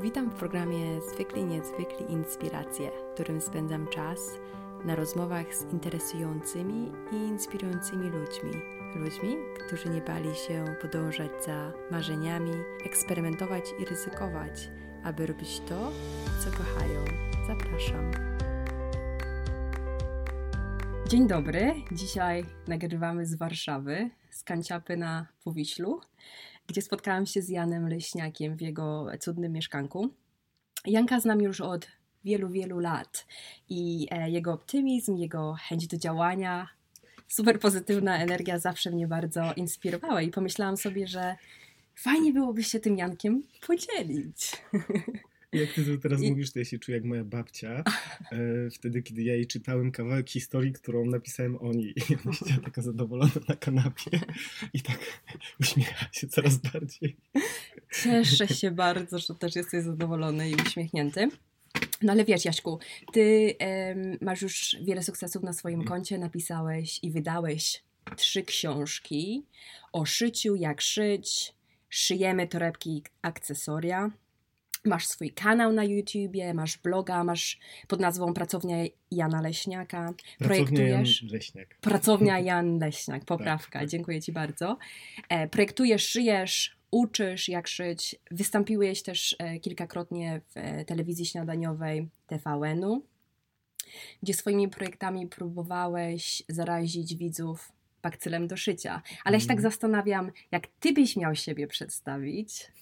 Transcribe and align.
Witam 0.00 0.30
w 0.30 0.34
programie 0.34 1.00
Zwykli 1.00 1.44
Niezwykli 1.44 2.12
Inspiracje, 2.12 2.90
w 2.90 3.14
którym 3.14 3.40
spędzam 3.40 3.86
czas 3.86 4.38
na 4.84 4.96
rozmowach 4.96 5.54
z 5.54 5.72
interesującymi 5.72 6.92
i 7.12 7.16
inspirującymi 7.16 8.10
ludźmi. 8.10 8.52
Ludźmi, 8.96 9.36
którzy 9.66 9.88
nie 9.88 10.00
bali 10.00 10.34
się 10.34 10.64
podążać 10.82 11.30
za 11.46 11.72
marzeniami, 11.90 12.52
eksperymentować 12.84 13.64
i 13.78 13.84
ryzykować, 13.84 14.70
aby 15.04 15.26
robić 15.26 15.60
to, 15.60 15.92
co 16.44 16.50
kochają. 16.50 17.04
Zapraszam. 17.46 18.35
Dzień 21.08 21.28
dobry. 21.28 21.74
Dzisiaj 21.92 22.44
nagrywamy 22.68 23.26
z 23.26 23.34
Warszawy, 23.34 24.10
z 24.30 24.42
Kanciapy 24.42 24.96
na 24.96 25.26
Powiślu 25.44 26.00
gdzie 26.66 26.82
spotkałam 26.82 27.26
się 27.26 27.42
z 27.42 27.48
Janem 27.48 27.88
Leśniakiem 27.88 28.56
w 28.56 28.60
jego 28.60 29.06
cudnym 29.20 29.52
mieszkanku. 29.52 30.10
Janka 30.86 31.20
znam 31.20 31.40
już 31.40 31.60
od 31.60 31.86
wielu, 32.24 32.48
wielu 32.48 32.78
lat 32.78 33.26
i 33.68 34.06
e, 34.10 34.30
jego 34.30 34.52
optymizm, 34.52 35.16
jego 35.16 35.56
chęć 35.68 35.86
do 35.86 35.96
działania, 35.96 36.68
super 37.28 37.60
pozytywna 37.60 38.18
energia 38.18 38.58
zawsze 38.58 38.90
mnie 38.90 39.06
bardzo 39.06 39.52
inspirowała 39.56 40.22
i 40.22 40.30
pomyślałam 40.30 40.76
sobie, 40.76 41.06
że 41.06 41.36
fajnie 41.94 42.32
byłoby 42.32 42.62
się 42.62 42.80
tym 42.80 42.96
Jankiem 42.96 43.42
podzielić. 43.66 44.52
Jak 45.56 45.72
ty 45.72 45.98
teraz 45.98 46.22
I... 46.22 46.30
mówisz, 46.30 46.52
to 46.52 46.58
ja 46.58 46.64
się 46.64 46.78
czuję 46.78 46.98
jak 46.98 47.04
moja 47.04 47.24
babcia. 47.24 47.84
E, 48.32 48.70
wtedy, 48.70 49.02
kiedy 49.02 49.22
ja 49.22 49.34
jej 49.34 49.46
czytałem 49.46 49.92
kawałek 49.92 50.30
historii, 50.30 50.72
którą 50.72 51.06
napisałem 51.06 51.56
o 51.56 51.72
niej. 51.72 51.94
I 52.10 52.16
ona 52.24 52.32
siedziała 52.32 52.60
taka 52.68 52.82
zadowolona 52.82 53.30
na 53.48 53.56
kanapie 53.56 54.20
i 54.72 54.80
tak 54.80 54.98
uśmiecha 55.60 56.06
się 56.12 56.28
coraz 56.28 56.56
bardziej. 56.56 57.16
Cieszę 58.02 58.48
się 58.48 58.70
bardzo, 58.70 59.18
że 59.18 59.34
też 59.34 59.56
jesteś 59.56 59.84
zadowolony 59.84 60.50
i 60.50 60.54
uśmiechnięty. 60.54 61.28
No 62.02 62.12
ale 62.12 62.24
wiesz, 62.24 62.44
Jaśku, 62.44 62.78
ty 63.12 63.54
masz 64.20 64.42
już 64.42 64.76
wiele 64.82 65.02
sukcesów 65.02 65.42
na 65.42 65.52
swoim 65.52 65.80
mhm. 65.80 65.88
koncie, 65.88 66.18
napisałeś 66.18 66.98
i 67.02 67.10
wydałeś 67.10 67.82
trzy 68.16 68.42
książki 68.42 69.46
o 69.92 70.06
szyciu, 70.06 70.54
jak 70.54 70.80
szyć, 70.80 71.54
szyjemy 71.88 72.48
torebki 72.48 73.02
akcesoria, 73.22 74.10
Masz 74.86 75.06
swój 75.06 75.30
kanał 75.30 75.72
na 75.72 75.84
YouTubie, 75.84 76.54
masz 76.54 76.78
bloga, 76.78 77.24
masz 77.24 77.58
pod 77.88 78.00
nazwą 78.00 78.34
Pracownia 78.34 78.76
Jana 79.10 79.40
Leśniaka. 79.40 80.14
Projektujesz. 80.38 81.22
Jan 81.22 81.32
Leśniak. 81.32 81.78
Pracownia 81.80 82.40
Jan 82.40 82.78
Leśniak, 82.78 83.24
poprawka, 83.24 83.78
tak, 83.78 83.88
dziękuję 83.88 84.22
Ci 84.22 84.32
bardzo. 84.32 84.78
E, 85.28 85.48
projektujesz, 85.48 86.08
szyjesz, 86.08 86.76
uczysz 86.90 87.48
jak 87.48 87.68
szyć. 87.68 88.16
Wystąpiłeś 88.30 89.02
też 89.02 89.36
e, 89.38 89.60
kilkakrotnie 89.60 90.40
w 90.48 90.56
e, 90.56 90.84
telewizji 90.84 91.26
śniadaniowej 91.26 92.08
TVN-u, 92.26 93.02
gdzie 94.22 94.34
swoimi 94.34 94.68
projektami 94.68 95.26
próbowałeś 95.26 96.42
zarazić 96.48 97.16
widzów 97.16 97.72
bakcylem 98.02 98.46
do 98.46 98.56
szycia. 98.56 99.02
Ale 99.24 99.34
mm. 99.34 99.40
się 99.40 99.46
tak 99.46 99.56
mhm. 99.56 99.72
zastanawiam, 99.72 100.30
jak 100.52 100.66
Ty 100.80 100.92
byś 100.92 101.16
miał 101.16 101.34
siebie 101.34 101.66
przedstawić 101.66 102.72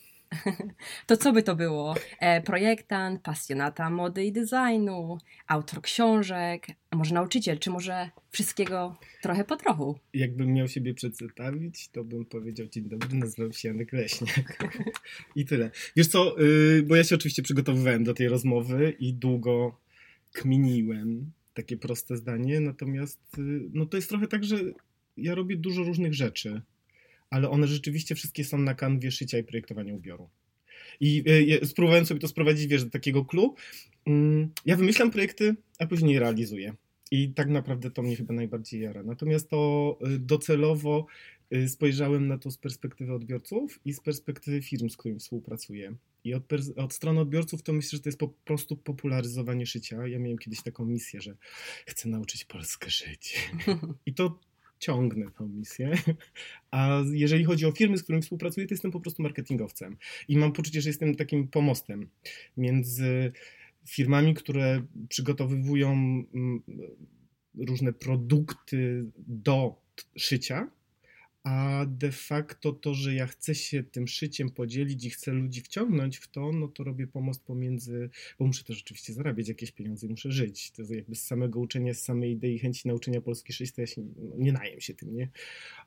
to 1.06 1.16
co 1.16 1.32
by 1.32 1.42
to 1.42 1.56
było? 1.56 1.94
E, 2.20 2.42
projektant, 2.42 3.22
pasjonata 3.22 3.90
mody 3.90 4.24
i 4.24 4.32
designu, 4.32 5.18
autor 5.46 5.82
książek, 5.82 6.66
może 6.92 7.14
nauczyciel, 7.14 7.58
czy 7.58 7.70
może 7.70 8.10
wszystkiego 8.30 8.96
trochę 9.22 9.44
po 9.44 9.56
trochu? 9.56 9.98
Jakbym 10.14 10.52
miał 10.52 10.68
siebie 10.68 10.94
przedstawić, 10.94 11.88
to 11.88 12.04
bym 12.04 12.24
powiedział 12.24 12.66
dzień 12.66 12.84
dobry, 12.84 13.18
nazywam 13.18 13.52
się 13.52 13.68
Janek 13.68 13.92
Leśniak. 13.92 14.70
I 15.36 15.44
tyle. 15.44 15.70
Wiesz 15.96 16.06
co, 16.06 16.38
yy, 16.38 16.82
bo 16.82 16.96
ja 16.96 17.04
się 17.04 17.14
oczywiście 17.14 17.42
przygotowywałem 17.42 18.04
do 18.04 18.14
tej 18.14 18.28
rozmowy 18.28 18.96
i 18.98 19.14
długo 19.14 19.76
kminiłem 20.32 21.32
takie 21.54 21.76
proste 21.76 22.16
zdanie, 22.16 22.60
natomiast 22.60 23.20
yy, 23.38 23.60
no 23.72 23.86
to 23.86 23.96
jest 23.96 24.08
trochę 24.08 24.28
tak, 24.28 24.44
że 24.44 24.56
ja 25.16 25.34
robię 25.34 25.56
dużo 25.56 25.82
różnych 25.82 26.14
rzeczy 26.14 26.62
ale 27.30 27.50
one 27.50 27.66
rzeczywiście 27.66 28.14
wszystkie 28.14 28.44
są 28.44 28.58
na 28.58 28.74
kanwie 28.74 29.10
szycia 29.10 29.38
i 29.38 29.44
projektowania 29.44 29.94
ubioru. 29.94 30.28
I 31.00 31.24
y, 31.62 31.66
spróbowałem 31.66 32.06
sobie 32.06 32.20
to 32.20 32.28
sprowadzić, 32.28 32.66
wiesz, 32.66 32.84
do 32.84 32.90
takiego 32.90 33.24
clue. 33.24 33.54
Mm, 34.06 34.48
ja 34.66 34.76
wymyślam 34.76 35.10
projekty, 35.10 35.54
a 35.78 35.86
później 35.86 36.18
realizuję. 36.18 36.74
I 37.10 37.32
tak 37.32 37.48
naprawdę 37.48 37.90
to 37.90 38.02
mnie 38.02 38.16
chyba 38.16 38.34
najbardziej 38.34 38.80
jara. 38.80 39.02
Natomiast 39.02 39.50
to 39.50 39.98
y, 40.06 40.18
docelowo 40.18 41.06
y, 41.54 41.68
spojrzałem 41.68 42.28
na 42.28 42.38
to 42.38 42.50
z 42.50 42.58
perspektywy 42.58 43.12
odbiorców 43.12 43.80
i 43.84 43.92
z 43.92 44.00
perspektywy 44.00 44.62
firm, 44.62 44.88
z 44.88 44.96
którymi 44.96 45.20
współpracuję. 45.20 45.94
I 46.24 46.34
od, 46.34 46.42
od, 46.76 46.92
strony 46.92 47.20
odbiorców 47.20 47.62
to 47.62 47.72
myślę, 47.72 47.96
że 47.96 48.02
to 48.02 48.08
jest 48.08 48.18
po 48.18 48.28
prostu 48.28 48.76
popularyzowanie 48.76 49.66
szycia. 49.66 50.06
Ja 50.06 50.18
miałem 50.18 50.38
kiedyś 50.38 50.62
taką 50.62 50.84
misję, 50.84 51.20
że 51.20 51.36
chcę 51.86 52.08
nauczyć 52.08 52.44
Polskę 52.44 52.90
szyć. 52.90 53.50
I 54.06 54.14
to 54.14 54.38
ciągnę 54.84 55.30
tą 55.30 55.48
misję. 55.48 55.92
A 56.70 57.02
jeżeli 57.12 57.44
chodzi 57.44 57.66
o 57.66 57.72
firmy, 57.72 57.98
z 57.98 58.02
którymi 58.02 58.22
współpracuję, 58.22 58.66
to 58.66 58.74
jestem 58.74 58.90
po 58.90 59.00
prostu 59.00 59.22
marketingowcem. 59.22 59.96
I 60.28 60.38
mam 60.38 60.52
poczucie, 60.52 60.80
że 60.80 60.88
jestem 60.88 61.14
takim 61.14 61.48
pomostem 61.48 62.08
między 62.56 63.32
firmami, 63.88 64.34
które 64.34 64.82
przygotowywują 65.08 65.92
mm, 65.92 66.62
różne 67.58 67.92
produkty 67.92 69.04
do 69.26 69.76
szycia, 70.16 70.70
a 71.44 71.86
de 71.88 72.12
facto 72.12 72.72
to, 72.72 72.94
że 72.94 73.14
ja 73.14 73.26
chcę 73.26 73.54
się 73.54 73.82
tym 73.82 74.08
szyciem 74.08 74.50
podzielić 74.50 75.04
i 75.04 75.10
chcę 75.10 75.32
ludzi 75.32 75.60
wciągnąć 75.60 76.16
w 76.16 76.28
to, 76.28 76.52
no 76.52 76.68
to 76.68 76.84
robię 76.84 77.06
pomost 77.06 77.44
pomiędzy, 77.44 78.10
bo 78.38 78.46
muszę 78.46 78.64
też 78.64 78.82
oczywiście 78.82 79.12
zarabiać 79.12 79.48
jakieś 79.48 79.72
pieniądze 79.72 80.06
i 80.06 80.10
muszę 80.10 80.32
żyć. 80.32 80.70
To 80.70 80.82
jest 80.82 80.94
jakby 80.94 81.14
z 81.14 81.26
samego 81.26 81.60
uczenia, 81.60 81.94
z 81.94 82.02
samej 82.02 82.32
idei 82.32 82.58
chęci 82.58 82.88
nauczenia 82.88 83.20
polski 83.20 83.52
szyć, 83.52 83.72
to 83.72 83.80
ja 83.80 83.86
się 83.86 84.02
no, 84.02 84.36
nie 84.36 84.52
najem 84.52 84.80
się 84.80 84.94
tym, 84.94 85.14
nie? 85.14 85.28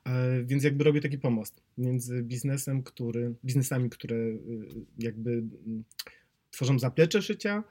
E, 0.04 0.44
więc 0.44 0.64
jakby 0.64 0.84
robię 0.84 1.00
taki 1.00 1.18
pomost 1.18 1.62
między 1.78 2.22
biznesem, 2.22 2.82
który, 2.82 3.34
biznesami, 3.44 3.90
które 3.90 4.16
y, 4.16 4.38
jakby 4.98 5.30
mm, 5.30 5.84
tworzą 6.50 6.78
zaplecze 6.78 7.22
szycia, 7.22 7.64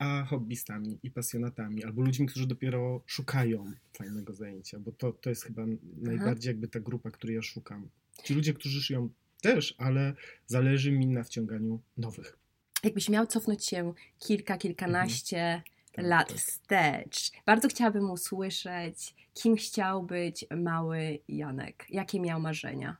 a 0.00 0.24
hobbystami 0.24 0.98
i 1.02 1.10
pasjonatami, 1.10 1.84
albo 1.84 2.02
ludźmi, 2.02 2.26
którzy 2.26 2.46
dopiero 2.46 3.02
szukają 3.06 3.72
fajnego 3.92 4.34
zajęcia, 4.34 4.78
bo 4.78 4.92
to, 4.92 5.12
to 5.12 5.30
jest 5.30 5.44
chyba 5.44 5.62
Aha. 5.62 5.72
najbardziej 6.02 6.50
jakby 6.50 6.68
ta 6.68 6.80
grupa, 6.80 7.10
której 7.10 7.36
ja 7.36 7.42
szukam. 7.42 7.88
Ci 8.24 8.34
ludzie, 8.34 8.54
którzy 8.54 8.82
szyją 8.82 9.08
też, 9.40 9.74
ale 9.78 10.14
zależy 10.46 10.92
mi 10.92 11.06
na 11.06 11.24
wciąganiu 11.24 11.80
nowych. 11.96 12.38
Jakbyś 12.84 13.08
miał 13.08 13.26
cofnąć 13.26 13.66
się 13.66 13.92
kilka, 14.18 14.58
kilkanaście 14.58 15.40
mhm. 15.40 15.62
tak, 15.92 16.04
lat 16.04 16.28
tak. 16.28 16.36
wstecz, 16.38 17.30
bardzo 17.46 17.68
chciałabym 17.68 18.10
usłyszeć, 18.10 19.14
kim 19.34 19.56
chciał 19.56 20.02
być 20.02 20.44
mały 20.56 21.18
Janek, 21.28 21.86
jakie 21.90 22.20
miał 22.20 22.40
marzenia. 22.40 22.96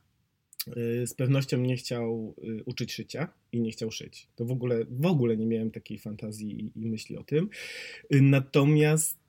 Y, 0.67 1.07
z 1.07 1.13
pewnością 1.13 1.57
nie 1.57 1.75
chciał 1.77 2.35
y, 2.43 2.63
uczyć 2.65 2.93
szycia 2.93 3.27
i 3.51 3.61
nie 3.61 3.71
chciał 3.71 3.91
szyć. 3.91 4.27
To 4.35 4.45
w 4.45 4.51
ogóle, 4.51 4.85
w 4.89 5.05
ogóle 5.05 5.37
nie 5.37 5.45
miałem 5.45 5.71
takiej 5.71 5.99
fantazji 5.99 6.61
i, 6.61 6.81
i 6.81 6.85
myśli 6.85 7.17
o 7.17 7.23
tym. 7.23 7.49
Y, 8.13 8.21
natomiast 8.21 9.21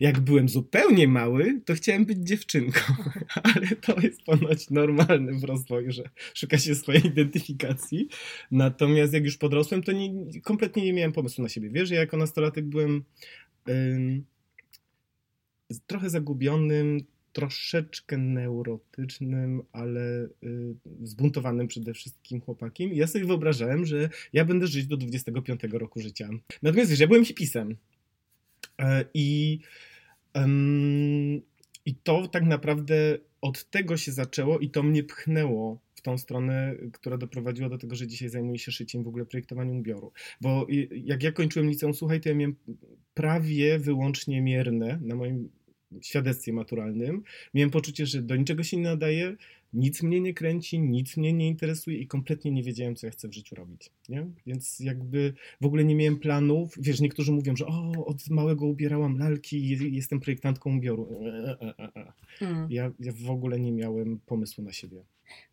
jak 0.00 0.20
byłem 0.20 0.48
zupełnie 0.48 1.08
mały, 1.08 1.60
to 1.64 1.74
chciałem 1.74 2.04
być 2.04 2.18
dziewczynką, 2.18 2.80
ale 3.54 3.66
to 3.66 4.00
jest 4.00 4.22
ponoć 4.22 4.70
normalne 4.70 5.32
w 5.32 5.44
rozwoju, 5.44 5.92
że 5.92 6.02
szuka 6.34 6.58
się 6.58 6.74
swojej 6.74 7.06
identyfikacji. 7.06 8.08
Natomiast 8.50 9.12
jak 9.12 9.24
już 9.24 9.36
podrosłem, 9.36 9.82
to 9.82 9.92
nie, 9.92 10.40
kompletnie 10.42 10.84
nie 10.84 10.92
miałem 10.92 11.12
pomysłu 11.12 11.42
na 11.42 11.48
siebie. 11.48 11.70
Wiesz, 11.70 11.90
ja 11.90 12.00
jako 12.00 12.16
nastolatek 12.16 12.64
byłem 12.64 13.04
trochę 15.86 16.10
zagubionym, 16.10 17.00
troszeczkę 17.34 18.18
neurotycznym, 18.18 19.62
ale 19.72 20.28
y, 20.44 20.74
zbuntowanym 21.02 21.68
przede 21.68 21.94
wszystkim 21.94 22.40
chłopakiem. 22.40 22.92
Ja 22.92 23.06
sobie 23.06 23.24
wyobrażałem, 23.24 23.86
że 23.86 24.08
ja 24.32 24.44
będę 24.44 24.66
żyć 24.66 24.86
do 24.86 24.96
25 24.96 25.60
roku 25.72 26.00
życia. 26.00 26.28
Natomiast 26.62 26.90
wiesz, 26.90 27.00
ja 27.00 27.06
byłem 27.06 27.24
hipisem. 27.24 27.76
E, 28.78 29.04
I, 29.14 29.58
I 31.86 31.94
to 31.94 32.28
tak 32.28 32.44
naprawdę 32.44 33.18
od 33.40 33.70
tego 33.70 33.96
się 33.96 34.12
zaczęło 34.12 34.58
i 34.58 34.70
to 34.70 34.82
mnie 34.82 35.04
pchnęło 35.04 35.80
w 35.94 36.00
tą 36.00 36.18
stronę, 36.18 36.74
która 36.92 37.16
doprowadziła 37.16 37.68
do 37.68 37.78
tego, 37.78 37.96
że 37.96 38.06
dzisiaj 38.06 38.28
zajmuję 38.28 38.58
się 38.58 38.72
szyciem, 38.72 39.04
w 39.04 39.08
ogóle 39.08 39.26
projektowaniem 39.26 39.76
ubioru. 39.76 40.12
Bo 40.40 40.66
jak 40.90 41.22
ja 41.22 41.32
kończyłem 41.32 41.68
liceum, 41.68 41.94
słuchaj, 41.94 42.20
to 42.20 42.28
ja 42.28 42.34
miałem 42.34 42.56
prawie 43.14 43.78
wyłącznie 43.78 44.42
mierne 44.42 44.98
na 45.02 45.14
moim 45.14 45.50
świadectwie 46.02 46.52
maturalnym, 46.52 47.22
miałem 47.54 47.70
poczucie, 47.70 48.06
że 48.06 48.22
do 48.22 48.36
niczego 48.36 48.62
się 48.62 48.76
nie 48.76 48.82
nadaje, 48.82 49.36
nic 49.74 50.02
mnie 50.02 50.20
nie 50.20 50.34
kręci, 50.34 50.80
nic 50.80 51.16
mnie 51.16 51.32
nie 51.32 51.48
interesuje 51.48 51.98
i 51.98 52.06
kompletnie 52.06 52.50
nie 52.50 52.62
wiedziałem, 52.62 52.96
co 52.96 53.06
ja 53.06 53.10
chcę 53.10 53.28
w 53.28 53.34
życiu 53.34 53.54
robić. 53.54 53.90
Nie? 54.08 54.26
Więc 54.46 54.80
jakby 54.80 55.34
w 55.60 55.66
ogóle 55.66 55.84
nie 55.84 55.94
miałem 55.94 56.18
planów. 56.18 56.74
Wiesz, 56.78 57.00
niektórzy 57.00 57.32
mówią, 57.32 57.56
że 57.56 57.66
o, 57.66 57.92
od 58.06 58.30
małego 58.30 58.66
ubierałam 58.66 59.18
lalki 59.18 59.56
i 59.56 59.94
jestem 59.94 60.20
projektantką 60.20 60.76
ubioru. 60.76 61.08
E, 61.26 61.56
e, 61.60 61.74
e, 61.78 62.12
mm. 62.40 62.66
Ja, 62.70 62.90
ja 63.00 63.12
w 63.12 63.30
ogóle 63.30 63.60
nie 63.60 63.72
miałem 63.72 64.20
pomysłu 64.26 64.64
na 64.64 64.72
siebie. 64.72 65.02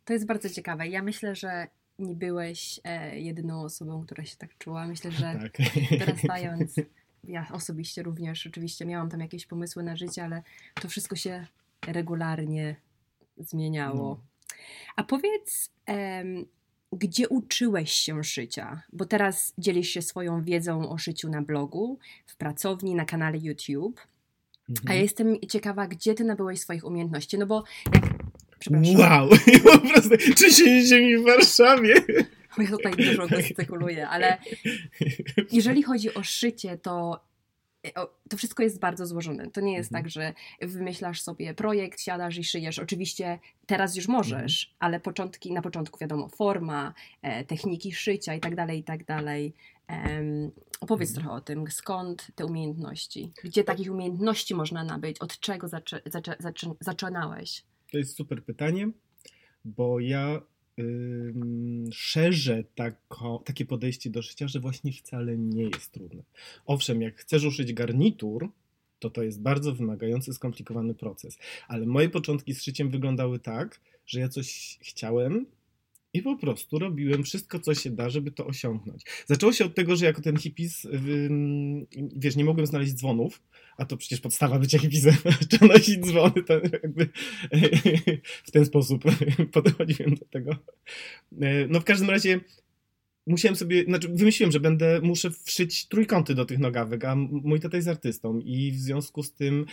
To 0.05 0.13
jest 0.13 0.25
bardzo 0.25 0.49
ciekawe. 0.49 0.87
Ja 0.87 1.03
myślę, 1.03 1.35
że 1.35 1.67
nie 1.99 2.15
byłeś 2.15 2.79
jedyną 3.13 3.61
osobą, 3.61 4.05
która 4.05 4.25
się 4.25 4.37
tak 4.37 4.57
czuła. 4.57 4.87
Myślę, 4.87 5.11
że 5.11 5.21
Tak. 5.41 5.57
dorastając, 5.99 6.75
ja 7.23 7.47
osobiście 7.53 8.03
również, 8.03 8.47
oczywiście 8.47 8.85
miałam 8.85 9.09
tam 9.09 9.19
jakieś 9.19 9.45
pomysły 9.45 9.83
na 9.83 9.95
życie, 9.95 10.23
ale 10.23 10.43
to 10.81 10.87
wszystko 10.87 11.15
się 11.15 11.47
regularnie 11.87 12.75
zmieniało. 13.37 14.09
No. 14.09 14.55
A 14.95 15.03
powiedz, 15.03 15.69
em, 15.85 16.45
gdzie 16.91 17.29
uczyłeś 17.29 17.91
się 17.91 18.23
szycia? 18.23 18.81
Bo 18.93 19.05
teraz 19.05 19.53
dzielisz 19.57 19.89
się 19.89 20.01
swoją 20.01 20.43
wiedzą 20.43 20.89
o 20.89 20.97
szyciu 20.97 21.29
na 21.29 21.41
blogu, 21.41 21.99
w 22.25 22.35
pracowni, 22.35 22.95
na 22.95 23.05
kanale 23.05 23.37
YouTube. 23.37 23.99
A 23.99 24.71
Mhm. 24.71 24.97
ja 24.97 25.01
jestem 25.03 25.39
ciekawa, 25.49 25.87
gdzie 25.87 26.13
ty 26.13 26.23
nabyłeś 26.23 26.59
swoich 26.59 26.85
umiejętności. 26.85 27.37
No 27.37 27.45
bo 27.45 27.63
jak. 27.93 28.03
Przepraszam, 28.59 28.95
Wow! 28.99 29.29
po 29.63 29.79
prostu 29.79 30.09
trzęsienie 30.35 31.01
mi 31.07 31.17
w 31.17 31.25
Warszawie. 31.25 31.95
Bo 32.57 32.63
ja 32.63 32.69
tutaj 32.69 32.91
dużo 33.09 33.27
gestykuluję, 33.27 34.09
ale 34.09 34.37
jeżeli 35.51 35.83
chodzi 35.83 36.13
o 36.13 36.23
szycie, 36.23 36.77
to. 36.77 37.25
To 38.29 38.37
wszystko 38.37 38.63
jest 38.63 38.79
bardzo 38.79 39.05
złożone. 39.05 39.51
To 39.51 39.61
nie 39.61 39.73
jest 39.73 39.89
Mhm. 39.91 40.03
tak, 40.03 40.11
że 40.11 40.33
wymyślasz 40.61 41.21
sobie 41.21 41.53
projekt, 41.53 42.01
siadasz 42.01 42.37
i 42.37 42.43
szyjesz. 42.43 42.79
Oczywiście 42.79 43.39
teraz 43.65 43.95
już 43.95 44.07
możesz, 44.07 44.63
Mhm. 44.65 44.77
ale 44.79 44.99
początki, 44.99 45.53
na 45.53 45.61
początku 45.61 45.99
wiadomo, 45.99 46.27
forma, 46.29 46.93
e, 47.21 47.45
techniki 47.45 47.91
szycia 47.93 48.35
i 48.35 48.39
tak 48.39 48.55
dalej, 48.55 48.79
i 48.79 48.83
tak 48.83 49.05
dalej. 49.05 49.53
Opowiedz 50.81 51.09
Mhm. 51.09 51.23
trochę 51.25 51.37
o 51.37 51.41
tym, 51.41 51.71
skąd 51.71 52.27
te 52.35 52.45
umiejętności? 52.45 53.31
Gdzie 53.43 53.63
takich 53.63 53.91
umiejętności 53.91 54.55
można 54.55 54.83
nabyć? 54.83 55.19
Od 55.19 55.39
czego 55.39 55.67
zaczę, 55.67 56.01
zaczę, 56.05 56.35
zaczę, 56.39 56.67
zaczynałeś? 56.79 57.63
To 57.91 57.97
jest 57.97 58.15
super 58.17 58.43
pytanie, 58.43 58.89
bo 59.65 59.99
ja 59.99 60.41
szerzę 61.91 62.63
tako, 62.75 63.41
takie 63.45 63.65
podejście 63.65 64.09
do 64.09 64.21
szycia, 64.21 64.47
że 64.47 64.59
właśnie 64.59 64.93
wcale 64.93 65.37
nie 65.37 65.63
jest 65.63 65.91
trudne. 65.91 66.23
Owszem, 66.65 67.01
jak 67.01 67.15
chcesz 67.15 67.43
uszyć 67.43 67.73
garnitur, 67.73 68.49
to 68.99 69.09
to 69.09 69.23
jest 69.23 69.41
bardzo 69.41 69.75
wymagający, 69.75 70.33
skomplikowany 70.33 70.93
proces. 70.93 71.37
Ale 71.67 71.85
moje 71.85 72.09
początki 72.09 72.53
z 72.53 72.63
szyciem 72.63 72.89
wyglądały 72.89 73.39
tak, 73.39 73.81
że 74.05 74.19
ja 74.19 74.29
coś 74.29 74.77
chciałem 74.81 75.45
i 76.13 76.21
po 76.21 76.37
prostu 76.37 76.79
robiłem 76.79 77.23
wszystko, 77.23 77.59
co 77.59 77.73
się 77.73 77.89
da, 77.89 78.09
żeby 78.09 78.31
to 78.31 78.45
osiągnąć. 78.45 79.03
Zaczęło 79.25 79.53
się 79.53 79.65
od 79.65 79.75
tego, 79.75 79.95
że 79.95 80.05
jako 80.05 80.21
ten 80.21 80.37
hippies, 80.37 80.87
wiesz, 82.15 82.35
nie 82.35 82.45
mogłem 82.45 82.65
znaleźć 82.65 82.93
dzwonów, 82.93 83.41
a 83.77 83.85
to 83.85 83.97
przecież 83.97 84.21
podstawa 84.21 84.59
bycia 84.59 84.79
hippiesem, 84.79 85.15
trzeba 85.49 85.67
nosić 85.73 85.99
dzwony, 85.99 86.43
to 86.43 86.53
jakby 86.53 87.09
w 88.47 88.51
ten 88.51 88.65
sposób 88.65 89.03
podchodziłem 89.53 90.15
do 90.15 90.25
tego. 90.25 90.51
E, 91.41 91.67
No 91.67 91.79
w 91.79 91.83
każdym 91.83 92.09
razie 92.09 92.39
musiałem 93.27 93.55
sobie, 93.55 93.83
znaczy 93.83 94.07
wymyśliłem, 94.07 94.51
że 94.51 94.59
będę, 94.59 95.01
muszę 95.03 95.31
wszyć 95.43 95.87
trójkąty 95.87 96.35
do 96.35 96.45
tych 96.45 96.59
nogawek, 96.59 97.05
a 97.05 97.15
mój 97.15 97.59
tata 97.59 97.77
jest 97.77 97.89
artystą 97.89 98.39
i 98.39 98.71
w 98.71 98.79
związku 98.79 99.23
z 99.23 99.33
tym 99.33 99.65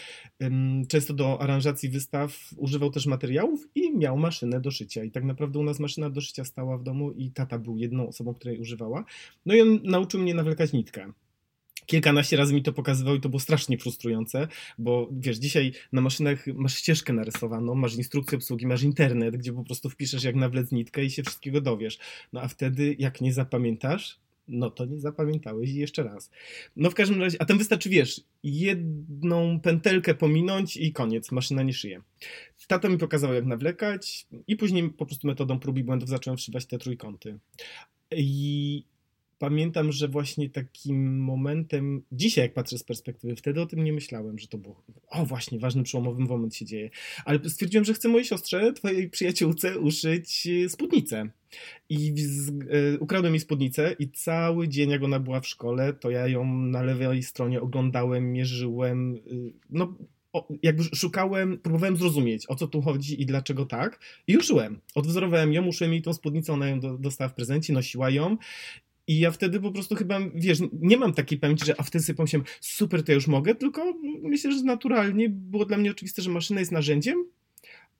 często 0.88 1.14
do 1.14 1.42
aranżacji 1.42 1.88
wystaw 1.88 2.50
używał 2.56 2.90
też 2.90 3.06
materiałów 3.06 3.68
i 3.74 3.96
miał 3.96 4.16
maszynę 4.16 4.60
do 4.60 4.70
szycia 4.70 5.04
i 5.04 5.10
tak 5.10 5.24
naprawdę 5.24 5.58
u 5.58 5.62
nas 5.62 5.80
maszyna 5.80 6.10
do 6.10 6.20
szycia 6.20 6.44
stała 6.44 6.78
w 6.78 6.82
domu 6.82 7.12
i 7.12 7.30
tata 7.30 7.58
był 7.58 7.76
jedną 7.76 8.08
osobą, 8.08 8.34
której 8.34 8.58
używała. 8.58 9.04
No 9.46 9.54
i 9.54 9.60
on 9.60 9.80
nauczył 9.84 10.20
mnie 10.20 10.34
nawlekać 10.34 10.72
nitkę. 10.72 11.12
Kilkanaście 11.88 12.36
razy 12.36 12.54
mi 12.54 12.62
to 12.62 12.72
pokazywał 12.72 13.14
i 13.14 13.20
to 13.20 13.28
było 13.28 13.40
strasznie 13.40 13.78
frustrujące, 13.78 14.48
bo 14.78 15.08
wiesz, 15.12 15.36
dzisiaj 15.36 15.72
na 15.92 16.00
maszynach 16.00 16.46
masz 16.46 16.74
ścieżkę 16.74 17.12
narysowaną, 17.12 17.74
masz 17.74 17.96
instrukcję 17.96 18.38
obsługi, 18.38 18.66
masz 18.66 18.82
internet, 18.82 19.36
gdzie 19.36 19.52
po 19.52 19.64
prostu 19.64 19.90
wpiszesz 19.90 20.24
jak 20.24 20.34
nawlec 20.34 20.72
nitkę 20.72 21.04
i 21.04 21.10
się 21.10 21.22
wszystkiego 21.22 21.60
dowiesz. 21.60 21.98
No 22.32 22.40
a 22.40 22.48
wtedy 22.48 22.96
jak 22.98 23.20
nie 23.20 23.32
zapamiętasz, 23.32 24.18
no 24.48 24.70
to 24.70 24.84
nie 24.84 24.98
zapamiętałeś 24.98 25.70
i 25.70 25.74
jeszcze 25.74 26.02
raz. 26.02 26.30
No 26.76 26.90
w 26.90 26.94
każdym 26.94 27.20
razie, 27.20 27.42
a 27.42 27.44
tam 27.44 27.58
wystarczy, 27.58 27.88
wiesz, 27.88 28.20
jedną 28.42 29.60
pętelkę 29.60 30.14
pominąć 30.14 30.76
i 30.76 30.92
koniec, 30.92 31.32
maszyna 31.32 31.62
nie 31.62 31.72
szyje. 31.72 32.02
Tata 32.66 32.88
mi 32.88 32.98
pokazał 32.98 33.34
jak 33.34 33.44
nawlekać 33.44 34.26
i 34.46 34.56
później 34.56 34.90
po 34.90 35.06
prostu 35.06 35.26
metodą 35.26 35.58
prób 35.58 35.78
i 35.78 35.84
błędów 35.84 36.08
zacząłem 36.08 36.36
wszywać 36.36 36.66
te 36.66 36.78
trójkąty. 36.78 37.38
I 38.10 38.84
pamiętam, 39.38 39.92
że 39.92 40.08
właśnie 40.08 40.50
takim 40.50 41.20
momentem, 41.20 42.02
dzisiaj 42.12 42.44
jak 42.44 42.54
patrzę 42.54 42.78
z 42.78 42.84
perspektywy, 42.84 43.36
wtedy 43.36 43.60
o 43.60 43.66
tym 43.66 43.84
nie 43.84 43.92
myślałem, 43.92 44.38
że 44.38 44.48
to 44.48 44.58
było, 44.58 44.82
o 45.08 45.26
właśnie, 45.26 45.58
ważny, 45.58 45.82
przełomowy 45.82 46.22
moment 46.22 46.54
się 46.54 46.64
dzieje. 46.64 46.90
Ale 47.24 47.48
stwierdziłem, 47.48 47.84
że 47.84 47.94
chcę 47.94 48.08
mojej 48.08 48.24
siostrze, 48.24 48.72
twojej 48.72 49.10
przyjaciółce, 49.10 49.78
uszyć 49.78 50.46
e, 50.46 50.68
spódnicę. 50.68 51.30
I 51.88 52.12
z, 52.16 52.48
e, 52.48 52.98
ukradłem 52.98 53.32
jej 53.32 53.40
spódnicę 53.40 53.96
i 53.98 54.10
cały 54.10 54.68
dzień, 54.68 54.90
jak 54.90 55.02
ona 55.02 55.20
była 55.20 55.40
w 55.40 55.46
szkole, 55.46 55.92
to 55.92 56.10
ja 56.10 56.28
ją 56.28 56.44
na 56.54 56.82
lewej 56.82 57.22
stronie 57.22 57.60
oglądałem, 57.60 58.32
mierzyłem, 58.32 59.14
y, 59.16 59.52
no 59.70 59.94
o, 60.32 60.48
jakby 60.62 60.84
szukałem, 60.94 61.58
próbowałem 61.58 61.96
zrozumieć, 61.96 62.44
o 62.48 62.54
co 62.54 62.68
tu 62.68 62.82
chodzi 62.82 63.22
i 63.22 63.26
dlaczego 63.26 63.66
tak. 63.66 64.00
I 64.26 64.36
uszyłem. 64.36 64.80
Odwzorowałem 64.94 65.52
ją, 65.52 65.66
uszyłem 65.66 65.92
jej 65.92 66.02
tą 66.02 66.14
spódnicę, 66.14 66.52
ona 66.52 66.68
ją 66.68 66.80
do, 66.80 66.98
dostała 66.98 67.28
w 67.28 67.34
prezencie, 67.34 67.72
nosiła 67.72 68.10
ją. 68.10 68.36
I 69.08 69.18
ja 69.18 69.30
wtedy 69.30 69.60
po 69.60 69.72
prostu 69.72 69.94
chyba, 69.94 70.20
wiesz, 70.34 70.58
nie 70.72 70.96
mam 70.96 71.12
takiej 71.12 71.38
pamięci, 71.38 71.64
że 71.64 71.80
a 71.80 71.82
wtedy 71.82 72.04
sobie 72.04 72.16
pomyślałem, 72.16 72.46
super, 72.60 73.04
to 73.04 73.12
ja 73.12 73.14
już 73.14 73.26
mogę, 73.26 73.54
tylko 73.54 73.94
myślę, 74.22 74.52
że 74.52 74.62
naturalnie 74.62 75.28
było 75.28 75.64
dla 75.64 75.76
mnie 75.76 75.90
oczywiste, 75.90 76.22
że 76.22 76.30
maszyna 76.30 76.60
jest 76.60 76.72
narzędziem, 76.72 77.24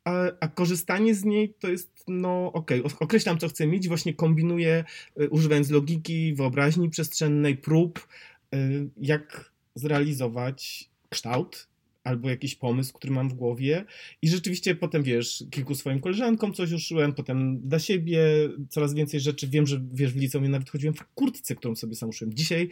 a, 0.05 0.25
a 0.41 0.49
korzystanie 0.49 1.15
z 1.15 1.25
niej 1.25 1.55
to 1.61 1.69
jest, 1.69 2.05
no 2.09 2.53
okej, 2.53 2.83
okay, 2.83 2.99
określam 3.01 3.39
co 3.39 3.49
chcę 3.49 3.67
mieć, 3.67 3.89
właśnie 3.89 4.15
kombinuję, 4.15 4.85
y, 5.21 5.31
używając 5.31 5.71
logiki, 5.71 6.35
wyobraźni 6.35 6.91
przestrzennej, 6.91 7.57
prób, 7.57 8.09
y, 8.55 8.89
jak 8.97 9.53
zrealizować 9.75 10.91
kształt 11.09 11.69
albo 12.09 12.31
jakiś 12.31 12.55
pomysł, 12.55 12.93
który 12.93 13.13
mam 13.13 13.29
w 13.29 13.35
głowie 13.35 13.85
i 14.23 14.29
rzeczywiście 14.29 14.75
potem, 14.75 15.03
wiesz, 15.03 15.45
kilku 15.51 15.75
swoim 15.75 16.01
koleżankom 16.01 16.55
coś 16.55 16.73
uszyłem, 16.73 17.13
potem 17.13 17.61
dla 17.61 17.79
siebie 17.79 18.21
coraz 18.69 18.95
więcej 18.95 19.21
rzeczy, 19.21 19.49
wiem, 19.49 19.67
że 19.67 19.81
wiesz, 19.93 20.13
w 20.13 20.17
liceum 20.17 20.51
nawet 20.51 20.71
chodziłem 20.71 20.95
w 20.95 21.05
kurtce, 21.15 21.55
którą 21.55 21.77
sobie 21.77 21.95
sam 21.95 22.09
uszyłem. 22.09 22.35
Dzisiaj, 22.35 22.69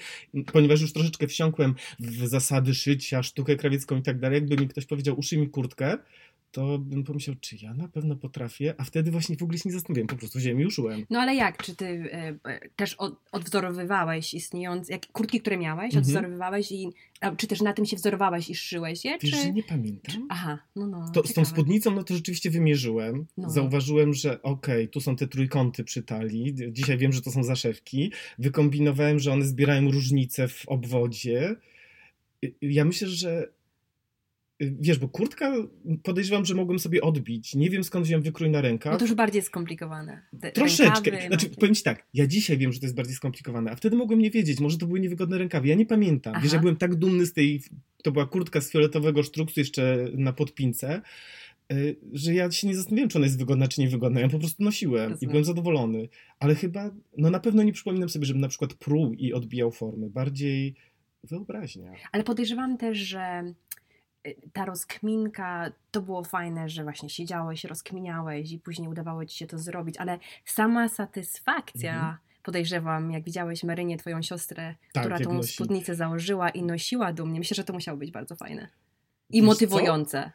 ponieważ 0.53 0.81
już 0.81 0.93
troszeczkę 0.93 1.27
wsiąkłem 1.27 1.75
w 2.01 2.27
zasady 2.27 2.75
szycia, 2.75 3.23
sztukę 3.23 3.57
krawiecką 3.57 3.97
i 3.97 4.03
tak 4.03 4.19
dalej, 4.19 4.37
jakby 4.37 4.57
mi 4.57 4.69
ktoś 4.69 4.87
powiedział, 4.87 5.19
uszyj 5.19 5.39
mi 5.39 5.49
kurtkę, 5.49 5.99
to 6.57 6.79
bym 6.79 7.05
pomyślał, 7.05 7.37
czy 7.41 7.57
ja 7.63 7.75
na 7.75 7.89
pewno 7.89 8.17
potrafię, 8.17 8.75
a 8.79 8.85
wtedy 8.85 9.11
właśnie 9.11 9.37
w 9.37 9.43
ogóle 9.43 9.59
się 9.59 9.69
nie 9.69 9.73
zastanowiłem, 9.73 10.07
po 10.07 10.17
prostu 10.17 10.39
wziąłem 10.39 10.61
i 10.61 10.67
uszyłem. 10.67 11.07
No 11.11 11.21
ale 11.21 11.35
jak? 11.35 11.63
Czy 11.63 11.77
ty 11.77 11.87
e, 11.87 12.39
e, 12.45 12.69
też 12.77 12.95
od, 12.95 13.21
odwzorowywałeś 13.33 14.35
istniejące, 14.35 14.93
jak, 14.93 15.07
kurtki, 15.07 15.41
które 15.41 15.57
miałeś, 15.57 15.85
Mhm. 15.85 16.03
odwzorowywałeś 16.03 16.73
i, 16.73 16.89
a, 17.21 17.37
czy 17.37 17.47
też 17.47 17.61
na 17.61 17.73
tym 17.73 17.87
się 17.87 17.97
wzorowałeś 17.97 18.51
i 18.51 18.55
szyłeś 18.55 19.05
je? 19.05 19.19
Wiesz, 19.23 19.31
czy... 19.31 19.37
że 19.37 19.53
nie 19.53 19.63
pamiętam. 19.63 20.27
Aha, 20.29 20.59
no 20.77 20.87
no. 20.87 21.11
To, 21.15 21.27
z 21.27 21.35
tą 21.35 21.45
spódnicą, 21.45 21.91
no 21.91 22.05
to 22.05 22.15
rzeczywiście 22.15 22.51
wymierzyłem. 22.51 23.27
No. 23.37 23.51
Zauważyłem, 23.51 24.15
że 24.15 24.43
okej, 24.43 24.89
tu 24.89 25.01
są 25.01 25.17
te 25.17 25.27
trójkąty 25.27 25.85
przy 25.85 26.03
talii. 26.03 26.55
Dzisiaj 26.73 26.99
wiem, 26.99 27.13
że 27.13 27.23
to 27.23 27.31
są 27.31 27.45
zaszewki. 27.45 28.13
Wykombinowałem, 28.39 29.19
że 29.19 29.33
one 29.33 29.45
zbierają 29.45 29.91
różnice 29.91 30.49
w 30.49 30.69
obwodzie. 30.69 31.57
Ja 32.61 32.85
myślę, 32.85 33.09
że 33.09 33.56
wiesz, 34.61 34.99
bo 34.99 35.09
kurtka 35.09 35.55
podejrzewam, 36.03 36.45
że 36.45 36.55
mogłem 36.55 36.79
sobie 36.79 37.01
odbić. 37.03 37.55
Nie 37.55 37.71
wiem 37.71 37.85
skąd 37.85 38.07
wziąłem 38.07 38.23
wykrój 38.23 38.51
na 38.51 38.61
rękach. 38.61 38.93
No 38.93 38.99
to 38.99 39.05
już 39.05 39.15
bardziej 39.15 39.43
skomplikowane. 39.43 40.23
Te 40.41 40.53
Troszeczkę. 40.53 41.11
rękawy, 41.11 41.27
znaczy, 41.29 41.47
nogi. 41.47 41.57
powiem 41.57 41.75
ci 41.75 41.83
tak, 41.83 42.07
ja 42.15 42.27
dzisiaj 42.27 42.59
wiem, 42.59 42.73
że 42.73 42.81
to 42.81 42.87
jest 42.87 42.97
bardziej 42.97 43.15
skomplikowane, 43.15 43.71
a 43.71 43.77
wtedy 43.77 43.97
mogłem 43.97 44.19
nie 44.21 44.31
wiedzieć. 44.31 44.61
Może 44.61 44.79
to 44.79 44.87
były 44.87 45.01
niewygodne 45.01 45.39
rękawy. 45.39 45.69
Ja 45.69 45.75
nie 45.75 45.87
pamiętam. 45.87 46.35
Wiesz, 46.35 46.45
Aha. 46.47 46.57
ja 46.57 46.61
byłem 46.61 46.77
tak 46.77 46.95
dumny 46.95 47.27
z 47.27 47.33
tej. 47.33 47.63
To 48.03 48.13
była 48.13 48.27
kurtka 48.27 48.61
z 48.61 48.71
fioletowego 48.71 49.23
sztruksu 49.23 49.61
jeszcze 49.61 50.09
na 50.15 50.33
podpince, 50.33 51.03
y, 51.73 51.97
że 52.13 52.35
ja 52.35 52.51
się 52.51 52.67
nie 52.67 52.77
zastanawiałem, 52.77 53.09
czy 53.11 53.19
ona 53.19 53.27
jest 53.27 53.39
wygodna, 53.39 53.69
czy 53.69 53.81
niewygodna. 53.81 54.21
Ja 54.21 54.29
po 54.29 54.39
prostu 54.39 54.65
nosiłem 54.65 55.11
i 55.11 55.13
Rozumiem. 55.13 55.31
byłem 55.31 55.45
zadowolony. 55.45 56.09
Ale 56.41 56.55
chyba, 56.55 56.91
no 57.19 57.31
na 57.31 57.41
pewno 57.41 57.63
nie 57.63 57.73
przypominam 57.73 58.09
sobie, 58.09 58.27
żebym 58.27 58.41
na 58.43 58.49
przykład 58.49 58.75
pruł 58.75 59.13
i 59.15 59.33
odbijał 59.33 59.71
formy. 59.71 60.11
Bardziej 60.11 60.75
wyobraźnia. 61.25 61.93
Ale 62.13 62.25
podejrzewam 62.25 62.79
też, 62.79 62.99
że 62.99 63.53
ta 64.53 64.65
rozkminka, 64.65 65.71
to 65.91 66.03
było 66.03 66.25
fajne, 66.25 66.69
że 66.69 66.83
właśnie 66.83 67.11
siedziałeś, 67.11 67.65
rozkminiałeś 67.65 68.53
i 68.53 68.59
później 68.59 68.89
udawało 68.89 69.25
ci 69.27 69.37
się 69.37 69.47
to 69.47 69.59
zrobić, 69.59 69.97
ale 69.99 70.19
sama 70.45 70.89
satysfakcja, 70.89 71.95
Mhm. 71.95 72.17
podejrzewam, 72.43 73.11
jak 73.11 73.25
widziałeś 73.25 73.65
Marynię, 73.65 73.97
twoją 73.97 74.23
siostrę, 74.23 74.75
Tak, 74.93 75.03
która 75.03 75.19
tą 75.21 75.33
nosi. 75.33 75.53
spódnicę 75.55 75.95
założyła 75.95 76.49
i 76.51 76.63
nosiła 76.63 77.13
dumnie, 77.13 77.39
myślę, 77.39 77.55
że 77.55 77.65
to 77.65 77.73
musiało 77.73 77.99
być 77.99 78.11
bardzo 78.11 78.37
fajne. 78.37 78.69
I 79.31 79.41
Wiesz 79.41 79.47
co? 80.05 80.31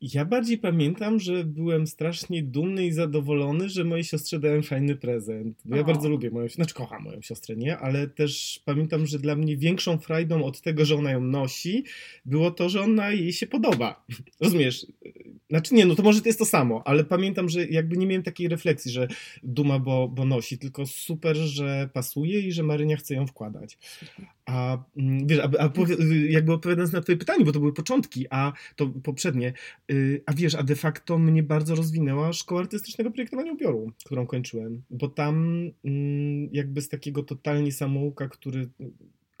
Ja 0.00 0.24
bardziej 0.24 0.58
pamiętam, 0.58 1.20
że 1.20 1.44
byłem 1.44 1.86
strasznie 1.86 2.42
dumny 2.42 2.86
i 2.86 2.92
zadowolony, 2.92 3.68
że 3.68 3.84
mojej 3.84 4.04
siostrze 4.04 4.38
dałem 4.38 4.62
fajny 4.62 4.96
prezent. 4.96 5.58
Bo 5.64 5.76
ja 5.76 5.82
O. 5.82 5.84
bardzo 5.84 6.08
lubię 6.08 6.30
moją 6.30 6.48
siostrę, 6.48 6.64
znaczy 6.64 6.74
kocham 6.74 7.02
moją 7.02 7.22
siostrę, 7.22 7.56
nie? 7.56 7.78
Ale 7.78 8.08
też 8.08 8.60
pamiętam, 8.64 9.06
że 9.06 9.18
dla 9.18 9.36
mnie 9.36 9.56
większą 9.56 9.98
frajdą 9.98 10.44
od 10.44 10.60
tego, 10.60 10.84
że 10.84 10.96
ona 10.96 11.10
ją 11.10 11.20
nosi, 11.20 11.84
było 12.24 12.50
to, 12.50 12.68
że 12.68 12.80
ona 12.80 13.10
jej 13.10 13.32
się 13.32 13.46
podoba. 13.46 14.04
Rozumiesz? 14.40 14.86
Znaczy 15.50 15.74
nie, 15.74 15.86
no 15.86 15.94
to 15.94 16.02
może 16.02 16.20
to 16.20 16.28
jest 16.28 16.38
to 16.38 16.44
samo, 16.44 16.82
ale 16.84 17.04
pamiętam, 17.04 17.48
że 17.48 17.66
jakby 17.66 17.96
nie 17.96 18.06
miałem 18.06 18.22
takiej 18.22 18.48
refleksji, 18.48 18.90
że 18.90 19.08
duma, 19.42 19.78
bo, 19.78 20.08
bo 20.08 20.24
nosi, 20.24 20.58
tylko 20.58 20.86
super, 20.86 21.36
że 21.36 21.88
pasuje 21.92 22.40
i 22.40 22.52
że 22.52 22.62
Marynia 22.62 22.96
chce 22.96 23.14
ją 23.14 23.26
wkładać. 23.26 23.78
A 24.46 24.78
mm, 24.96 25.26
wiesz, 25.26 25.38
a, 25.38 25.48
a 25.58 25.70
jakby 26.28 26.52
odpowiadając 26.52 26.92
na 26.92 27.00
twoje 27.00 27.18
pytanie, 27.18 27.44
bo 27.44 27.52
to 27.52 27.60
były 27.60 27.72
początki, 27.72 28.26
a 28.30 28.52
to 28.76 28.86
poprzednie, 28.86 29.52
y, 29.90 30.22
a 30.26 30.32
wiesz, 30.34 30.54
a 30.54 30.62
de 30.62 30.76
facto 30.76 31.18
mnie 31.18 31.42
bardzo 31.42 31.74
rozwinęła 31.74 32.32
szkoła 32.32 32.60
artystycznego 32.60 33.10
projektowania 33.10 33.52
ubioru, 33.52 33.92
którą 34.04 34.26
kończyłem, 34.26 34.82
bo 34.90 35.08
tam 35.08 35.64
mm, 35.84 36.48
jakby 36.52 36.82
z 36.82 36.88
takiego 36.88 37.22
totalnie 37.22 37.72
samouka, 37.72 38.28
który 38.28 38.68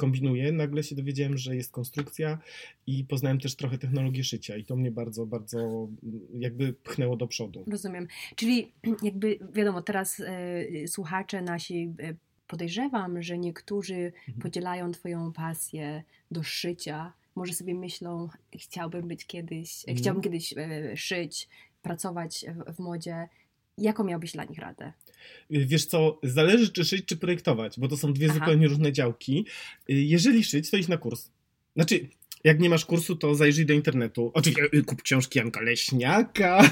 kombinuję, 0.00 0.52
nagle 0.52 0.82
się 0.82 0.94
dowiedziałem, 0.94 1.38
że 1.38 1.56
jest 1.56 1.72
konstrukcja 1.72 2.38
i 2.86 3.04
poznałem 3.04 3.40
też 3.40 3.56
trochę 3.56 3.78
technologię 3.78 4.24
szycia 4.24 4.56
i 4.56 4.64
to 4.64 4.76
mnie 4.76 4.90
bardzo, 4.90 5.26
bardzo 5.26 5.58
mm, 5.58 6.20
jakby 6.38 6.72
pchnęło 6.72 7.16
do 7.16 7.26
przodu. 7.26 7.64
Rozumiem. 7.66 8.08
Czyli 8.36 8.72
jakby 9.02 9.38
wiadomo, 9.52 9.82
teraz 9.82 10.20
y, 10.20 10.84
słuchacze 10.88 11.42
nasi 11.42 11.94
y, 12.00 12.16
podejrzewam, 12.46 13.22
że 13.22 13.38
niektórzy 13.38 13.94
mhm. 13.94 14.38
podzielają 14.42 14.92
Twoją 14.92 15.32
pasję 15.32 16.02
do 16.30 16.42
szycia. 16.42 17.12
Może 17.34 17.52
sobie 17.52 17.74
myślą, 17.74 18.28
chciałbym 18.58 19.08
być 19.08 19.26
kiedyś, 19.26 19.78
mhm. 19.78 19.98
chciałbym 19.98 20.22
kiedyś 20.22 20.52
y, 20.52 20.96
szyć, 20.96 21.48
pracować 21.82 22.44
w, 22.48 22.74
w 22.76 22.78
modzie. 22.78 23.28
Jaką 23.80 24.04
miałbyś 24.04 24.32
dla 24.32 24.44
nich 24.44 24.58
radę? 24.58 24.92
Wiesz 25.50 25.86
co, 25.86 26.18
zależy 26.22 26.72
czy 26.72 26.84
szyć, 26.84 27.04
czy 27.06 27.16
projektować, 27.16 27.80
bo 27.80 27.88
to 27.88 27.96
są 27.96 28.12
dwie 28.12 28.26
Aha. 28.30 28.38
zupełnie 28.38 28.68
różne 28.68 28.92
działki. 28.92 29.46
Jeżeli 29.88 30.44
szyć, 30.44 30.70
to 30.70 30.76
idź 30.76 30.88
na 30.88 30.96
kurs. 30.96 31.30
Znaczy, 31.76 32.08
jak 32.44 32.60
nie 32.60 32.70
masz 32.70 32.84
kursu, 32.84 33.16
to 33.16 33.34
zajrzyj 33.34 33.66
do 33.66 33.74
internetu. 33.74 34.30
Oczywiście 34.34 34.68
y, 34.74 34.84
kup 34.84 35.02
książki 35.02 35.38
Janka 35.38 35.60
Leśniaka, 35.60 36.70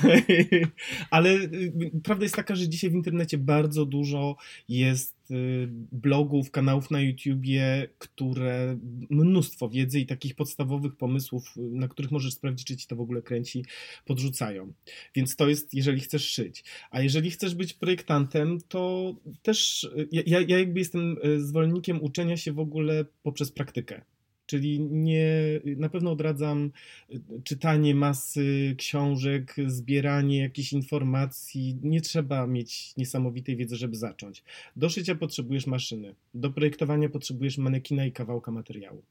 ale 1.11 1.31
y, 1.31 1.91
prawda 2.05 2.25
jest 2.25 2.37
taka, 2.37 2.55
że 2.55 2.69
dzisiaj 2.69 2.91
w 2.91 2.95
internecie 2.95 3.39
bardzo 3.39 3.87
dużo 3.87 4.37
jest 4.69 5.31
y, 5.31 5.69
blogów, 5.93 6.51
kanałów 6.51 6.91
na 6.91 7.01
YouTubie, 7.01 7.89
które 7.99 8.79
mnóstwo 9.11 9.69
wiedzy 9.69 10.01
i 10.01 10.07
takich 10.07 10.35
podstawowych 10.35 10.97
pomysłów, 10.97 11.55
na 11.57 11.89
których 11.89 12.11
możesz 12.11 12.35
sprawdzić, 12.35 12.67
czy 12.67 12.77
ci 12.77 12.87
to 12.87 12.97
w 12.97 13.01
ogóle 13.01 13.23
kręci, 13.23 13.65
podrzucają. 14.05 14.73
Więc 15.15 15.37
to 15.37 15.49
jest, 15.49 15.75
jeżeli 15.75 16.01
chcesz 16.01 16.31
szyć. 16.31 16.65
A 16.91 17.01
jeżeli 17.01 17.31
chcesz 17.31 17.55
być 17.55 17.75
projektantem, 17.75 18.59
to 18.69 19.15
też 19.43 19.89
ja, 20.13 20.23
ja 20.47 20.59
jakby 20.59 20.79
jestem 20.79 21.17
zwolennikiem 21.39 22.03
uczenia 22.03 22.37
się 22.37 22.53
w 22.53 22.59
ogóle 22.59 23.05
poprzez 23.23 23.53
praktykę. 23.53 24.03
Czyli 24.49 24.81
nie, 24.81 25.61
na 25.65 25.89
pewno 25.89 26.11
odradzam 26.11 26.71
y, 27.11 27.21
czytanie 27.45 27.95
masy 27.95 28.75
książek, 28.79 29.55
zbieranie 29.67 30.39
jakichś 30.39 30.73
informacji. 30.73 31.77
Nie 31.83 32.01
trzeba 32.01 32.47
mieć 32.47 32.97
niesamowitej 32.97 33.57
wiedzy, 33.57 33.77
żeby 33.77 33.97
zacząć. 33.97 34.43
Do 34.77 34.89
szycia 34.89 35.15
potrzebujesz 35.15 35.67
maszyny, 35.67 36.15
do 36.35 36.51
projektowania 36.51 37.09
potrzebujesz 37.09 37.59
manekina 37.59 38.07
i 38.07 38.13
kawałka 38.13 38.51
materiału. 38.51 39.03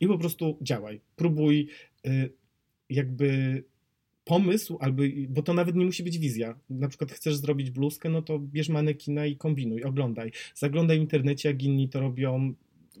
I 0.00 0.06
po 0.06 0.18
prostu 0.18 0.58
działaj. 0.62 1.00
Próbuj 1.16 1.68
y, 2.06 2.30
jakby 2.90 3.62
pomysł, 4.24 4.78
albo, 4.80 5.02
bo 5.28 5.42
to 5.42 5.54
nawet 5.54 5.76
nie 5.76 5.84
musi 5.84 6.02
być 6.02 6.18
wizja. 6.18 6.58
Na 6.70 6.88
przykład 6.88 7.12
chcesz 7.12 7.36
zrobić 7.36 7.70
bluzkę, 7.70 8.08
no 8.08 8.22
to 8.22 8.38
bierz 8.38 8.68
manekina 8.68 9.26
i 9.26 9.36
kombinuj, 9.36 9.84
oglądaj. 9.84 10.32
Zaglądaj 10.54 10.98
w 10.98 11.00
internecie, 11.00 11.48
jak 11.48 11.62
inni 11.62 11.88
to 11.88 12.00
robią, 12.00 12.54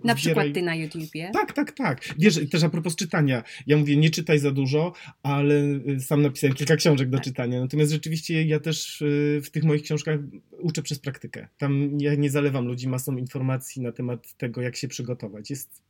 na 0.04 0.14
przykład 0.14 0.46
ty 0.54 0.62
na 0.62 0.74
YouTubie? 0.74 1.30
Tak, 1.32 1.52
tak, 1.52 1.72
tak. 1.72 2.14
Wiesz, 2.18 2.50
też 2.50 2.62
a 2.62 2.68
propos 2.68 2.96
czytania. 2.96 3.42
Ja 3.66 3.76
mówię, 3.76 3.96
nie 3.96 4.10
czytaj 4.10 4.38
za 4.38 4.50
dużo, 4.50 4.92
ale 5.22 5.54
y, 5.88 6.00
sam 6.00 6.22
napisałem 6.22 6.56
kilka 6.56 6.76
książek 6.76 7.10
do 7.10 7.16
tak. 7.16 7.24
czytania. 7.24 7.60
Natomiast 7.60 7.92
rzeczywiście 7.92 8.44
ja 8.44 8.60
też 8.60 9.02
y, 9.02 9.40
w 9.44 9.50
tych 9.50 9.64
moich 9.64 9.82
książkach 9.82 10.20
uczę 10.60 10.82
przez 10.82 10.98
praktykę. 10.98 11.48
Tam 11.58 12.00
ja 12.00 12.14
nie 12.14 12.30
zalewam 12.30 12.66
ludzi 12.66 12.88
masą 12.88 13.16
informacji 13.16 13.82
na 13.82 13.92
temat 13.92 14.34
tego, 14.34 14.62
jak 14.62 14.76
się 14.76 14.88
przygotować. 14.88 15.50
Jest, 15.50 15.82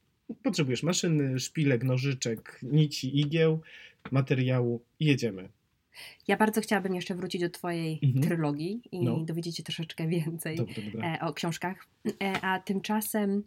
potrzebujesz 0.42 0.82
maszyny, 0.82 1.38
szpilek, 1.38 1.84
nożyczek, 1.84 2.60
nici, 2.62 3.20
igieł, 3.20 3.60
materiału 4.10 4.82
i 5.00 5.06
jedziemy. 5.06 5.48
Ja 6.28 6.36
bardzo 6.36 6.60
chciałabym 6.60 6.94
jeszcze 6.94 7.14
wrócić 7.14 7.40
do 7.40 7.50
Twojej 7.50 7.98
mhm. 8.02 8.24
trylogii 8.24 8.82
i 8.92 9.04
no. 9.04 9.24
dowiedzieć 9.24 9.56
się 9.56 9.62
troszeczkę 9.62 10.08
więcej 10.08 10.56
dobra, 10.56 10.74
dobra. 10.92 11.14
E, 11.14 11.20
o 11.20 11.32
książkach. 11.32 11.86
E, 12.22 12.40
a 12.40 12.60
tymczasem 12.60 13.42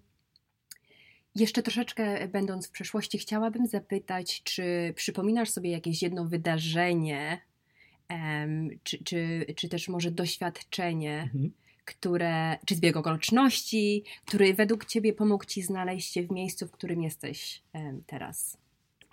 jeszcze 1.36 1.64
troszeczkę 1.64 2.28
będąc 2.28 2.68
w 2.68 2.72
przeszłości, 2.72 3.18
chciałabym 3.18 3.68
zapytać, 3.68 4.44
czy 4.44 4.94
przypominasz 4.96 5.50
sobie 5.50 5.72
jakieś 5.72 6.02
jedno 6.02 6.26
wydarzenie, 6.26 7.42
czy, 8.84 9.04
czy, 9.04 9.46
czy 9.56 9.70
też 9.70 9.88
może 9.88 10.12
doświadczenie, 10.12 11.22
mhm. 11.22 11.52
które, 11.86 12.58
czy 12.66 12.76
zbieg 12.76 12.98
okoliczności, 12.98 14.04
który 14.26 14.54
według 14.54 14.86
Ciebie 14.86 15.14
pomógł 15.14 15.46
Ci 15.46 15.62
znaleźć 15.62 16.14
się 16.14 16.24
w 16.24 16.32
miejscu, 16.32 16.68
w 16.68 16.72
którym 16.72 17.04
jesteś 17.04 17.64
teraz? 18.08 18.65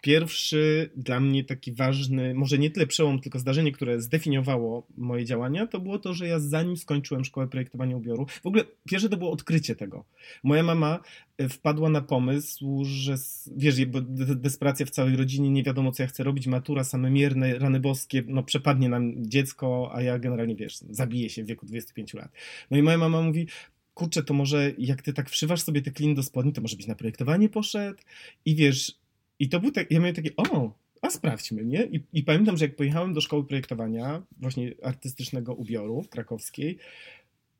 Pierwszy 0.02 0.90
dla 0.96 1.20
mnie 1.20 1.44
taki 1.44 1.72
ważny, 1.72 2.34
może 2.34 2.58
nie 2.58 2.70
tyle 2.70 2.86
przełom, 2.86 3.20
tylko 3.20 3.38
zdarzenie, 3.38 3.72
które 3.72 4.00
zdefiniowało 4.00 4.86
moje 4.96 5.24
działania, 5.24 5.66
to 5.66 5.80
było 5.80 5.98
to, 5.98 6.14
że 6.14 6.26
ja 6.26 6.40
zanim 6.40 6.76
skończyłem 6.76 7.24
szkołę 7.24 7.48
projektowania 7.48 7.96
ubioru, 7.96 8.26
w 8.42 8.46
ogóle 8.46 8.64
pierwsze 8.84 9.08
to 9.08 9.16
było 9.16 9.30
odkrycie 9.30 9.76
tego. 9.76 10.04
Moja 10.42 10.62
mama 10.62 11.00
e, 11.38 11.48
wpadła 11.48 11.88
na 11.88 12.00
pomysł, 12.00 12.82
że 12.84 13.14
wiesz, 13.56 13.84
bo 13.84 14.00
desperacja 14.36 14.86
w 14.86 14.90
całej 14.90 15.16
rodzinie, 15.16 15.50
nie 15.50 15.62
wiadomo 15.62 15.92
co 15.92 16.02
ja 16.02 16.06
chcę 16.06 16.24
robić, 16.24 16.46
matura, 16.46 16.84
same 16.84 17.10
mierne, 17.10 17.58
rany 17.58 17.80
boskie, 17.80 18.22
no 18.26 18.42
przepadnie 18.42 18.88
nam 18.88 19.12
dziecko, 19.16 19.90
a 19.94 20.02
ja 20.02 20.18
generalnie, 20.18 20.56
wiesz, 20.56 20.78
zabiję 20.90 21.30
się 21.30 21.44
w 21.44 21.46
wieku 21.46 21.66
25 21.66 22.14
lat. 22.14 22.32
No 22.70 22.76
i 22.76 22.82
moja 22.82 22.98
mama 22.98 23.22
mówi, 23.22 23.46
kurczę, 23.94 24.22
to 24.22 24.34
może 24.34 24.72
jak 24.78 25.02
ty 25.02 25.12
tak 25.12 25.30
wszywasz 25.30 25.62
sobie 25.62 25.82
te 25.82 25.90
kliny 25.90 26.14
do 26.14 26.22
spodni, 26.22 26.52
to 26.52 26.60
może 26.60 26.76
być 26.76 26.86
na 26.86 26.94
projektowanie 26.94 27.48
poszedł 27.48 27.98
i 28.44 28.54
wiesz, 28.54 29.01
i 29.42 29.48
to 29.48 29.60
był 29.60 29.70
tak, 29.70 29.90
ja 29.90 30.00
miałem 30.00 30.14
takie, 30.14 30.30
o, 30.36 30.72
a 31.02 31.10
sprawdźmy, 31.10 31.64
nie? 31.64 31.84
I, 31.84 32.04
I, 32.12 32.22
pamiętam, 32.22 32.56
że 32.56 32.64
jak 32.64 32.76
pojechałem 32.76 33.14
do 33.14 33.20
szkoły 33.20 33.44
projektowania, 33.44 34.22
właśnie 34.40 34.74
artystycznego 34.82 35.54
ubioru 35.54 36.02
w 36.02 36.08
krakowskiej, 36.08 36.78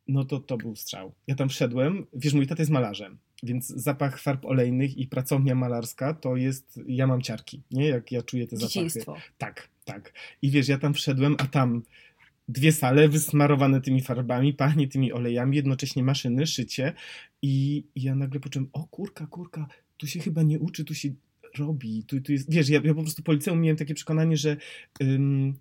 no 0.09 0.25
to 0.25 0.41
to 0.41 0.57
był 0.57 0.77
strzał. 0.77 1.13
Ja 1.27 1.35
tam 1.35 1.49
wszedłem, 1.49 2.07
wiesz, 2.15 2.35
mój 2.35 2.47
tata 2.47 2.63
jest 2.63 2.73
malarzem, 2.73 3.19
więc 3.43 3.67
zapach 3.67 4.21
farb 4.21 4.45
olejnych 4.45 4.99
i 4.99 5.07
pracownia 5.07 5.55
malarska 5.55 6.15
to 6.15 6.37
jest, 6.37 6.81
ja 6.87 7.07
mam 7.07 7.23
ciarki, 7.23 7.63
nie? 7.71 7.89
Jak 7.89 8.13
ja 8.13 8.23
czuję 8.23 8.47
te 8.47 8.57
Dzieciństwo. 8.57 9.13
zapachy. 9.13 9.33
Tak, 9.39 9.69
tak. 9.85 10.13
I 10.43 10.51
wiesz, 10.51 10.69
ja 10.69 10.79
tam 10.79 10.95
wszedłem, 10.95 11.37
a 11.39 11.47
tam 11.47 11.83
dwie 12.49 12.73
sale 12.73 13.09
wysmarowane 13.09 13.81
tymi 13.81 14.01
farbami, 14.01 14.55
pachnie 14.55 14.89
tymi 14.89 15.13
olejami, 15.13 15.57
jednocześnie 15.57 16.03
maszyny, 16.03 16.47
szycie 16.47 16.93
i, 17.43 17.85
i 17.95 18.03
ja 18.03 18.15
nagle 18.15 18.41
poczułem, 18.41 18.69
o 18.73 18.85
kurka, 18.85 19.27
kurka, 19.27 19.67
tu 19.97 20.07
się 20.07 20.21
chyba 20.21 20.43
nie 20.43 20.59
uczy, 20.59 20.85
tu 20.85 20.95
się 20.95 21.09
robi. 21.59 22.05
Tu, 22.05 22.21
tu 22.21 22.33
jest, 22.33 22.53
wiesz, 22.53 22.69
ja, 22.69 22.81
ja 22.85 22.95
po 22.95 23.03
prostu 23.03 23.23
po 23.23 23.33
liceum 23.33 23.61
miałem 23.61 23.77
takie 23.77 23.95
przekonanie, 23.95 24.37
że, 24.37 24.57
ym, 25.03 25.55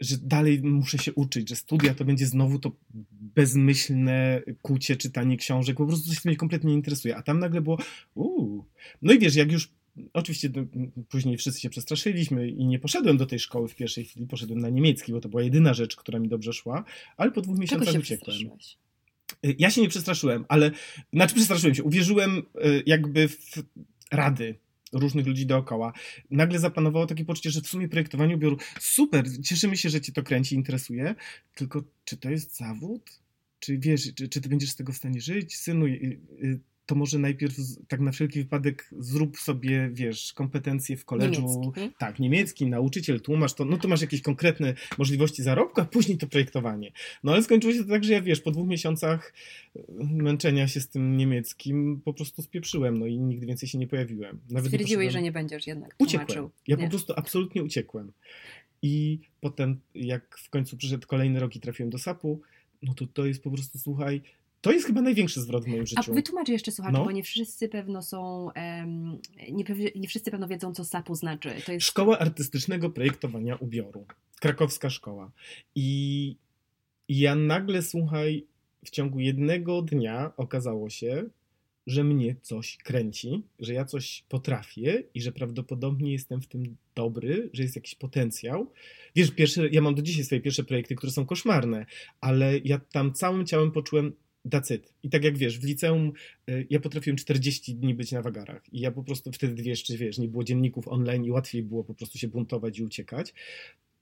że 0.00 0.16
dalej 0.18 0.62
muszę 0.62 0.98
się 0.98 1.12
uczyć, 1.14 1.48
że 1.48 1.56
studia 1.56 1.94
to 1.94 2.04
będzie 2.04 2.26
znowu 2.26 2.58
to 2.58 2.72
bezmyślne 3.10 4.42
kucie, 4.62 4.96
czytanie 4.96 5.36
książek, 5.36 5.76
po 5.76 5.86
prostu 5.86 6.08
coś 6.08 6.24
mnie 6.24 6.36
kompletnie 6.36 6.70
nie 6.70 6.76
interesuje. 6.76 7.16
A 7.16 7.22
tam 7.22 7.38
nagle 7.38 7.60
było, 7.60 7.78
uuu. 8.14 8.64
No 9.02 9.12
i 9.12 9.18
wiesz, 9.18 9.34
jak 9.34 9.52
już 9.52 9.68
Oczywiście 10.12 10.50
później 11.08 11.36
wszyscy 11.36 11.60
się 11.60 11.70
przestraszyliśmy 11.70 12.48
i 12.48 12.66
nie 12.66 12.78
poszedłem 12.78 13.16
do 13.16 13.26
tej 13.26 13.38
szkoły 13.38 13.68
w 13.68 13.74
pierwszej 13.74 14.04
chwili, 14.04 14.26
poszedłem 14.26 14.58
na 14.58 14.68
niemiecki, 14.68 15.12
bo 15.12 15.20
to 15.20 15.28
była 15.28 15.42
jedyna 15.42 15.74
rzecz, 15.74 15.96
która 15.96 16.18
mi 16.18 16.28
dobrze 16.28 16.52
szła, 16.52 16.84
ale 17.16 17.30
po 17.30 17.40
dwóch 17.40 17.58
miesiącach 17.58 17.94
uciekłem. 17.94 18.36
Ja 19.58 19.70
się 19.70 19.80
nie 19.80 19.88
przestraszyłem, 19.88 20.44
ale 20.48 20.70
znaczy 21.12 21.34
przestraszyłem 21.34 21.74
się, 21.74 21.82
uwierzyłem 21.82 22.38
y, 22.38 22.82
jakby 22.86 23.28
w 23.28 23.62
rady 24.12 24.54
różnych 24.92 25.26
ludzi 25.26 25.46
dookoła. 25.46 25.92
Nagle 26.30 26.58
zapanowało 26.58 27.06
takie 27.06 27.24
poczucie, 27.24 27.50
że 27.50 27.60
w 27.60 27.66
sumie 27.66 27.88
projektowanie 27.88 28.34
ubioru 28.34 28.56
super, 28.80 29.24
cieszymy 29.42 29.76
się, 29.76 29.88
że 29.88 30.00
cię 30.00 30.12
to 30.12 30.22
kręci, 30.22 30.54
interesuje, 30.54 31.14
tylko 31.54 31.82
czy 32.04 32.16
to 32.16 32.30
jest 32.30 32.56
zawód? 32.56 33.20
Czy 33.60 33.78
wiesz, 33.78 34.14
czy, 34.14 34.28
czy 34.28 34.40
ty 34.40 34.48
będziesz 34.48 34.70
z 34.70 34.76
tego 34.76 34.92
w 34.92 34.96
stanie 34.96 35.20
żyć? 35.20 35.56
Synu, 35.56 35.86
y, 35.86 36.20
y, 36.42 36.60
to 36.90 36.94
może 36.96 37.18
najpierw 37.18 37.54
tak 37.88 38.00
na 38.00 38.12
wszelki 38.12 38.38
wypadek 38.42 38.90
zrób 38.98 39.38
sobie, 39.38 39.90
wiesz, 39.92 40.32
kompetencje 40.32 40.96
w 40.96 41.04
koledżu. 41.04 41.42
Niemiecki. 41.42 41.96
Tak, 41.98 42.18
niemiecki, 42.18 42.66
nauczyciel, 42.66 43.20
tłumacz, 43.20 43.54
to, 43.54 43.64
no 43.64 43.76
to 43.76 43.88
masz 43.88 44.00
jakieś 44.00 44.22
konkretne 44.22 44.74
możliwości 44.98 45.42
zarobku, 45.42 45.80
a 45.80 45.84
później 45.96 46.18
to 46.18 46.26
projektowanie. 46.26 46.92
No 47.24 47.32
ale 47.32 47.42
skończyło 47.42 47.72
się 47.72 47.84
to 47.84 47.90
tak, 47.90 48.04
że 48.04 48.12
ja, 48.12 48.22
wiesz, 48.22 48.40
po 48.40 48.50
dwóch 48.50 48.68
miesiącach 48.68 49.32
e, 49.76 49.80
męczenia 50.00 50.68
się 50.68 50.80
z 50.80 50.88
tym 50.88 51.16
niemieckim 51.16 52.00
po 52.04 52.14
prostu 52.14 52.42
spieprzyłem, 52.42 52.98
no 52.98 53.06
i 53.06 53.18
nigdy 53.18 53.46
więcej 53.46 53.68
się 53.68 53.78
nie 53.78 53.86
pojawiłem. 53.86 54.40
Nawet 54.50 54.72
Stwierdziłeś, 54.72 55.06
nie 55.06 55.10
że 55.10 55.22
nie 55.22 55.32
będziesz 55.32 55.66
jednak 55.66 55.94
tłumaczył. 55.94 56.22
Uciekłem. 56.22 56.50
Ja 56.68 56.76
nie. 56.76 56.84
po 56.84 56.90
prostu 56.90 57.12
absolutnie 57.16 57.62
uciekłem. 57.62 58.12
I 58.82 59.18
potem, 59.40 59.80
jak 59.94 60.38
w 60.38 60.50
końcu 60.50 60.76
przyszedł 60.76 61.06
kolejny 61.06 61.40
rok 61.40 61.56
i 61.56 61.60
trafiłem 61.60 61.90
do 61.90 61.98
SAP-u, 61.98 62.40
no 62.82 62.94
to 62.94 63.06
to 63.06 63.26
jest 63.26 63.42
po 63.42 63.50
prostu, 63.50 63.78
słuchaj, 63.78 64.22
To 64.60 64.72
jest 64.72 64.86
chyba 64.86 65.00
największy 65.00 65.40
zwrot 65.40 65.64
w 65.64 65.68
moim 65.68 65.86
życiu. 65.86 66.02
A 66.10 66.14
wytłumacz 66.14 66.48
jeszcze 66.48 66.72
słuchacze, 66.72 66.98
no. 66.98 67.04
bo 67.04 67.10
nie 67.10 67.22
wszyscy 67.22 67.68
pewno 67.68 68.02
są, 68.02 68.50
um, 68.56 69.18
nie, 69.50 69.64
nie, 69.96 70.08
wszyscy 70.08 70.30
pewno 70.30 70.48
wiedzą, 70.48 70.74
co 70.74 70.84
SAPU 70.84 71.14
znaczy. 71.14 71.54
To 71.66 71.72
jest... 71.72 71.86
Szkoła 71.86 72.18
Artystycznego 72.18 72.90
Projektowania 72.90 73.56
Ubioru. 73.56 74.06
Krakowska 74.40 74.90
szkoła. 74.90 75.30
I 75.74 76.36
ja 77.08 77.34
nagle, 77.34 77.82
słuchaj, 77.82 78.46
w 78.84 78.90
ciągu 78.90 79.20
jednego 79.20 79.82
dnia 79.82 80.32
okazało 80.36 80.90
się, 80.90 81.24
że 81.86 82.04
mnie 82.04 82.36
coś 82.42 82.76
kręci, 82.76 83.42
że 83.58 83.72
ja 83.72 83.84
coś 83.84 84.24
potrafię 84.28 85.02
i 85.14 85.20
że 85.20 85.32
prawdopodobnie 85.32 86.12
jestem 86.12 86.42
w 86.42 86.46
tym 86.46 86.76
dobry, 86.94 87.50
że 87.52 87.62
jest 87.62 87.76
jakiś 87.76 87.94
potencjał. 87.94 88.72
Wiesz, 89.16 89.30
pierwsze, 89.30 89.68
ja 89.68 89.80
mam 89.80 89.94
do 89.94 90.02
dzisiaj 90.02 90.24
swoje 90.24 90.40
pierwsze 90.40 90.64
projekty, 90.64 90.94
które 90.94 91.12
są 91.12 91.26
koszmarne, 91.26 91.86
ale 92.20 92.58
ja 92.58 92.78
tam 92.92 93.12
całym 93.12 93.46
ciałem 93.46 93.70
poczułem 93.70 94.12
dacyt. 94.44 94.94
I 95.02 95.10
tak 95.10 95.24
jak 95.24 95.38
wiesz, 95.38 95.58
w 95.58 95.64
liceum 95.64 96.12
y, 96.50 96.66
ja 96.70 96.80
potrafiłem 96.80 97.16
40 97.16 97.74
dni 97.74 97.94
być 97.94 98.12
na 98.12 98.22
wagarach 98.22 98.62
i 98.72 98.80
ja 98.80 98.90
po 98.90 99.02
prostu 99.02 99.32
wtedy, 99.32 99.62
jeszcze, 99.62 99.96
wiesz, 99.96 100.18
nie 100.18 100.28
było 100.28 100.44
dzienników 100.44 100.88
online 100.88 101.24
i 101.24 101.30
łatwiej 101.30 101.62
było 101.62 101.84
po 101.84 101.94
prostu 101.94 102.18
się 102.18 102.28
buntować 102.28 102.78
i 102.78 102.82
uciekać. 102.82 103.34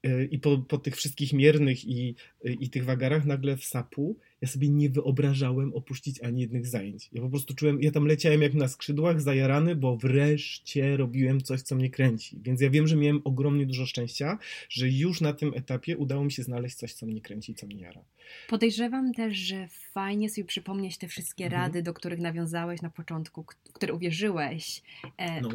Y, 0.05 0.27
I 0.31 0.39
po, 0.39 0.57
po 0.57 0.77
tych 0.77 0.95
wszystkich 0.95 1.33
miernych 1.33 1.85
i, 1.85 2.15
y, 2.45 2.53
i 2.53 2.69
tych 2.69 2.85
wagarach 2.85 3.25
nagle 3.25 3.57
w 3.57 3.63
sapu 3.63 4.17
ja 4.41 4.47
sobie 4.47 4.69
nie 4.69 4.89
wyobrażałem 4.89 5.73
opuścić 5.73 6.23
ani 6.23 6.41
jednych 6.41 6.67
zajęć. 6.67 7.09
Ja 7.11 7.21
po 7.21 7.29
prostu 7.29 7.53
czułem, 7.53 7.81
ja 7.81 7.91
tam 7.91 8.05
leciałem 8.05 8.41
jak 8.41 8.53
na 8.53 8.67
skrzydłach, 8.67 9.21
zajarany, 9.21 9.75
bo 9.75 9.97
wreszcie 9.97 10.97
robiłem 10.97 11.41
coś, 11.41 11.61
co 11.61 11.75
mnie 11.75 11.89
kręci. 11.89 12.39
Więc 12.41 12.61
ja 12.61 12.69
wiem, 12.69 12.87
że 12.87 12.95
miałem 12.95 13.21
ogromnie 13.23 13.65
dużo 13.65 13.85
szczęścia, 13.85 14.37
że 14.69 14.89
już 14.89 15.21
na 15.21 15.33
tym 15.33 15.51
etapie 15.55 15.97
udało 15.97 16.23
mi 16.23 16.31
się 16.31 16.43
znaleźć 16.43 16.75
coś, 16.75 16.93
co 16.93 17.05
mnie 17.05 17.21
kręci, 17.21 17.55
co 17.55 17.67
mnie 17.67 17.81
jara. 17.81 18.01
Podejrzewam 18.47 19.13
też, 19.13 19.37
że 19.37 19.67
fajnie 19.93 20.29
sobie 20.29 20.45
przypomnieć 20.45 20.97
te 20.97 21.07
wszystkie 21.07 21.45
mhm. 21.45 21.61
rady, 21.61 21.83
do 21.83 21.93
których 21.93 22.19
nawiązałeś 22.19 22.81
na 22.81 22.89
początku, 22.89 23.45
które 23.73 23.93
uwierzyłeś. 23.93 24.81
E, 25.17 25.41
no. 25.41 25.49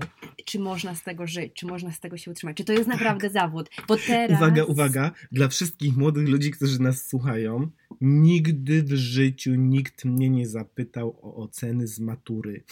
Czy 0.45 0.59
można 0.59 0.95
z 0.95 1.03
tego 1.03 1.27
żyć? 1.27 1.53
Czy 1.55 1.67
można 1.67 1.93
z 1.93 2.01
tego 2.01 2.17
się 2.17 2.31
utrzymać? 2.31 2.57
Czy 2.57 2.65
to 2.65 2.73
jest 2.73 2.89
naprawdę 2.89 3.31
tak. 3.31 3.33
zawód? 3.33 3.71
Bo 3.89 3.97
teraz... 3.97 4.41
Uwaga, 4.41 4.65
uwaga, 4.65 5.11
dla 5.33 5.49
wszystkich 5.49 5.97
młodych 5.97 6.29
ludzi, 6.29 6.51
którzy 6.51 6.83
nas 6.83 7.09
słuchają, 7.09 7.71
Nigdy 8.01 8.83
w 8.83 8.93
życiu 8.93 9.55
nikt 9.55 10.05
mnie 10.05 10.31
nie 10.31 10.49
zapytał 10.49 11.19
o 11.23 11.37
oceny 11.37 11.87
z 11.87 12.01
matury. 12.01 12.63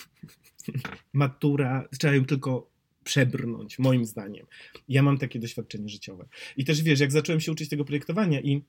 Matura, 1.13 1.89
trzeba 1.99 2.15
ją 2.15 2.25
tylko 2.25 2.73
przebrnąć, 3.05 3.79
moim 3.79 4.05
zdaniem. 4.05 4.47
Ja 4.89 5.03
mam 5.03 5.19
takie 5.19 5.39
doświadczenie 5.39 5.89
życiowe. 5.89 6.29
I 6.57 6.65
też 6.65 6.83
wiesz, 6.83 7.01
jak 7.01 7.13
zacząłem 7.13 7.41
się 7.41 7.53
uczyć 7.53 7.69
tego 7.69 7.85
projektowania 7.85 8.41
i 8.41 8.63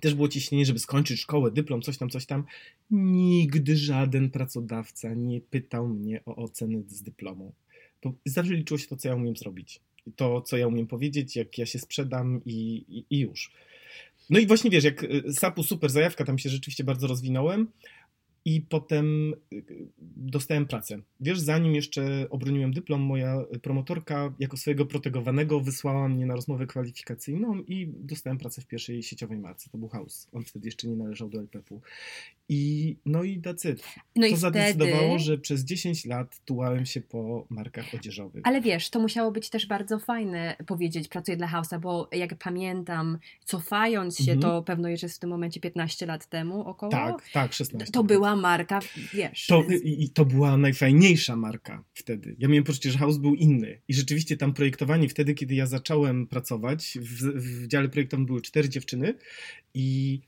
też 0.00 0.14
było 0.14 0.28
ciśnienie, 0.28 0.66
żeby 0.66 0.78
skończyć 0.78 1.20
szkołę, 1.20 1.50
dyplom, 1.50 1.82
coś 1.82 1.98
tam, 1.98 2.10
coś 2.10 2.26
tam. 2.26 2.44
Nigdy 2.90 3.76
żaden 3.76 4.30
pracodawca 4.30 5.14
nie 5.14 5.40
pytał 5.40 5.88
mnie 5.88 6.24
o 6.24 6.36
oceny 6.36 6.84
z 6.88 7.02
dyplomu. 7.02 7.54
Bo 8.02 8.14
zawsze 8.24 8.54
liczyło 8.54 8.78
się 8.78 8.86
to, 8.86 8.96
co 8.96 9.08
ja 9.08 9.14
umiem 9.14 9.36
zrobić. 9.36 9.80
To, 10.16 10.42
co 10.42 10.56
ja 10.56 10.66
umiem 10.66 10.86
powiedzieć, 10.86 11.36
jak 11.36 11.58
ja 11.58 11.66
się 11.66 11.78
sprzedam 11.78 12.40
i, 12.44 12.84
i, 12.88 13.06
i 13.10 13.18
już. 13.18 13.52
No 14.30 14.38
i 14.38 14.46
właśnie 14.46 14.70
wiesz, 14.70 14.84
jak 14.84 15.02
y, 15.02 15.32
Sapu 15.32 15.62
super 15.62 15.90
zajawka, 15.90 16.24
tam 16.24 16.38
się 16.38 16.48
rzeczywiście 16.48 16.84
bardzo 16.84 17.06
rozwinąłem 17.06 17.68
i 18.44 18.60
potem 18.60 19.34
y, 19.52 19.64
dostałem 20.16 20.66
pracę. 20.66 20.98
Wiesz, 21.20 21.40
zanim 21.40 21.74
jeszcze 21.74 22.26
obroniłem 22.30 22.72
dyplom, 22.72 23.00
moja 23.00 23.44
promotorka 23.62 24.34
jako 24.38 24.56
swojego 24.56 24.86
protegowanego 24.86 25.60
wysłała 25.60 26.08
mnie 26.08 26.26
na 26.26 26.34
rozmowę 26.34 26.66
kwalifikacyjną 26.66 27.62
i 27.62 27.92
dostałem 27.96 28.38
pracę 28.38 28.62
w 28.62 28.66
pierwszej 28.66 29.02
sieciowej 29.02 29.38
marce. 29.38 29.70
To 29.70 29.78
był 29.78 29.88
House. 29.88 30.28
On 30.32 30.44
wtedy 30.44 30.68
jeszcze 30.68 30.88
nie 30.88 30.96
należał 30.96 31.28
do 31.28 31.38
LPF-u. 31.38 31.80
I 32.48 32.96
no 33.06 33.22
i 33.22 33.38
dacyt. 33.38 33.82
No 34.16 34.28
to 34.28 34.34
i 34.34 34.36
zadecydowało, 34.36 35.08
wtedy... 35.08 35.18
że 35.18 35.38
przez 35.38 35.64
10 35.64 36.04
lat 36.04 36.40
tułałem 36.44 36.86
się 36.86 37.00
po 37.00 37.46
markach 37.50 37.94
odzieżowych. 37.94 38.42
Ale 38.44 38.60
wiesz, 38.60 38.90
to 38.90 39.00
musiało 39.00 39.32
być 39.32 39.50
też 39.50 39.66
bardzo 39.66 39.98
fajne 39.98 40.56
powiedzieć, 40.66 41.08
pracuję 41.08 41.36
dla 41.36 41.48
House'a, 41.48 41.80
bo 41.80 42.08
jak 42.12 42.38
pamiętam, 42.38 43.18
cofając 43.44 44.18
się, 44.18 44.32
mhm. 44.32 44.40
to 44.40 44.62
pewno 44.62 44.88
już 44.88 45.02
jest 45.02 45.16
w 45.16 45.18
tym 45.18 45.30
momencie 45.30 45.60
15 45.60 46.06
lat 46.06 46.28
temu 46.28 46.60
około. 46.60 46.92
Tak, 46.92 47.28
tak, 47.32 47.52
16. 47.52 47.92
To 47.92 48.04
była 48.04 48.36
marka, 48.36 48.80
wiesz. 49.14 49.46
To, 49.46 49.64
i, 49.84 50.10
to 50.10 50.24
była 50.24 50.56
najfajniejsza 50.56 51.36
marka 51.36 51.84
wtedy. 51.94 52.36
Ja 52.38 52.48
miałem 52.48 52.64
poczucie, 52.64 52.90
że 52.90 52.98
House 52.98 53.18
był 53.18 53.34
inny. 53.34 53.80
I 53.88 53.94
rzeczywiście 53.94 54.36
tam 54.36 54.54
projektowanie, 54.54 55.08
wtedy, 55.08 55.34
kiedy 55.34 55.54
ja 55.54 55.66
zacząłem 55.66 56.26
pracować, 56.26 56.98
w, 57.00 57.22
w 57.22 57.66
dziale 57.66 57.88
projektowym 57.88 58.26
były 58.26 58.42
cztery 58.42 58.68
dziewczyny 58.68 59.14
i 59.74 60.20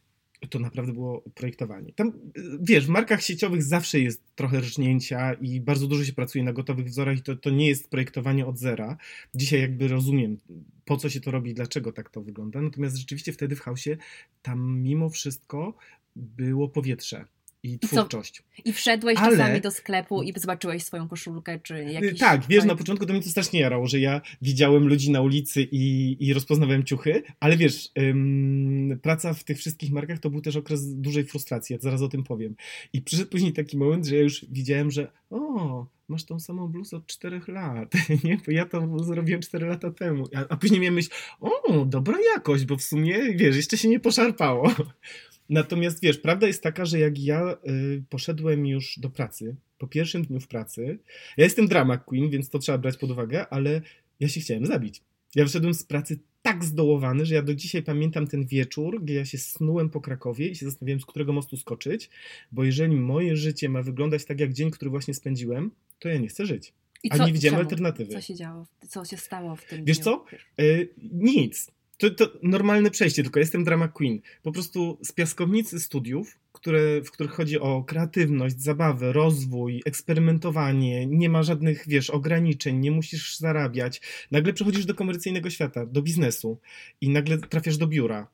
to 0.50 0.58
naprawdę 0.58 0.92
było 0.92 1.22
projektowanie. 1.34 1.92
Tam, 1.92 2.12
wiesz, 2.60 2.86
w 2.86 2.88
markach 2.88 3.22
sieciowych 3.22 3.62
zawsze 3.62 4.00
jest 4.00 4.22
trochę 4.34 4.60
rżnięcia 4.60 5.32
i 5.32 5.60
bardzo 5.60 5.86
dużo 5.86 6.04
się 6.04 6.12
pracuje 6.12 6.44
na 6.44 6.52
gotowych 6.52 6.86
wzorach 6.86 7.18
i 7.18 7.22
to, 7.22 7.36
to 7.36 7.50
nie 7.50 7.68
jest 7.68 7.90
projektowanie 7.90 8.46
od 8.46 8.58
zera. 8.58 8.96
Dzisiaj 9.34 9.60
jakby 9.60 9.88
rozumiem, 9.88 10.38
po 10.84 10.96
co 10.96 11.10
się 11.10 11.20
to 11.20 11.30
robi, 11.30 11.54
dlaczego 11.54 11.92
tak 11.92 12.10
to 12.10 12.22
wygląda. 12.22 12.62
Natomiast 12.62 12.96
rzeczywiście 12.96 13.32
wtedy 13.32 13.56
w 13.56 13.60
chaosie 13.60 13.96
tam 14.42 14.78
mimo 14.82 15.10
wszystko 15.10 15.74
było 16.16 16.68
powietrze 16.68 17.24
i 17.62 17.78
twórczość. 17.78 18.42
I, 18.64 18.68
I 18.68 18.72
wszedłeś 18.72 19.18
Ale... 19.18 19.36
czasami 19.36 19.60
do 19.60 19.70
sklepu 19.70 20.22
i 20.22 20.32
zobaczyłeś 20.36 20.84
swoją 20.84 21.08
koszulkę, 21.08 21.60
czy 21.60 21.84
jakiś... 21.84 22.18
Tak, 22.18 22.46
wiesz, 22.48 22.64
na 22.64 22.74
początku 22.74 23.06
to 23.06 23.12
mnie 23.12 23.22
to 23.22 23.28
strasznie 23.28 23.60
jarało, 23.60 23.86
że 23.86 24.00
ja 24.00 24.20
widziałem 24.42 24.88
ludzi 24.88 25.10
na 25.10 25.20
ulicy 25.20 25.62
i, 25.62 26.16
i 26.20 26.32
rozpoznawałem 26.32 26.84
ciuchy, 26.84 27.22
ale 27.40 27.56
wiesz, 27.56 27.90
ym, 27.98 28.98
praca 29.02 29.34
w 29.34 29.44
tych 29.44 29.58
wszystkich 29.58 29.92
markach 29.92 30.18
to 30.18 30.30
był 30.30 30.40
też 30.40 30.56
okres 30.56 30.94
dużej 30.94 31.24
frustracji, 31.24 31.74
ja 31.74 31.80
zaraz 31.80 32.02
o 32.02 32.08
tym 32.08 32.24
powiem. 32.24 32.56
I 32.92 33.02
przyszedł 33.02 33.30
później 33.30 33.52
taki 33.52 33.76
moment, 33.78 34.06
że 34.06 34.16
ja 34.16 34.22
już 34.22 34.46
widziałem, 34.50 34.90
że 34.90 35.12
o, 35.30 35.86
masz 36.08 36.24
tą 36.24 36.40
samą 36.40 36.68
bluzę 36.68 36.96
od 36.96 37.06
czterech 37.06 37.48
lat, 37.48 37.92
nie? 38.24 38.40
Bo 38.46 38.52
ja 38.52 38.66
to 38.66 39.04
zrobiłem 39.04 39.40
cztery 39.42 39.66
lata 39.66 39.90
temu. 39.90 40.24
A, 40.34 40.48
a 40.48 40.56
później 40.56 40.80
miałem 40.80 40.94
myśl, 40.94 41.10
o, 41.40 41.84
dobra 41.84 42.18
jakość, 42.34 42.64
bo 42.64 42.76
w 42.76 42.82
sumie, 42.82 43.36
wiesz, 43.36 43.56
jeszcze 43.56 43.76
się 43.76 43.88
nie 43.88 44.00
poszarpało. 44.00 44.74
Natomiast 45.48 46.02
wiesz, 46.02 46.18
prawda 46.18 46.46
jest 46.46 46.62
taka, 46.62 46.84
że 46.84 46.98
jak 46.98 47.18
ja 47.18 47.56
y, 47.68 48.02
poszedłem 48.08 48.66
już 48.66 48.98
do 48.98 49.10
pracy, 49.10 49.56
po 49.78 49.86
pierwszym 49.86 50.24
dniu 50.24 50.40
w 50.40 50.48
pracy, 50.48 50.98
ja 51.36 51.44
jestem 51.44 51.68
drama 51.68 51.98
queen, 51.98 52.30
więc 52.30 52.48
to 52.48 52.58
trzeba 52.58 52.78
brać 52.78 52.96
pod 52.96 53.10
uwagę, 53.10 53.48
ale 53.48 53.80
ja 54.20 54.28
się 54.28 54.40
chciałem 54.40 54.66
zabić. 54.66 55.02
Ja 55.34 55.44
wyszedłem 55.44 55.74
z 55.74 55.82
pracy 55.82 56.18
tak 56.42 56.64
zdołowany, 56.64 57.26
że 57.26 57.34
ja 57.34 57.42
do 57.42 57.54
dzisiaj 57.54 57.82
pamiętam 57.82 58.26
ten 58.26 58.46
wieczór, 58.46 59.04
gdzie 59.04 59.14
ja 59.14 59.24
się 59.24 59.38
snułem 59.38 59.90
po 59.90 60.00
Krakowie 60.00 60.48
i 60.48 60.56
się 60.56 60.66
zastanawiałem, 60.66 61.00
z 61.00 61.06
którego 61.06 61.32
mostu 61.32 61.56
skoczyć, 61.56 62.10
bo 62.52 62.64
jeżeli 62.64 62.96
moje 62.96 63.36
życie 63.36 63.68
ma 63.68 63.82
wyglądać 63.82 64.24
tak 64.24 64.40
jak 64.40 64.52
dzień, 64.52 64.70
który 64.70 64.90
właśnie 64.90 65.14
spędziłem, 65.14 65.70
to 65.98 66.08
ja 66.08 66.18
nie 66.18 66.28
chcę 66.28 66.46
żyć. 66.46 66.72
I 67.02 67.12
A 67.12 67.16
co, 67.16 67.26
nie 67.26 67.32
widziałem 67.32 67.58
alternatywy. 67.60 68.12
Co 68.12 68.20
się 68.20 68.34
działo? 68.34 68.66
Co 68.88 69.04
się 69.04 69.16
stało 69.16 69.56
w 69.56 69.64
tym 69.64 69.84
Wiesz 69.84 69.98
dniu? 69.98 70.04
co? 70.04 70.24
Y, 70.60 70.88
nic. 71.12 71.70
To, 71.98 72.10
to 72.10 72.28
normalne 72.42 72.90
przejście, 72.90 73.22
tylko 73.22 73.40
jestem 73.40 73.64
drama 73.64 73.88
queen. 73.88 74.20
Po 74.42 74.52
prostu 74.52 74.98
z 75.02 75.12
piaskownicy 75.12 75.80
studiów, 75.80 76.38
które, 76.52 77.02
w 77.02 77.10
których 77.10 77.32
chodzi 77.32 77.60
o 77.60 77.84
kreatywność, 77.84 78.60
zabawę, 78.60 79.12
rozwój, 79.12 79.82
eksperymentowanie, 79.86 81.06
nie 81.06 81.28
ma 81.28 81.42
żadnych, 81.42 81.84
wiesz, 81.86 82.10
ograniczeń, 82.10 82.78
nie 82.78 82.90
musisz 82.90 83.38
zarabiać. 83.38 84.00
Nagle 84.30 84.52
przechodzisz 84.52 84.86
do 84.86 84.94
komercyjnego 84.94 85.50
świata, 85.50 85.86
do 85.86 86.02
biznesu 86.02 86.58
i 87.00 87.08
nagle 87.10 87.38
trafiasz 87.38 87.76
do 87.76 87.86
biura, 87.86 88.28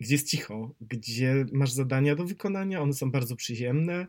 gdzie 0.00 0.14
jest 0.14 0.28
cicho, 0.28 0.74
gdzie 0.80 1.46
masz 1.52 1.72
zadania 1.72 2.16
do 2.16 2.24
wykonania, 2.24 2.80
one 2.80 2.92
są 2.92 3.10
bardzo 3.10 3.36
przyjemne 3.36 4.06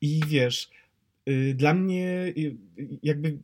i 0.00 0.20
wiesz, 0.26 0.70
y, 1.28 1.54
dla 1.54 1.74
mnie 1.74 2.32
y, 2.36 2.56
jakby 3.02 3.38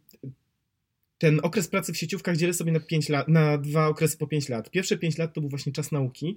ten 1.18 1.40
okres 1.42 1.68
pracy 1.68 1.92
w 1.92 1.96
sieciówkach 1.96 2.36
dzielę 2.36 2.54
sobie 2.54 2.72
na, 2.72 2.80
pięć 2.80 3.08
lat, 3.08 3.28
na 3.28 3.58
dwa 3.58 3.86
okresy 3.86 4.18
po 4.18 4.26
5 4.26 4.48
lat. 4.48 4.70
Pierwsze 4.70 4.98
5 4.98 5.18
lat 5.18 5.34
to 5.34 5.40
był 5.40 5.50
właśnie 5.50 5.72
czas 5.72 5.92
nauki, 5.92 6.36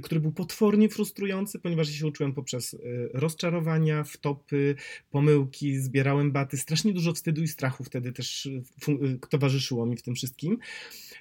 który 0.00 0.20
był 0.20 0.32
potwornie 0.32 0.88
frustrujący, 0.88 1.58
ponieważ 1.58 1.90
ja 1.90 1.94
się 1.94 2.06
uczyłem 2.06 2.32
poprzez 2.32 2.74
y, 2.74 3.10
rozczarowania, 3.12 4.04
wtopy, 4.04 4.74
pomyłki, 5.10 5.78
zbierałem 5.78 6.32
baty. 6.32 6.56
Strasznie 6.56 6.92
dużo 6.92 7.12
wstydu 7.12 7.42
i 7.42 7.48
strachu 7.48 7.84
wtedy 7.84 8.12
też 8.12 8.46
y, 8.46 8.62
y, 8.88 9.18
towarzyszyło 9.30 9.86
mi 9.86 9.96
w 9.96 10.02
tym 10.02 10.14
wszystkim. 10.14 10.58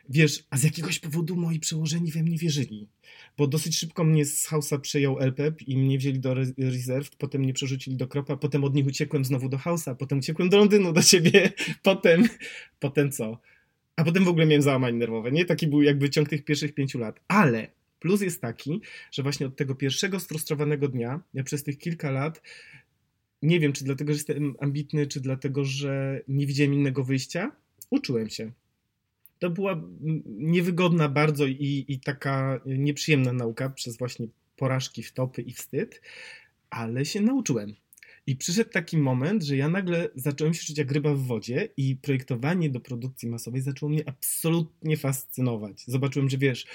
Wiesz, 0.10 0.44
a 0.50 0.58
z 0.58 0.64
jakiegoś 0.64 1.00
powodu 1.00 1.36
moi 1.36 1.60
przełożeni 1.60 2.12
we 2.12 2.24
mnie 2.24 2.38
wierzyli 2.38 2.88
bo 3.38 3.48
dosyć 3.48 3.78
szybko 3.78 4.04
mnie 4.04 4.26
z 4.26 4.50
House'a 4.50 4.80
przejął 4.80 5.20
LPEP 5.20 5.62
i 5.62 5.78
mnie 5.78 5.98
wzięli 5.98 6.20
do 6.20 6.34
Reserved, 6.58 7.16
potem 7.16 7.42
mnie 7.42 7.54
przerzucili 7.54 7.98
do 7.98 8.08
Kropa, 8.08 8.38
potem 8.38 8.64
od 8.64 8.76
nich 8.76 8.86
uciekłem 8.86 9.26
znowu 9.26 9.50
do 9.50 9.58
House'a, 9.58 9.96
potem 9.96 10.20
uciekłem 10.20 10.50
do 10.50 10.58
Londynu 10.58 10.94
do 10.94 11.04
ciebie, 11.04 11.52
potem, 11.84 12.28
potem 12.80 13.12
co? 13.12 13.40
A 13.96 14.04
potem 14.04 14.26
w 14.26 14.28
ogóle 14.28 14.46
miałem 14.46 14.62
załamanie 14.62 14.98
nerwowe, 14.98 15.32
nie? 15.32 15.46
Taki 15.46 15.68
był 15.68 15.82
jakby 15.82 16.10
ciąg 16.10 16.30
tych 16.30 16.46
pierwszych 16.46 16.74
pięciu 16.74 17.00
lat. 17.00 17.20
Ale 17.28 17.68
plus 18.00 18.22
jest 18.22 18.42
taki, 18.42 18.82
że 19.12 19.24
właśnie 19.24 19.48
od 19.48 19.56
tego 19.56 19.76
pierwszego 19.76 20.20
sfrustrowanego 20.20 20.88
dnia, 20.88 21.20
ja 21.34 21.44
przez 21.44 21.64
tych 21.64 21.78
kilka 21.78 22.12
lat 22.12 22.42
nie 23.42 23.60
wiem, 23.60 23.74
czy 23.74 23.84
dlatego, 23.84 24.14
że 24.14 24.18
jestem 24.18 24.56
ambitny, 24.60 25.08
czy 25.08 25.22
dlatego, 25.22 25.66
że 25.66 26.22
nie 26.28 26.48
widziałem 26.48 26.74
innego 26.74 27.04
wyjścia, 27.04 27.52
uczyłem 27.90 28.30
się 28.30 28.52
to 29.40 29.50
była 29.50 29.82
niewygodna 30.26 31.10
bardzo 31.10 31.46
i, 31.46 31.86
i 31.88 32.00
taka 32.00 32.60
nieprzyjemna 32.66 33.34
nauka 33.34 33.70
przez 33.70 33.98
właśnie 33.98 34.28
porażki, 34.56 35.04
wtopy 35.04 35.42
i 35.42 35.54
wstyd. 35.54 36.02
ale 36.70 37.06
się 37.06 37.22
nauczyłem. 37.22 37.76
I 38.28 38.36
przyszedł 38.36 38.70
taki 38.70 38.98
moment, 38.98 39.44
że 39.44 39.58
ja 39.58 39.70
nagle 39.70 40.10
zacząłem 40.16 40.54
się 40.54 40.66
czuć 40.66 40.78
jak 40.78 40.92
ryba 40.92 41.14
w 41.14 41.20
wodzie 41.20 41.70
i 41.78 41.96
projektowanie 41.96 42.70
do 42.70 42.80
produkcji 42.80 43.30
masowej 43.30 43.62
zaczęło 43.62 43.90
mnie 43.90 44.04
absolutnie 44.06 44.98
fascynować. 44.98 45.84
Zobaczyłem, 45.88 46.30
że 46.30 46.38
wiesz, 46.38 46.66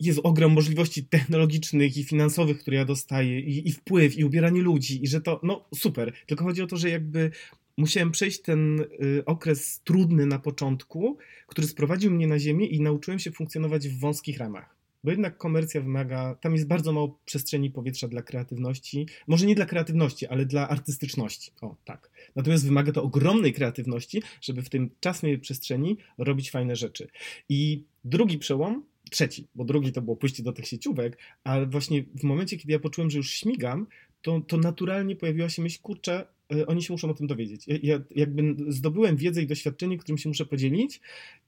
jest 0.00 0.20
ogrom 0.22 0.52
możliwości 0.52 1.04
technologicznych 1.04 1.96
i 1.96 2.04
finansowych, 2.04 2.58
które 2.58 2.76
ja 2.76 2.84
dostaję 2.84 3.40
i, 3.40 3.68
i 3.68 3.72
wpływ, 3.72 4.18
i 4.18 4.24
ubieranie 4.24 4.62
ludzi 4.62 5.04
i 5.04 5.06
że 5.06 5.20
to, 5.20 5.40
no 5.42 5.68
super. 5.74 6.12
Tylko 6.26 6.44
chodzi 6.44 6.62
o 6.62 6.66
to, 6.66 6.76
że 6.76 6.90
jakby 6.90 7.30
musiałem 7.76 8.10
przejść 8.10 8.42
ten 8.42 8.80
y, 8.80 9.24
okres 9.26 9.80
trudny 9.84 10.26
na 10.26 10.38
początku, 10.38 11.18
który 11.46 11.66
sprowadził 11.66 12.10
mnie 12.10 12.26
na 12.26 12.38
ziemię 12.38 12.66
i 12.66 12.80
nauczyłem 12.80 13.18
się 13.18 13.30
funkcjonować 13.30 13.88
w 13.88 14.00
wąskich 14.00 14.38
ramach. 14.38 14.81
Bo 15.04 15.10
jednak 15.10 15.38
komercja 15.38 15.80
wymaga, 15.80 16.34
tam 16.34 16.52
jest 16.52 16.66
bardzo 16.66 16.92
mało 16.92 17.18
przestrzeni 17.24 17.70
powietrza 17.70 18.08
dla 18.08 18.22
kreatywności. 18.22 19.06
Może 19.26 19.46
nie 19.46 19.54
dla 19.54 19.66
kreatywności, 19.66 20.26
ale 20.26 20.46
dla 20.46 20.68
artystyczności. 20.68 21.52
O, 21.60 21.76
tak. 21.84 22.10
Natomiast 22.36 22.64
wymaga 22.64 22.92
to 22.92 23.02
ogromnej 23.02 23.52
kreatywności, 23.52 24.22
żeby 24.40 24.62
w 24.62 24.68
tym 24.68 24.90
czasnej 25.00 25.38
przestrzeni 25.38 25.96
robić 26.18 26.50
fajne 26.50 26.76
rzeczy. 26.76 27.08
I 27.48 27.84
drugi 28.04 28.38
przełom, 28.38 28.84
trzeci, 29.10 29.48
bo 29.54 29.64
drugi 29.64 29.92
to 29.92 30.02
było 30.02 30.16
pójście 30.16 30.42
do 30.42 30.52
tych 30.52 30.66
sieciówek, 30.66 31.18
ale 31.44 31.66
właśnie 31.66 32.02
w 32.02 32.22
momencie, 32.22 32.56
kiedy 32.56 32.72
ja 32.72 32.78
poczułem, 32.78 33.10
że 33.10 33.18
już 33.18 33.30
śmigam, 33.30 33.86
to, 34.22 34.40
to 34.40 34.56
naturalnie 34.56 35.16
pojawiła 35.16 35.48
się 35.48 35.62
myśl, 35.62 35.78
kurczę, 35.82 36.26
oni 36.66 36.82
się 36.82 36.92
muszą 36.92 37.10
o 37.10 37.14
tym 37.14 37.26
dowiedzieć. 37.26 37.66
Ja 37.82 38.00
jakby 38.10 38.56
zdobyłem 38.68 39.16
wiedzę 39.16 39.42
i 39.42 39.46
doświadczenie, 39.46 39.98
którym 39.98 40.18
się 40.18 40.28
muszę 40.28 40.46
podzielić 40.46 41.00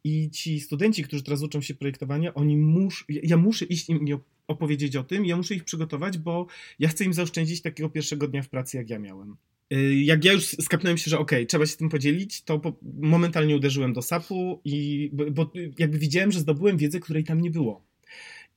i 0.05 0.31
ci 0.31 0.61
studenci, 0.61 1.03
którzy 1.03 1.23
teraz 1.23 1.43
uczą 1.43 1.61
się 1.61 1.75
projektowania, 1.75 2.35
oni 2.35 2.57
muszą, 2.57 3.05
ja 3.09 3.37
muszę 3.37 3.65
iść 3.65 3.89
im 3.89 4.19
opowiedzieć 4.47 4.97
o 4.97 5.05
tym, 5.05 5.27
ja 5.27 5.37
muszę 5.37 5.55
ich 5.55 5.65
przygotować, 5.65 6.19
bo 6.19 6.47
ja 6.79 6.89
chcę 6.89 7.05
im 7.05 7.13
zaoszczędzić 7.13 7.63
takiego 7.63 7.91
pierwszego 7.91 8.29
dnia 8.29 8.43
w 8.43 8.49
pracy, 8.49 8.77
jak 8.77 8.91
ja 8.91 8.99
miałem. 8.99 9.37
E, 9.71 9.95
jak 9.95 10.25
ja 10.25 10.33
już 10.33 10.45
skapnąłem 10.45 10.99
się, 10.99 11.11
że 11.11 11.19
okej, 11.19 11.39
okay, 11.39 11.47
trzeba 11.47 11.67
się 11.67 11.77
tym 11.77 11.89
podzielić, 11.89 12.43
to 12.43 12.59
po, 12.59 12.77
momentalnie 13.01 13.57
uderzyłem 13.57 13.93
do 13.93 14.03
SAP-u 14.03 14.61
i 14.65 15.11
bo 15.33 15.53
jakby 15.79 15.99
widziałem, 15.99 16.33
że 16.33 16.41
zdobyłem 16.41 16.77
wiedzę, 16.77 17.01
której 17.01 17.25
tam 17.25 17.41
nie 17.41 17.51
było. 17.51 17.94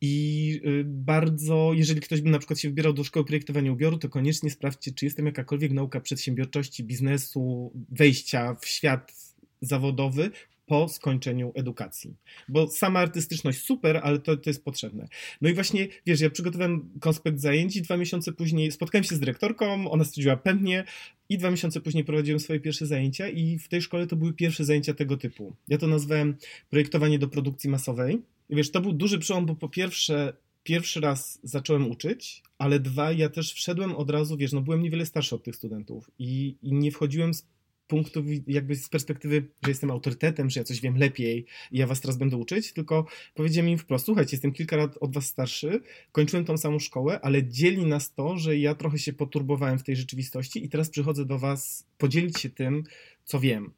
I 0.02 0.62
y, 0.66 0.84
bardzo, 0.86 1.72
jeżeli 1.74 2.02
ktoś 2.02 2.22
by 2.22 2.30
na 2.30 2.40
przykład 2.40 2.60
się 2.60 2.70
wybierał 2.70 2.94
do 2.94 3.04
szkoły 3.04 3.26
projektowania 3.26 3.72
ubioru, 3.72 3.98
to 3.98 4.10
koniecznie 4.10 4.50
sprawdźcie, 4.50 4.92
czy 4.92 5.06
jest 5.06 5.18
tam 5.18 5.26
jakakolwiek 5.26 5.72
nauka 5.72 6.02
przedsiębiorczości, 6.02 6.84
biznesu, 6.84 7.72
wejścia 7.90 8.56
w 8.62 8.66
świat 8.66 9.14
zawodowy 9.62 10.32
po 10.68 10.88
skończeniu 10.90 11.52
edukacji. 11.56 12.16
Bo 12.50 12.68
sama 12.68 13.00
artystyczność 13.00 13.60
super, 13.60 14.00
ale 14.04 14.20
to, 14.20 14.38
to 14.38 14.50
jest 14.50 14.64
potrzebne. 14.64 15.08
No 15.42 15.50
i 15.50 15.54
właśnie, 15.54 15.88
wiesz, 16.06 16.20
ja 16.20 16.30
przygotowałem 16.30 16.90
konspekt 17.00 17.40
zajęć 17.40 17.76
i 17.76 17.82
dwa 17.82 17.98
miesiące 17.98 18.32
później 18.32 18.72
spotkałem 18.72 19.04
się 19.04 19.16
z 19.16 19.20
dyrektorką, 19.20 19.92
ona 19.92 20.04
stwierdziła 20.04 20.38
pewnie 20.38 20.84
i 21.30 21.38
dwa 21.38 21.52
miesiące 21.52 21.82
później 21.82 22.04
prowadziłem 22.04 22.40
swoje 22.40 22.60
pierwsze 22.60 22.86
zajęcia 22.86 23.30
i 23.30 23.60
w 23.60 23.68
tej 23.68 23.82
szkole 23.82 24.08
to 24.08 24.16
były 24.16 24.34
pierwsze 24.34 24.66
zajęcia 24.66 24.94
tego 24.94 25.18
typu. 25.18 25.56
Ja 25.68 25.78
to 25.78 25.88
nazwałem 25.88 26.36
projektowanie 26.70 27.20
do 27.20 27.28
produkcji 27.28 27.70
masowej 27.70 28.22
wiesz, 28.50 28.72
to 28.72 28.82
był 28.82 28.94
duży 28.94 29.20
przełom, 29.20 29.46
bo 29.46 29.56
po 29.56 29.70
pierwsze, 29.70 30.34
pierwszy 30.64 31.02
raz 31.02 31.40
zacząłem 31.44 31.92
uczyć, 31.92 32.44
ale 32.58 32.80
dwa, 32.80 33.12
ja 33.12 33.30
też 33.30 33.54
wszedłem 33.54 33.96
od 33.96 34.10
razu, 34.10 34.38
wiesz, 34.38 34.54
no 34.54 34.62
byłem 34.62 34.82
niewiele 34.82 35.06
starszy 35.06 35.36
od 35.36 35.44
tych 35.44 35.56
studentów 35.56 36.12
i, 36.20 36.58
i 36.62 36.74
nie 36.74 36.92
wchodziłem 36.92 37.34
z 37.34 37.48
punktu, 37.88 38.24
jakby 38.48 38.76
z 38.76 38.90
perspektywy, 38.90 39.48
że 39.64 39.72
jestem 39.72 39.92
autorytetem, 39.92 40.50
że 40.50 40.60
ja 40.60 40.64
coś 40.64 40.82
wiem 40.82 40.98
lepiej 40.98 41.46
i 41.72 41.78
ja 41.78 41.88
was 41.88 42.02
teraz 42.02 42.18
będę 42.18 42.38
uczyć, 42.38 42.74
tylko 42.74 43.06
powiedziałem 43.34 43.70
im 43.70 43.78
wprost, 43.78 44.06
słuchajcie, 44.06 44.36
jestem 44.36 44.52
kilka 44.52 44.76
lat 44.76 44.98
od 45.00 45.14
was 45.14 45.26
starszy, 45.26 45.82
kończyłem 46.12 46.46
tą 46.46 46.58
samą 46.58 46.80
szkołę, 46.80 47.20
ale 47.22 47.44
dzieli 47.44 47.86
nas 47.86 48.14
to, 48.14 48.38
że 48.38 48.58
ja 48.58 48.76
trochę 48.76 49.00
się 49.00 49.14
poturbowałem 49.14 49.80
w 49.80 49.84
tej 49.84 49.96
rzeczywistości 49.96 50.66
i 50.66 50.70
teraz 50.70 50.90
przychodzę 50.90 51.26
do 51.26 51.40
was 51.40 51.86
podzielić 51.98 52.40
się 52.40 52.50
tym, 52.50 52.84
co 53.26 53.40
wiem. 53.40 53.72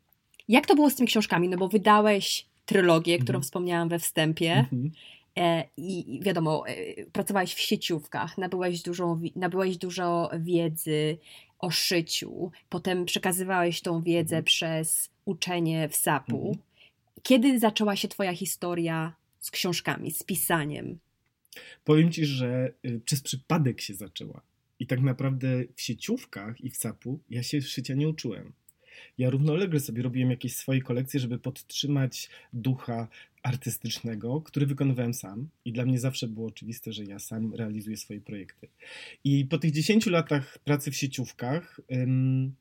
Jak 0.48 0.68
to 0.68 0.76
było 0.76 0.90
z 0.90 0.96
tymi 0.96 1.08
książkami? 1.08 1.50
No 1.50 1.58
bo 1.58 1.68
wydałeś 1.68 2.46
trylogię, 2.70 3.18
którą 3.18 3.38
mhm. 3.38 3.44
wspomniałam 3.44 3.90
we 3.90 4.00
wstępie. 4.00 4.52
Mhm. 4.54 4.92
E, 5.38 5.64
I 5.78 6.20
wiadomo, 6.24 6.68
e, 6.68 7.06
pracowałeś 7.06 7.54
w 7.54 7.60
sieciówkach, 7.60 8.38
nabyłeś 8.38 8.82
dużo, 8.82 9.20
nabyłeś 9.36 9.78
dużo 9.78 10.30
wiedzy 10.40 11.18
o 11.60 11.72
szyciu, 11.72 12.52
potem 12.70 13.06
przekazywałeś 13.06 13.82
tą 13.82 14.02
wiedzę 14.02 14.36
mhm. 14.36 14.44
przez 14.44 15.10
uczenie 15.26 15.90
w 15.90 15.96
SAP-u. 15.96 16.58
Kiedy 17.24 17.60
zaczęła 17.60 17.96
się 17.96 18.08
Twoja 18.08 18.34
historia 18.34 19.16
z 19.40 19.52
książkami, 19.52 20.12
z 20.12 20.24
pisaniem? 20.24 21.00
Powiem 21.84 22.12
Ci, 22.12 22.26
że 22.26 22.74
y, 22.86 23.02
przez 23.06 23.22
przypadek 23.22 23.82
się 23.82 23.94
zaczęła. 23.94 24.42
I 24.80 24.88
tak 24.88 25.02
naprawdę 25.02 25.48
w 25.76 25.82
sieciówkach 25.82 26.62
i 26.62 26.70
w 26.70 26.78
SAP-u 26.78 27.20
ja 27.30 27.44
się 27.44 27.62
szycia 27.62 27.94
nie 27.94 28.10
uczyłem. 28.10 28.54
Ja 29.18 29.30
równolegle 29.30 29.80
sobie 29.80 30.04
robiłem 30.04 30.30
jakieś 30.30 30.56
swoje 30.56 30.82
kolekcje, 30.82 31.20
żeby 31.20 31.40
podtrzymać 31.40 32.30
ducha 32.54 33.08
artystycznego, 33.44 34.42
który 34.42 34.66
wykonywałem 34.66 35.14
sam 35.14 35.50
i 35.66 35.74
dla 35.74 35.86
mnie 35.86 36.00
zawsze 36.00 36.28
było 36.28 36.48
oczywiste, 36.48 36.94
że 36.94 37.04
ja 37.04 37.20
sam 37.20 37.54
realizuję 37.56 37.98
swoje 37.98 38.22
projekty. 38.22 38.68
I 39.24 39.46
po 39.46 39.58
tych 39.58 39.72
10 39.72 40.06
latach 40.06 40.60
pracy 40.60 40.92
w 40.92 40.96
sieciówkach 40.96 41.82
ym, 41.92 42.56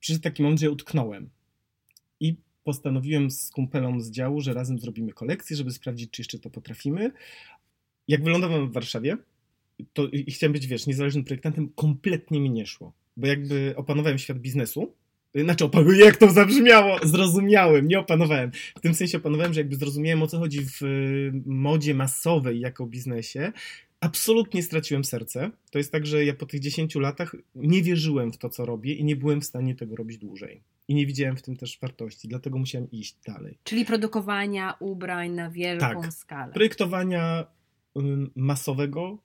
przyszedł 0.00 0.22
taki 0.22 0.42
moment, 0.42 0.60
że 0.60 0.66
ja 0.66 0.72
utknąłem. 0.72 1.30
I 2.20 2.36
postanowiłem 2.64 3.30
z 3.30 3.50
kumpelą 3.50 4.00
z 4.00 4.10
działu, 4.10 4.40
że 4.40 4.54
razem 4.54 4.78
zrobimy 4.78 5.12
kolekcję, 5.12 5.56
żeby 5.56 5.70
sprawdzić, 5.70 6.10
czy 6.10 6.22
jeszcze 6.22 6.38
to 6.38 6.50
potrafimy. 6.50 7.12
Jak 8.08 8.24
wylądowałem 8.24 8.68
w 8.68 8.72
Warszawie, 8.72 9.16
to 9.92 10.08
chciałem 10.28 10.52
być, 10.52 10.66
wiesz, 10.66 10.86
niezależnym 10.86 11.24
projektantem, 11.24 11.72
kompletnie 11.74 12.40
mi 12.40 12.50
nie 12.50 12.66
szło. 12.66 12.92
Bo 13.16 13.26
jakby 13.26 13.74
opanowałem 13.76 14.18
świat 14.18 14.38
biznesu, 14.38 14.94
znaczy, 15.34 15.68
jak 15.96 16.16
to 16.16 16.30
zabrzmiało? 16.30 16.98
Zrozumiałem, 17.02 17.88
nie 17.88 17.98
opanowałem. 17.98 18.50
W 18.76 18.80
tym 18.80 18.94
sensie 18.94 19.18
opanowałem, 19.18 19.52
że 19.52 19.60
jakby 19.60 19.76
zrozumiałem 19.76 20.22
o 20.22 20.26
co 20.26 20.38
chodzi 20.38 20.66
w 20.66 20.82
y, 20.82 21.32
modzie 21.46 21.94
masowej 21.94 22.60
jako 22.60 22.86
biznesie. 22.86 23.52
Absolutnie 24.00 24.62
straciłem 24.62 25.04
serce. 25.04 25.50
To 25.70 25.78
jest 25.78 25.92
tak, 25.92 26.06
że 26.06 26.24
ja 26.24 26.34
po 26.34 26.46
tych 26.46 26.60
10 26.60 26.94
latach 26.94 27.36
nie 27.54 27.82
wierzyłem 27.82 28.32
w 28.32 28.38
to, 28.38 28.48
co 28.48 28.66
robię 28.66 28.94
i 28.94 29.04
nie 29.04 29.16
byłem 29.16 29.40
w 29.40 29.44
stanie 29.44 29.74
tego 29.74 29.96
robić 29.96 30.18
dłużej. 30.18 30.62
I 30.88 30.94
nie 30.94 31.06
widziałem 31.06 31.36
w 31.36 31.42
tym 31.42 31.56
też 31.56 31.78
wartości, 31.80 32.28
dlatego 32.28 32.58
musiałem 32.58 32.90
iść 32.90 33.16
dalej. 33.26 33.58
Czyli 33.64 33.84
produkowania 33.84 34.74
ubrań 34.80 35.30
na 35.30 35.50
wielką 35.50 36.02
tak, 36.02 36.12
skalę. 36.12 36.52
Projektowania 36.52 37.46
y, 37.96 38.00
masowego 38.36 39.18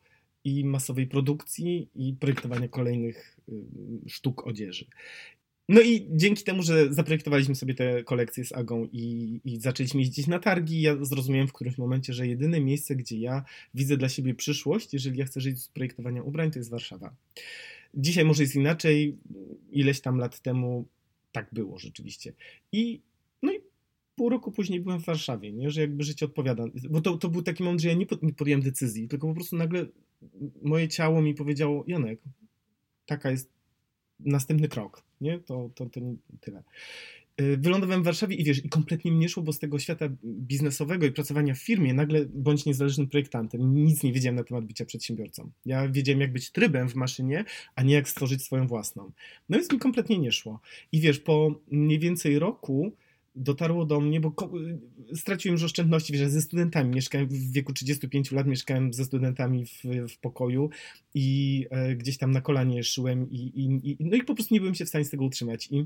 i 0.44 0.66
masowej 0.66 1.08
produkcji 1.08 1.90
i 1.96 2.14
projektowania 2.14 2.68
kolejnych 2.68 3.38
y, 3.50 4.10
sztuk 4.10 4.48
odzieży. 4.48 4.86
No 5.70 5.82
i 5.82 6.08
dzięki 6.12 6.44
temu, 6.44 6.64
że 6.64 6.94
zaprojektowaliśmy 6.94 7.56
sobie 7.56 7.74
te 7.74 8.04
kolekcje 8.04 8.46
z 8.46 8.52
Agą 8.52 8.88
i, 8.92 9.40
i 9.46 9.60
zaczęliśmy 9.60 10.00
jeździć 10.00 10.28
na 10.28 10.40
targi, 10.40 10.82
ja 10.82 11.06
zrozumiałem 11.06 11.48
w 11.48 11.54
którymś 11.54 11.78
momencie, 11.78 12.14
że 12.14 12.28
jedyne 12.28 12.60
miejsce, 12.60 12.96
gdzie 12.96 13.18
ja 13.18 13.44
widzę 13.74 13.98
dla 13.98 14.10
siebie 14.10 14.36
przyszłość, 14.36 14.94
jeżeli 14.94 15.20
ja 15.20 15.26
chcę 15.26 15.42
żyć 15.42 15.62
z 15.62 15.68
projektowania 15.68 16.24
ubrań, 16.24 16.52
to 16.52 16.60
jest 16.60 16.70
Warszawa. 16.70 17.16
Dzisiaj 17.94 18.26
może 18.26 18.44
jest 18.44 18.56
inaczej, 18.56 19.18
ileś 19.72 20.02
tam 20.02 20.18
lat 20.18 20.40
temu 20.40 20.88
tak 21.32 21.50
było 21.52 21.80
rzeczywiście. 21.80 22.34
I 22.72 23.02
no 23.42 23.54
i 23.54 23.60
pół 24.16 24.30
roku 24.30 24.52
później 24.52 24.80
byłem 24.80 25.00
w 25.00 25.06
Warszawie, 25.06 25.54
nie? 25.54 25.72
że 25.72 25.82
jakby 25.82 26.04
życie 26.04 26.26
odpowiada. 26.26 26.66
Bo 26.90 27.02
to, 27.02 27.18
to 27.18 27.30
był 27.30 27.42
taki 27.42 27.64
moment, 27.64 27.82
że 27.82 27.88
ja 27.88 27.94
nie 27.94 28.06
podjąłem 28.36 28.62
decyzji, 28.62 29.08
tylko 29.08 29.28
po 29.28 29.34
prostu 29.34 29.56
nagle 29.56 29.86
moje 30.62 30.88
ciało 30.88 31.22
mi 31.22 31.34
powiedziało, 31.34 31.84
Janek, 31.88 32.20
taka 33.06 33.32
jest 33.32 33.57
następny 34.20 34.68
krok, 34.68 35.04
nie? 35.22 35.40
To, 35.40 35.70
to, 35.76 35.86
to 35.86 36.02
tyle. 36.42 36.64
Y, 37.42 37.58
wylądowałem 37.58 38.02
w 38.02 38.06
Warszawie 38.06 38.36
i 38.36 38.44
wiesz, 38.44 38.66
i 38.66 38.70
kompletnie 38.70 39.12
mnie 39.12 39.20
nie 39.20 39.30
szło, 39.30 39.44
bo 39.44 39.54
z 39.54 39.60
tego 39.60 39.80
świata 39.80 40.06
biznesowego 40.24 41.06
i 41.06 41.12
pracowania 41.12 41.54
w 41.54 41.60
firmie 41.60 41.94
nagle 41.94 42.26
bądź 42.26 42.66
niezależnym 42.66 43.08
projektantem. 43.08 43.74
Nic 43.86 44.04
nie 44.04 44.14
wiedziałem 44.14 44.36
na 44.36 44.44
temat 44.44 44.66
bycia 44.66 44.86
przedsiębiorcą. 44.86 45.52
Ja 45.66 45.90
wiedziałem, 45.90 46.22
jak 46.22 46.34
być 46.34 46.52
trybem 46.52 46.90
w 46.90 46.96
maszynie, 46.96 47.46
a 47.76 47.84
nie 47.84 47.94
jak 47.94 48.10
stworzyć 48.10 48.44
swoją 48.44 48.68
własną. 48.68 49.12
No 49.50 49.58
więc 49.58 49.72
mi 49.72 49.80
kompletnie 49.80 50.20
nie 50.20 50.32
szło. 50.32 50.60
I 50.92 51.02
wiesz, 51.02 51.20
po 51.20 51.62
mniej 51.72 52.00
więcej 52.00 52.40
roku 52.40 52.92
dotarło 53.38 53.86
do 53.86 54.00
mnie, 54.00 54.20
bo 54.22 54.34
straciłem 55.16 55.54
już 55.54 55.64
oszczędności, 55.64 56.14
wiesz, 56.14 56.30
ze 56.30 56.42
studentami, 56.42 56.96
mieszkałem 56.96 57.28
w 57.28 57.52
wieku 57.52 57.74
35 57.74 58.32
lat, 58.32 58.48
mieszkałem 58.48 58.94
ze 58.94 59.06
studentami 59.06 59.66
w, 59.66 59.84
w 60.14 60.18
pokoju 60.18 60.70
i 61.14 61.66
e, 61.70 61.96
gdzieś 61.96 62.18
tam 62.18 62.32
na 62.32 62.42
kolanie 62.42 62.84
szyłem 62.84 63.32
i, 63.32 63.36
i, 63.36 63.92
i, 63.92 63.98
no 64.00 64.16
i 64.16 64.24
po 64.24 64.36
prostu 64.36 64.54
nie 64.54 64.60
byłem 64.60 64.76
się 64.76 64.86
w 64.86 64.90
stanie 64.90 65.06
z 65.06 65.10
tego 65.10 65.26
utrzymać 65.26 65.68
i 65.72 65.86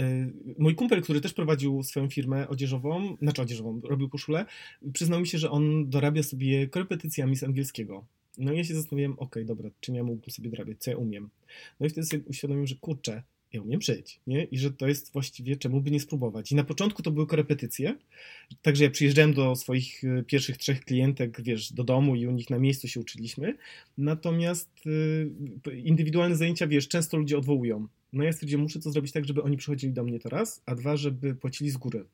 e, 0.00 0.30
Mój 0.58 0.74
kumpel, 0.74 1.02
który 1.02 1.20
też 1.20 1.34
prowadził 1.34 1.82
swoją 1.82 2.10
firmę 2.10 2.48
odzieżową, 2.48 3.16
znaczy 3.22 3.42
odzieżową, 3.42 3.80
robił 3.84 4.08
koszulę, 4.08 4.46
przyznał 4.92 5.20
mi 5.20 5.26
się, 5.26 5.38
że 5.38 5.50
on 5.50 5.90
dorabia 5.90 6.22
sobie 6.22 6.68
korepetycjami 6.68 7.36
z 7.36 7.44
angielskiego. 7.44 8.04
No 8.38 8.52
i 8.52 8.56
ja 8.56 8.64
się 8.64 8.74
zastanawiałem, 8.74 9.12
okej, 9.12 9.26
okay, 9.26 9.44
dobra, 9.44 9.70
czym 9.80 9.94
ja 9.94 10.04
mógłbym 10.04 10.30
sobie 10.30 10.50
dorabiać, 10.50 10.78
co 10.78 10.90
ja 10.90 10.96
umiem. 10.96 11.30
No 11.80 11.86
i 11.86 11.90
wtedy 11.90 12.06
sobie 12.06 12.22
uświadomiłem, 12.26 12.66
że 12.66 12.74
kurczę, 12.74 13.22
ja 13.52 13.62
umiem 13.62 13.82
szyć, 13.82 14.20
nie? 14.26 14.44
I 14.44 14.58
że 14.58 14.70
to 14.70 14.88
jest 14.88 15.12
właściwie 15.12 15.56
czemu 15.56 15.80
by 15.80 15.90
nie 15.90 16.00
spróbować. 16.00 16.52
I 16.52 16.54
na 16.54 16.64
początku 16.64 17.02
to 17.02 17.10
były 17.10 17.26
korepetycje, 17.26 17.94
także 18.62 18.84
ja 18.84 18.90
przyjeżdżałem 18.90 19.34
do 19.34 19.56
swoich 19.56 20.04
y, 20.04 20.24
pierwszych 20.26 20.56
trzech 20.56 20.84
klientek, 20.84 21.42
wiesz, 21.42 21.72
do 21.72 21.84
domu 21.84 22.16
i 22.16 22.26
u 22.26 22.30
nich 22.30 22.50
na 22.50 22.58
miejscu 22.58 22.88
się 22.88 23.00
uczyliśmy, 23.00 23.56
natomiast 23.98 24.70
y, 24.86 25.76
indywidualne 25.76 26.36
zajęcia, 26.36 26.66
wiesz, 26.66 26.88
często 26.88 27.16
ludzie 27.16 27.38
odwołują. 27.38 27.86
No 28.12 28.24
ja 28.24 28.32
stwierdziłem, 28.32 28.62
muszę 28.62 28.80
to 28.80 28.90
zrobić 28.90 29.12
tak, 29.12 29.24
żeby 29.24 29.42
oni 29.42 29.56
przychodzili 29.56 29.92
do 29.92 30.04
mnie 30.04 30.18
teraz, 30.18 30.62
a 30.66 30.74
dwa, 30.74 30.96
żeby 30.96 31.34
płacili 31.34 31.70
z 31.70 31.76
góry. 31.76 32.04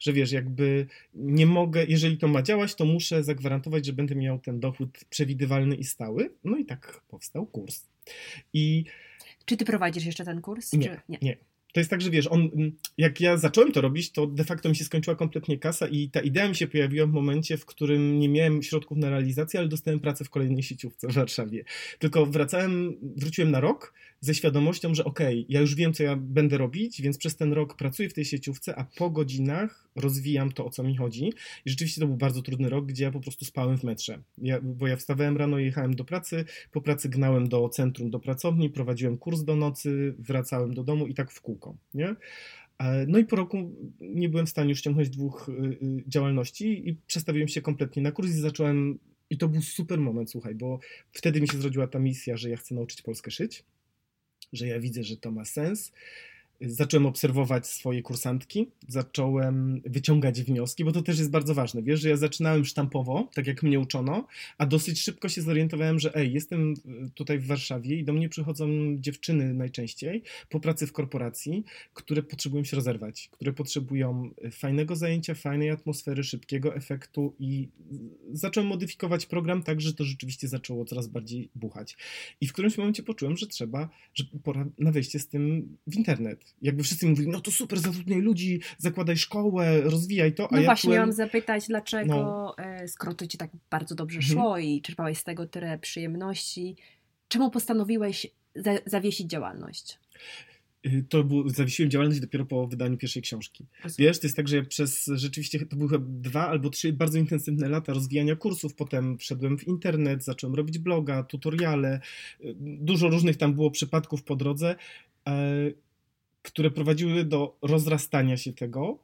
Że 0.00 0.12
wiesz, 0.12 0.32
jakby 0.32 0.86
nie 1.14 1.46
mogę, 1.46 1.84
jeżeli 1.84 2.18
to 2.18 2.28
ma 2.28 2.42
działać, 2.42 2.74
to 2.74 2.84
muszę 2.84 3.24
zagwarantować, 3.24 3.86
że 3.86 3.92
będę 3.92 4.14
miał 4.14 4.38
ten 4.38 4.60
dochód 4.60 4.98
przewidywalny 5.10 5.76
i 5.76 5.84
stały. 5.84 6.30
No 6.44 6.56
i 6.56 6.64
tak 6.64 7.00
powstał 7.08 7.46
kurs. 7.46 7.86
I 8.52 8.84
czy 9.44 9.56
ty 9.56 9.64
prowadzisz 9.64 10.04
jeszcze 10.04 10.24
ten 10.24 10.40
kurs? 10.40 10.72
Nie, 10.72 10.82
czy... 10.82 11.00
nie. 11.08 11.18
nie. 11.22 11.36
To 11.72 11.80
jest 11.80 11.90
tak, 11.90 12.00
że 12.00 12.10
wiesz, 12.10 12.26
on, 12.26 12.50
jak 12.98 13.20
ja 13.20 13.36
zacząłem 13.36 13.72
to 13.72 13.80
robić, 13.80 14.12
to 14.12 14.26
de 14.26 14.44
facto 14.44 14.68
mi 14.68 14.76
się 14.76 14.84
skończyła 14.84 15.16
kompletnie 15.16 15.58
kasa 15.58 15.88
i 15.88 16.08
ta 16.08 16.20
idea 16.20 16.48
mi 16.48 16.56
się 16.56 16.66
pojawiła 16.66 17.06
w 17.06 17.12
momencie, 17.12 17.56
w 17.56 17.66
którym 17.66 18.18
nie 18.18 18.28
miałem 18.28 18.62
środków 18.62 18.98
na 18.98 19.10
realizację, 19.10 19.60
ale 19.60 19.68
dostałem 19.68 20.00
pracę 20.00 20.24
w 20.24 20.30
kolejnej 20.30 20.62
sieciówce 20.62 21.08
w 21.08 21.12
Warszawie. 21.12 21.64
Tylko 21.98 22.26
wracałem, 22.26 22.96
wróciłem 23.16 23.50
na 23.50 23.60
rok 23.60 23.92
ze 24.20 24.34
świadomością, 24.34 24.94
że 24.94 25.04
okej, 25.04 25.40
okay, 25.40 25.46
ja 25.48 25.60
już 25.60 25.74
wiem, 25.74 25.92
co 25.92 26.02
ja 26.02 26.16
będę 26.16 26.58
robić, 26.58 27.02
więc 27.02 27.18
przez 27.18 27.36
ten 27.36 27.52
rok 27.52 27.76
pracuję 27.76 28.08
w 28.08 28.14
tej 28.14 28.24
sieciówce, 28.24 28.76
a 28.76 28.84
po 28.84 29.10
godzinach 29.10 29.88
rozwijam 29.96 30.52
to, 30.52 30.66
o 30.66 30.70
co 30.70 30.82
mi 30.82 30.96
chodzi. 30.96 31.32
I 31.64 31.70
rzeczywiście 31.70 32.00
to 32.00 32.06
był 32.06 32.16
bardzo 32.16 32.42
trudny 32.42 32.68
rok, 32.68 32.86
gdzie 32.86 33.04
ja 33.04 33.10
po 33.10 33.20
prostu 33.20 33.44
spałem 33.44 33.78
w 33.78 33.84
metrze. 33.84 34.22
Ja, 34.38 34.60
bo 34.62 34.86
ja 34.86 34.96
wstawałem 34.96 35.36
rano, 35.36 35.58
jechałem 35.58 35.96
do 35.96 36.04
pracy, 36.04 36.44
po 36.72 36.80
pracy 36.80 37.08
gnałem 37.08 37.48
do 37.48 37.68
centrum, 37.68 38.10
do 38.10 38.20
pracowni, 38.20 38.70
prowadziłem 38.70 39.18
kurs 39.18 39.42
do 39.42 39.56
nocy, 39.56 40.14
wracałem 40.18 40.74
do 40.74 40.84
domu 40.84 41.06
i 41.06 41.14
tak 41.14 41.32
w 41.32 41.40
kółko, 41.62 41.78
nie? 41.94 42.16
No 43.06 43.18
i 43.18 43.24
po 43.24 43.36
roku 43.36 43.70
nie 44.00 44.28
byłem 44.28 44.46
w 44.46 44.50
stanie 44.50 44.70
już 44.70 44.80
ciągnąć 44.80 45.10
dwóch 45.10 45.48
y, 45.48 45.52
y, 45.52 45.78
działalności 46.06 46.88
i 46.88 46.96
przestawiłem 47.06 47.48
się 47.48 47.62
kompletnie 47.62 48.02
na 48.02 48.12
kurs 48.12 48.30
i 48.30 48.32
zacząłem 48.32 48.98
i 49.30 49.38
to 49.38 49.48
był 49.48 49.62
super 49.62 50.00
moment, 50.00 50.30
słuchaj, 50.30 50.54
bo 50.54 50.78
wtedy 51.12 51.40
mi 51.40 51.48
się 51.48 51.58
zrodziła 51.58 51.86
ta 51.86 51.98
misja, 51.98 52.36
że 52.36 52.50
ja 52.50 52.56
chcę 52.56 52.74
nauczyć 52.74 53.02
Polskę 53.02 53.30
szyć 53.30 53.64
że 54.52 54.66
ja 54.66 54.80
widzę, 54.80 55.02
że 55.02 55.16
to 55.16 55.30
ma 55.30 55.44
sens, 55.44 55.92
zacząłem 56.62 57.06
obserwować 57.06 57.66
swoje 57.66 58.02
kursantki, 58.02 58.70
zacząłem 58.88 59.82
wyciągać 59.84 60.42
wnioski, 60.42 60.84
bo 60.84 60.92
to 60.92 61.02
też 61.02 61.18
jest 61.18 61.30
bardzo 61.30 61.54
ważne. 61.54 61.82
Wiesz, 61.82 62.00
że 62.00 62.08
ja 62.08 62.16
zaczynałem 62.16 62.64
sztampowo, 62.64 63.28
tak 63.34 63.46
jak 63.46 63.62
mnie 63.62 63.80
uczono, 63.80 64.26
a 64.58 64.66
dosyć 64.66 65.00
szybko 65.00 65.28
się 65.28 65.42
zorientowałem, 65.42 65.98
że 65.98 66.14
ej, 66.14 66.32
jestem 66.32 66.74
tutaj 67.14 67.38
w 67.38 67.46
Warszawie 67.46 67.96
i 67.96 68.04
do 68.04 68.12
mnie 68.12 68.28
przychodzą 68.28 68.68
dziewczyny 68.98 69.54
najczęściej 69.54 70.22
po 70.48 70.60
pracy 70.60 70.86
w 70.86 70.92
korporacji, 70.92 71.64
które 71.94 72.22
potrzebują 72.22 72.64
się 72.64 72.76
rozerwać, 72.76 73.28
które 73.32 73.52
potrzebują 73.52 74.30
fajnego 74.52 74.96
zajęcia, 74.96 75.34
fajnej 75.34 75.70
atmosfery, 75.70 76.24
szybkiego 76.24 76.74
efektu 76.74 77.34
i 77.38 77.68
zacząłem 78.32 78.68
modyfikować 78.68 79.26
program 79.26 79.62
tak, 79.62 79.80
że 79.80 79.94
to 79.94 80.04
rzeczywiście 80.04 80.48
zaczęło 80.48 80.84
coraz 80.84 81.06
bardziej 81.06 81.48
buchać. 81.54 81.96
I 82.40 82.46
w 82.46 82.52
którymś 82.52 82.78
momencie 82.78 83.02
poczułem, 83.02 83.36
że 83.36 83.46
trzeba, 83.46 83.88
że 84.14 84.24
pora 84.42 84.66
na 84.78 84.92
wejście 84.92 85.18
z 85.18 85.28
tym 85.28 85.76
w 85.86 85.96
internet 85.96 86.51
jakby 86.62 86.82
wszyscy 86.82 87.06
mówili, 87.06 87.28
no 87.28 87.40
to 87.40 87.50
super, 87.50 87.78
zatrudniaj 87.78 88.20
ludzi, 88.20 88.60
zakładaj 88.78 89.16
szkołę, 89.16 89.80
rozwijaj 89.80 90.34
to. 90.34 90.48
A 90.52 90.54
no 90.54 90.60
ja 90.60 90.64
właśnie, 90.64 90.88
czułem... 90.88 90.96
miałam 90.96 91.12
zapytać, 91.12 91.66
dlaczego, 91.68 92.14
no. 92.14 92.54
E, 92.58 92.88
skoro 92.88 93.14
to 93.14 93.26
ci 93.26 93.38
tak 93.38 93.50
bardzo 93.70 93.94
dobrze 93.94 94.18
mhm. 94.18 94.32
szło 94.32 94.46
mhm. 94.46 94.64
i 94.64 94.82
czerpałeś 94.82 95.18
z 95.18 95.24
tego 95.24 95.46
tyle 95.46 95.78
przyjemności, 95.78 96.76
czemu 97.28 97.50
postanowiłeś 97.50 98.26
za 98.54 98.72
zawiesić 98.86 99.30
działalność? 99.30 99.98
Y, 100.86 101.04
to 101.08 101.24
był, 101.24 101.48
zawiesiłem 101.48 101.90
działalność 101.90 102.20
dopiero 102.20 102.46
po 102.46 102.66
wydaniu 102.66 102.96
pierwszej 102.96 103.22
książki. 103.22 103.66
Wiesz, 103.98 104.20
to 104.20 104.26
jest 104.26 104.36
tak, 104.36 104.48
że 104.48 104.56
ja 104.56 104.64
przez 104.64 105.06
rzeczywiście, 105.14 105.66
to 105.66 105.76
były 105.76 105.90
chyba 105.90 106.04
dwa 106.08 106.48
albo 106.48 106.70
trzy 106.70 106.92
bardzo 106.92 107.18
intensywne 107.18 107.68
lata 107.68 107.92
rozwijania 107.92 108.36
kursów, 108.36 108.74
potem 108.74 109.18
wszedłem 109.18 109.58
w 109.58 109.68
internet, 109.68 110.24
zacząłem 110.24 110.54
robić 110.56 110.78
bloga, 110.78 111.22
tutoriale, 111.22 112.00
y, 112.40 112.54
dużo 112.58 113.08
różnych 113.08 113.36
tam 113.36 113.54
było 113.54 113.70
przypadków 113.70 114.22
po 114.22 114.36
drodze 114.36 114.76
e, 115.26 115.32
które 116.42 116.70
prowadziły 116.70 117.24
do 117.24 117.56
rozrastania 117.62 118.36
się 118.36 118.52
tego. 118.52 118.98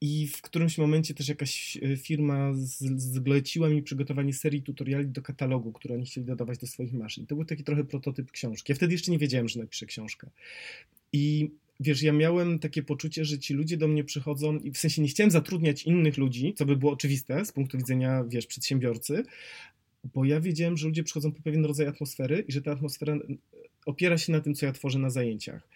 I 0.00 0.26
w 0.26 0.42
którymś 0.42 0.78
momencie 0.78 1.14
też 1.14 1.28
jakaś 1.28 1.76
e, 1.76 1.96
firma 1.96 2.52
zleciła 2.96 3.68
mi 3.68 3.82
przygotowanie 3.82 4.32
serii 4.32 4.62
tutoriali 4.62 5.08
do 5.08 5.22
katalogu, 5.22 5.72
które 5.72 5.94
oni 5.94 6.06
chcieli 6.06 6.26
dodawać 6.26 6.58
do 6.58 6.66
swoich 6.66 6.92
maszyn. 6.92 7.26
To 7.26 7.34
był 7.34 7.44
taki 7.44 7.64
trochę 7.64 7.84
prototyp 7.84 8.30
książki. 8.30 8.72
Ja 8.72 8.76
wtedy 8.76 8.92
jeszcze 8.92 9.12
nie 9.12 9.18
wiedziałem, 9.18 9.48
że 9.48 9.60
napiszę 9.60 9.86
książkę. 9.86 10.30
I 11.12 11.50
wiesz, 11.80 12.02
ja 12.02 12.12
miałem 12.12 12.58
takie 12.58 12.82
poczucie, 12.82 13.24
że 13.24 13.38
ci 13.38 13.54
ludzie 13.54 13.76
do 13.76 13.88
mnie 13.88 14.04
przychodzą 14.04 14.58
i 14.58 14.70
w 14.70 14.78
sensie 14.78 15.02
nie 15.02 15.08
chciałem 15.08 15.30
zatrudniać 15.30 15.82
innych 15.82 16.18
ludzi, 16.18 16.54
co 16.56 16.66
by 16.66 16.76
było 16.76 16.92
oczywiste 16.92 17.44
z 17.44 17.52
punktu 17.52 17.78
widzenia, 17.78 18.24
wiesz, 18.28 18.46
przedsiębiorcy, 18.46 19.22
bo 20.14 20.24
ja 20.24 20.40
wiedziałem, 20.40 20.76
że 20.76 20.86
ludzie 20.86 21.04
przychodzą 21.04 21.32
po 21.32 21.42
pewien 21.42 21.64
rodzaj 21.64 21.86
atmosfery 21.86 22.44
i 22.48 22.52
że 22.52 22.62
ta 22.62 22.72
atmosfera 22.72 23.16
opiera 23.86 24.18
się 24.18 24.32
na 24.32 24.40
tym, 24.40 24.54
co 24.54 24.66
ja 24.66 24.72
tworzę 24.72 24.98
na 24.98 25.10
zajęciach. 25.10 25.68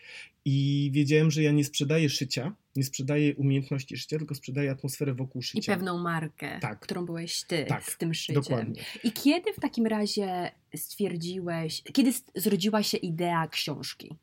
I 0.45 0.91
wiedziałem, 0.93 1.31
że 1.31 1.43
ja 1.43 1.53
nie 1.53 1.65
sprzedaję 1.65 2.09
szycia, 2.09 2.55
nie 2.77 2.85
sprzedaję 2.85 3.35
umiejętności 3.35 3.97
szycia, 3.97 4.19
tylko 4.19 4.35
sprzedaję 4.35 4.71
atmosferę 4.71 5.15
wokół 5.15 5.43
szycia. 5.43 5.73
I 5.73 5.77
pewną 5.77 5.99
markę, 5.99 6.59
tak. 6.61 6.81
którą 6.81 7.07
byłeś 7.07 7.43
ty 7.43 7.65
tak, 7.69 7.85
z 7.85 7.99
tym 7.99 8.15
szyciem. 8.15 8.43
Dokładnie. 8.43 8.83
I 9.05 9.13
kiedy 9.13 9.53
w 9.53 9.61
takim 9.61 9.87
razie 9.87 10.51
stwierdziłeś, 10.77 11.83
kiedy 11.93 12.13
zrodziła 12.35 12.83
się 12.83 12.97
idea 12.97 13.49
książki? 13.49 14.15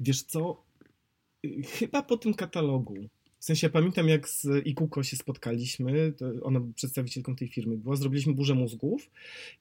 Wiesz 0.00 0.22
co, 0.22 0.64
chyba 1.78 2.02
po 2.02 2.16
tym 2.16 2.34
katalogu. 2.34 2.94
W 3.38 3.44
sensie 3.44 3.66
ja 3.66 3.70
pamiętam, 3.70 4.08
jak 4.08 4.28
z 4.28 4.66
Ikuko 4.66 5.02
się 5.02 5.16
spotkaliśmy, 5.16 6.12
ona 6.42 6.60
przedstawicielką 6.74 7.36
tej 7.36 7.48
firmy 7.48 7.76
była, 7.76 7.96
zrobiliśmy 7.96 8.34
burzę 8.34 8.54
mózgów 8.54 9.10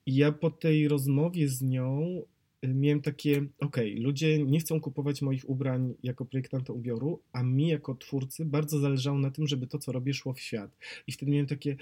i 0.05 0.15
ja 0.15 0.31
po 0.31 0.51
tej 0.51 0.87
rozmowie 0.87 1.49
z 1.49 1.61
nią 1.61 2.21
miałem 2.63 3.01
takie, 3.01 3.45
ok, 3.59 3.77
ludzie 3.95 4.43
nie 4.45 4.59
chcą 4.59 4.81
kupować 4.81 5.21
moich 5.21 5.49
ubrań 5.49 5.93
jako 6.03 6.25
projektanta 6.25 6.73
ubioru, 6.73 7.21
a 7.33 7.43
mi 7.43 7.67
jako 7.67 7.95
twórcy 7.95 8.45
bardzo 8.45 8.79
zależało 8.79 9.19
na 9.19 9.31
tym, 9.31 9.47
żeby 9.47 9.67
to, 9.67 9.79
co 9.79 9.91
robię, 9.91 10.13
szło 10.13 10.33
w 10.33 10.39
świat. 10.39 10.77
I 11.07 11.11
wtedy 11.11 11.31
miałem 11.31 11.47
takie, 11.47 11.75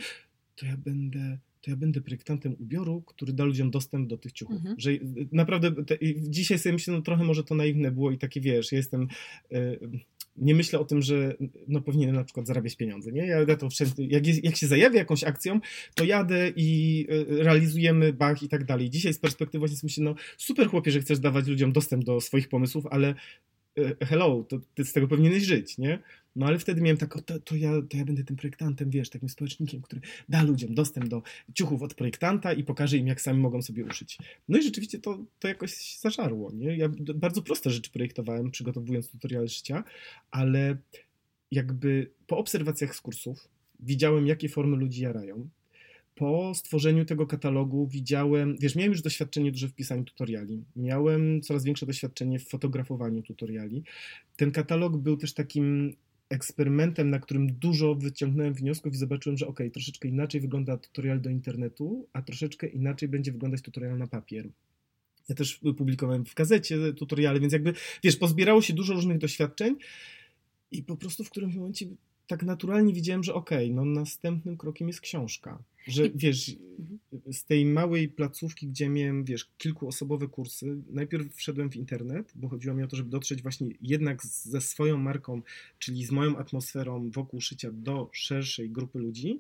to 0.56 0.66
ja 0.66 0.78
będę 0.78 1.38
to 1.62 1.72
ja 1.72 1.78
będę 1.78 2.02
projektantem 2.02 2.56
ubioru, 2.60 3.02
który 3.02 3.34
da 3.34 3.44
ludziom 3.44 3.72
dostęp 3.72 4.10
do 4.10 4.18
tych 4.18 4.32
ciuchów. 4.32 4.56
Mhm. 4.56 4.76
Że 4.80 4.92
naprawdę 5.32 5.86
te, 5.86 5.98
dzisiaj 6.18 6.60
sobie 6.60 6.74
myślę, 6.74 6.94
no 6.94 7.02
trochę 7.02 7.24
może 7.24 7.44
to 7.44 7.56
naiwne 7.56 7.92
było 7.92 8.12
i 8.12 8.18
takie 8.18 8.42
wiesz, 8.42 8.72
jestem. 8.72 9.08
Y, 9.52 9.80
nie 10.38 10.56
myślę 10.56 10.80
o 10.80 10.86
tym, 10.86 11.02
że 11.02 11.36
no, 11.68 11.82
powinienem 11.82 12.16
na 12.16 12.24
przykład 12.24 12.48
zarabiać 12.48 12.76
pieniądze. 12.76 13.12
Nie? 13.12 13.26
Ja, 13.26 13.40
ja 13.48 13.56
to 13.56 13.70
wszędzie, 13.70 13.94
jak, 14.00 14.28
jest, 14.28 14.44
jak 14.44 14.56
się 14.56 14.68
zajawia 14.68 15.00
jakąś 15.00 15.24
akcją, 15.24 15.60
to 15.96 16.04
jadę 16.04 16.52
i 16.56 17.06
y, 17.10 17.44
realizujemy 17.44 18.14
bach 18.14 18.44
i 18.44 18.50
tak 18.50 18.66
dalej. 18.66 18.90
Dzisiaj 18.90 19.14
z 19.14 19.20
perspektywy 19.20 19.60
właśnie 19.60 19.78
myślę, 19.84 20.04
no 20.04 20.16
super 20.38 20.68
chłopie, 20.68 20.92
że 20.92 21.00
chcesz 21.00 21.20
dawać 21.20 21.48
ludziom 21.48 21.72
dostęp 21.72 22.04
do 22.04 22.22
swoich 22.22 22.50
pomysłów, 22.50 22.86
ale 22.88 23.16
y, 23.80 23.96
hello, 24.06 24.46
to 24.50 24.60
ty 24.76 24.86
z 24.86 24.94
tego 24.94 25.08
powinieneś 25.08 25.44
żyć, 25.44 25.78
nie? 25.78 26.00
No 26.38 26.46
ale 26.46 26.60
wtedy 26.60 26.82
miałem 26.82 26.98
tak, 26.98 27.16
o, 27.16 27.22
to, 27.22 27.40
to, 27.40 27.56
ja, 27.56 27.72
to 27.90 27.98
ja 27.98 28.06
będę 28.06 28.24
tym 28.24 28.36
projektantem, 28.36 28.90
wiesz, 28.90 29.10
takim 29.10 29.30
społecznikiem, 29.30 29.82
który 29.82 30.02
da 30.30 30.44
ludziom 30.44 30.76
dostęp 30.76 31.08
do 31.08 31.22
ciuchów 31.54 31.82
od 31.82 31.94
projektanta 31.94 32.54
i 32.54 32.64
pokaże 32.64 32.98
im, 32.98 33.08
jak 33.08 33.22
sami 33.22 33.40
mogą 33.40 33.62
sobie 33.62 33.86
uszyć. 33.86 34.18
No 34.50 34.58
i 34.58 34.64
rzeczywiście 34.64 35.00
to, 35.00 35.20
to 35.40 35.48
jakoś 35.48 35.98
zażarło, 35.98 36.52
nie? 36.52 36.78
Ja 36.78 36.90
bardzo 37.16 37.42
proste 37.42 37.70
rzeczy 37.70 37.92
projektowałem, 37.92 38.52
przygotowując 38.52 39.10
tutoriale 39.10 39.48
życia, 39.48 39.84
ale 40.32 40.78
jakby 41.52 42.12
po 42.28 42.38
obserwacjach 42.38 42.96
z 42.96 43.02
kursów 43.02 43.48
widziałem, 43.80 44.28
jakie 44.28 44.50
formy 44.50 44.78
ludzi 44.78 45.02
jarają, 45.02 45.50
po 46.16 46.54
stworzeniu 46.56 47.06
tego 47.06 47.28
katalogu 47.28 47.88
widziałem, 47.88 48.58
wiesz, 48.60 48.76
miałem 48.76 48.92
już 48.92 49.02
doświadczenie 49.02 49.52
duże 49.52 49.68
w 49.68 49.74
pisaniu 49.74 50.04
tutoriali, 50.04 50.64
miałem 50.76 51.42
coraz 51.42 51.64
większe 51.64 51.86
doświadczenie 51.86 52.40
w 52.40 52.48
fotografowaniu 52.48 53.22
tutoriali. 53.22 53.84
Ten 54.36 54.52
katalog 54.52 54.98
był 54.98 55.18
też 55.18 55.34
takim 55.34 55.96
eksperymentem, 56.30 57.10
na 57.10 57.20
którym 57.20 57.54
dużo 57.54 57.96
wyciągnąłem 57.96 58.54
wniosków 58.54 58.94
i 58.94 58.98
zobaczyłem, 58.98 59.38
że 59.38 59.48
ok, 59.48 59.60
troszeczkę 59.74 60.08
inaczej 60.08 60.42
wygląda 60.42 60.78
tutorial 60.78 61.22
do 61.22 61.30
internetu, 61.30 62.08
a 62.14 62.22
troszeczkę 62.22 62.68
inaczej 62.68 63.10
będzie 63.10 63.32
wyglądać 63.32 63.62
tutorial 63.62 63.98
na 63.98 64.08
papier. 64.08 64.50
Ja 65.30 65.36
też 65.36 65.60
publikowałem 65.78 66.26
w 66.26 66.34
gazecie 66.34 66.94
tutoriale, 66.94 67.40
więc 67.40 67.54
jakby, 67.54 67.74
wiesz, 68.04 68.18
pozbierało 68.18 68.62
się 68.62 68.74
dużo 68.74 68.94
różnych 68.94 69.18
doświadczeń 69.18 69.76
i 70.72 70.84
po 70.84 70.98
prostu 70.98 71.24
w 71.24 71.30
którymś 71.30 71.56
momencie 71.56 71.86
tak 72.28 72.44
naturalnie 72.44 72.94
widziałem, 72.94 73.24
że 73.24 73.34
okay, 73.34 73.70
no 73.74 73.86
następnym 73.86 74.58
krokiem 74.58 74.88
jest 74.88 75.02
książka. 75.02 75.64
Że 75.88 76.10
wiesz, 76.16 76.56
z 77.32 77.46
tej 77.46 77.66
małej 77.66 78.10
placówki, 78.10 78.68
gdzie 78.68 78.90
miałem, 78.90 79.24
wiesz, 79.24 79.52
kilkuosobowe 79.58 80.28
kursy, 80.28 80.78
najpierw 80.90 81.36
wszedłem 81.36 81.70
w 81.70 81.76
internet, 81.76 82.32
bo 82.36 82.50
chodziło 82.50 82.76
mi 82.76 82.84
o 82.84 82.88
to, 82.88 82.96
żeby 82.96 83.10
dotrzeć 83.10 83.42
właśnie 83.42 83.68
jednak 83.82 84.26
ze 84.26 84.62
swoją 84.62 84.98
marką, 84.98 85.42
czyli 85.80 86.06
z 86.06 86.12
moją 86.12 86.38
atmosferą 86.38 87.12
wokół 87.12 87.42
szycia 87.42 87.72
do 87.72 88.10
szerszej 88.12 88.70
grupy 88.70 89.00
ludzi. 89.00 89.38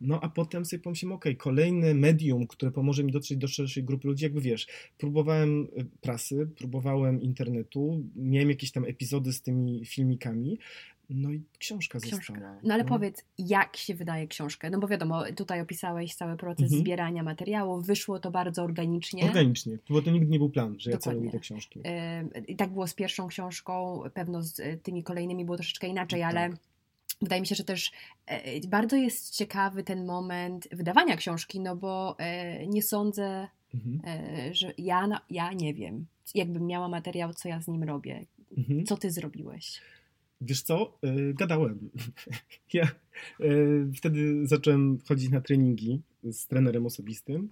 No 0.00 0.20
a 0.20 0.28
potem 0.28 0.64
sobie 0.64 0.82
pomyślałem, 0.82 1.16
ok, 1.16 1.24
kolejne 1.38 1.94
medium, 1.94 2.46
które 2.46 2.72
pomoże 2.72 3.04
mi 3.04 3.12
dotrzeć 3.12 3.38
do 3.38 3.48
szerszej 3.48 3.84
grupy 3.84 4.08
ludzi, 4.08 4.24
jakby 4.24 4.40
wiesz, 4.40 4.66
próbowałem 4.98 5.62
y, 5.62 5.86
prasy, 6.00 6.48
próbowałem 6.56 7.22
internetu, 7.22 8.04
miałem 8.16 8.48
jakieś 8.50 8.72
tam 8.72 8.84
epizody 8.84 9.32
z 9.32 9.42
tymi 9.42 9.84
filmikami, 9.84 10.58
no 11.14 11.30
i 11.30 11.42
książka, 11.58 11.98
książka. 12.00 12.34
została. 12.34 12.56
No 12.62 12.74
ale 12.74 12.82
no. 12.82 12.88
powiedz, 12.88 13.24
jak 13.38 13.76
się 13.76 13.94
wydaje 13.94 14.28
książkę? 14.28 14.70
No 14.70 14.78
bo 14.78 14.88
wiadomo, 14.88 15.24
tutaj 15.36 15.60
opisałeś 15.60 16.14
cały 16.14 16.36
proces 16.36 16.64
mhm. 16.64 16.80
zbierania 16.80 17.22
materiałów, 17.22 17.86
wyszło 17.86 18.18
to 18.18 18.30
bardzo 18.30 18.62
organicznie. 18.62 19.24
Organicznie, 19.24 19.78
bo 19.90 20.02
to 20.02 20.10
nigdy 20.10 20.30
nie 20.30 20.38
był 20.38 20.50
plan, 20.50 20.74
że 20.78 20.90
Dokładnie. 20.90 21.12
ja 21.12 21.14
celuję 21.14 21.30
do 21.32 21.40
książki. 21.40 21.80
I 22.48 22.56
tak 22.56 22.72
było 22.72 22.86
z 22.86 22.94
pierwszą 22.94 23.28
książką, 23.28 24.02
pewno 24.14 24.42
z 24.42 24.58
y, 24.58 24.80
tymi 24.82 25.02
kolejnymi 25.02 25.44
było 25.44 25.56
troszeczkę 25.56 25.86
inaczej, 25.86 26.20
tak. 26.20 26.30
ale 26.30 26.50
wydaje 27.22 27.40
mi 27.40 27.46
się, 27.46 27.54
że 27.54 27.64
też 27.64 27.92
e, 28.26 28.68
bardzo 28.68 28.96
jest 28.96 29.36
ciekawy 29.36 29.82
ten 29.82 30.06
moment 30.06 30.68
wydawania 30.72 31.16
książki, 31.16 31.60
no 31.60 31.76
bo 31.76 32.18
e, 32.18 32.66
nie 32.66 32.82
sądzę, 32.82 33.48
mhm. 33.74 34.00
E, 34.04 34.54
że 34.54 34.72
ja, 34.78 35.20
ja 35.30 35.52
nie 35.52 35.74
wiem, 35.74 36.06
jakbym 36.34 36.66
miała 36.66 36.88
materiał, 36.88 37.34
co 37.34 37.48
ja 37.48 37.60
z 37.60 37.68
nim 37.68 37.82
robię. 37.82 38.26
Mhm. 38.58 38.86
Co 38.86 38.96
ty 38.96 39.10
zrobiłeś? 39.10 39.80
Wiesz 40.42 40.62
co? 40.62 40.98
Gadałem. 41.34 41.78
Ja 42.72 42.88
wtedy 43.96 44.46
zacząłem 44.46 44.98
chodzić 45.08 45.30
na 45.30 45.40
treningi 45.40 46.00
z 46.24 46.46
trenerem 46.46 46.86
osobistym 46.86 47.48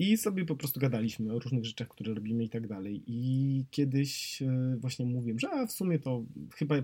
i 0.00 0.16
sobie 0.16 0.44
po 0.44 0.56
prostu 0.56 0.80
gadaliśmy 0.80 1.34
o 1.34 1.38
różnych 1.38 1.64
rzeczach, 1.64 1.88
które 1.88 2.14
robimy 2.14 2.44
i 2.44 2.48
tak 2.48 2.66
dalej. 2.66 3.02
I 3.06 3.64
kiedyś 3.70 4.42
e, 4.42 4.76
właśnie 4.78 5.06
mówiłem, 5.06 5.38
że 5.38 5.50
a 5.50 5.66
w 5.66 5.72
sumie 5.72 5.98
to 5.98 6.24
chyba 6.54 6.74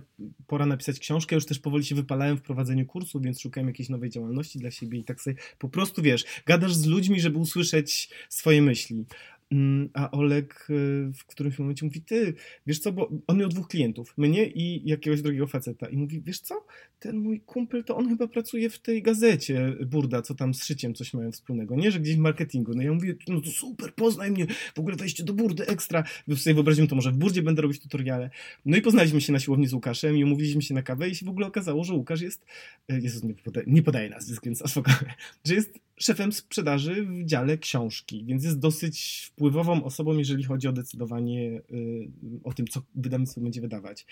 pora 0.47 0.67
napisać 0.67 0.99
książkę. 0.99 1.35
Już 1.35 1.47
też 1.47 1.59
powoli 1.59 1.85
się 1.85 1.95
wypalałem 1.95 2.37
w 2.37 2.43
prowadzeniu 2.43 2.87
kursu, 2.87 3.21
więc 3.21 3.41
szukałem 3.41 3.69
jakiejś 3.69 3.89
nowej 3.89 4.11
działalności 4.11 4.59
dla 4.59 4.71
siebie 4.71 4.99
i 4.99 5.05
tak 5.05 5.21
sobie 5.21 5.37
po 5.59 5.69
prostu 5.69 6.03
wiesz, 6.03 6.25
gadasz 6.47 6.75
z 6.75 6.87
ludźmi, 6.87 7.21
żeby 7.21 7.39
usłyszeć 7.39 8.11
swoje 8.29 8.63
myśli. 8.63 9.05
Mm, 9.51 9.91
a 9.95 10.11
Oleg 10.11 10.67
y, 10.71 11.13
w 11.15 11.25
którymś 11.27 11.59
momencie 11.59 11.87
mówi, 11.87 12.03
ty, 12.03 12.35
wiesz 12.67 12.79
co, 12.79 12.93
bo 12.93 13.11
on 13.27 13.39
miał 13.39 13.49
dwóch 13.49 13.69
klientów, 13.69 14.15
mnie 14.17 14.47
i 14.47 14.89
jakiegoś 14.89 15.23
drugiego 15.23 15.47
faceta. 15.47 15.89
I 15.89 15.97
mówi, 15.97 16.23
wiesz 16.23 16.41
co, 16.41 16.67
ten 16.99 17.17
mój 17.17 17.41
kumpel, 17.41 17.85
to 17.85 17.97
on 17.97 18.09
chyba 18.09 18.29
pracuje 18.29 18.71
w 18.71 18.79
tej 18.79 19.03
gazecie 19.03 19.77
Burda, 19.87 20.23
co 20.23 20.35
tam 20.35 20.55
z 20.55 20.65
szyciem 20.65 20.95
coś 20.95 21.15
mają 21.15 21.33
wspólnego, 21.33 21.77
nie, 21.77 21.91
że 21.91 22.01
gdzieś 22.01 22.17
w 22.17 22.19
marketingu. 22.19 22.75
No 22.75 22.83
ja 22.83 22.93
mówię, 22.93 23.15
no 23.29 23.41
to 23.41 23.51
super, 23.51 23.95
poznaj 23.95 24.31
mnie, 24.31 24.47
w 24.75 24.79
ogóle 24.79 24.97
wejście 24.97 25.25
do 25.25 25.33
Burdy, 25.33 25.67
ekstra. 25.67 26.05
Wy 26.29 26.37
sobie 26.37 26.55
wyobraziłem, 26.55 26.89
to 26.89 26.97
może 26.97 27.13
w 27.13 27.17
Burdzie 27.17 27.43
będę 27.43 27.63
robić 27.63 27.83
tutoriale. 27.83 28.31
No 28.65 28.77
i 28.77 28.83
poznaliśmy 28.83 29.21
się 29.21 29.33
na 29.33 29.39
siłowni 29.39 29.67
z 29.67 29.73
Łukaszem 29.73 30.17
i 30.17 30.25
umówiliśmy 30.25 30.63
się 30.63 30.75
na 30.75 30.83
kawę 30.83 31.09
i 31.09 31.15
się 31.15 31.27
w 31.27 31.29
ogóle 31.29 31.47
okazało, 31.47 31.85
że 31.85 31.95
Łukasz 31.95 32.21
jest, 32.21 32.47
e, 32.89 33.01
Jezus, 33.01 33.23
nie 33.23 33.35
podaje, 33.35 33.67
nie 33.67 33.83
podaje 33.83 34.11
nazwisk, 34.11 34.45
więc 34.45 34.63
spokojnie, 34.71 35.15
że 35.45 35.55
jest 35.55 35.86
szefem 36.01 36.33
sprzedaży 36.33 37.07
w 37.07 37.25
dziale 37.25 37.59
książki, 37.59 38.25
więc 38.25 38.45
jest 38.45 38.59
dosyć 38.59 39.27
wpływową 39.33 39.85
osobą, 39.85 40.19
jeżeli 40.19 40.45
chodzi 40.45 40.69
o 40.69 40.73
decydowanie 40.73 41.63
y, 41.71 42.11
o 42.45 42.53
tym, 42.53 42.67
co 42.67 42.83
wydawnictwo 42.95 43.41
będzie 43.41 43.61
wydawać. 43.61 44.07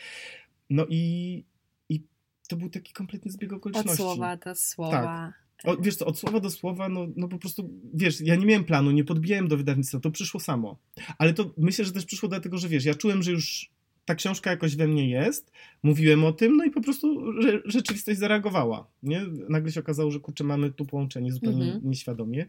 No 0.70 0.86
i, 0.88 1.44
i 1.88 2.02
to 2.48 2.56
był 2.56 2.70
taki 2.70 2.92
kompletny 2.92 3.30
zbieg 3.30 3.52
okoliczności. 3.52 3.90
Od 3.90 3.96
słowa 3.96 4.36
do 4.36 4.54
słowa. 4.54 5.02
Tak. 5.02 5.44
O, 5.64 5.76
wiesz 5.76 5.96
co, 5.96 6.06
od 6.06 6.18
słowa 6.18 6.40
do 6.40 6.50
słowa, 6.50 6.88
no, 6.88 7.06
no 7.16 7.28
po 7.28 7.38
prostu, 7.38 7.70
wiesz, 7.94 8.20
ja 8.20 8.36
nie 8.36 8.46
miałem 8.46 8.64
planu, 8.64 8.90
nie 8.90 9.04
podbijałem 9.04 9.48
do 9.48 9.56
wydawnictwa, 9.56 10.00
to 10.00 10.10
przyszło 10.10 10.40
samo. 10.40 10.78
Ale 11.18 11.34
to 11.34 11.54
myślę, 11.56 11.84
że 11.84 11.92
też 11.92 12.04
przyszło 12.04 12.28
dlatego, 12.28 12.58
że 12.58 12.68
wiesz, 12.68 12.84
ja 12.84 12.94
czułem, 12.94 13.22
że 13.22 13.30
już 13.30 13.70
ta 14.04 14.14
książka 14.14 14.50
jakoś 14.50 14.76
we 14.76 14.88
mnie 14.88 15.10
jest, 15.10 15.52
mówiłem 15.82 16.24
o 16.24 16.32
tym, 16.32 16.56
no 16.56 16.64
i 16.64 16.70
po 16.70 16.80
prostu 16.80 17.32
że, 17.42 17.62
rzeczywistość 17.64 18.18
zareagowała, 18.18 18.90
nie? 19.02 19.22
Nagle 19.48 19.72
się 19.72 19.80
okazało, 19.80 20.10
że 20.10 20.20
kurczę, 20.20 20.44
mamy 20.44 20.72
tu 20.72 20.86
połączenie 20.86 21.32
zupełnie 21.32 21.64
mhm. 21.64 21.88
nieświadomie. 21.88 22.46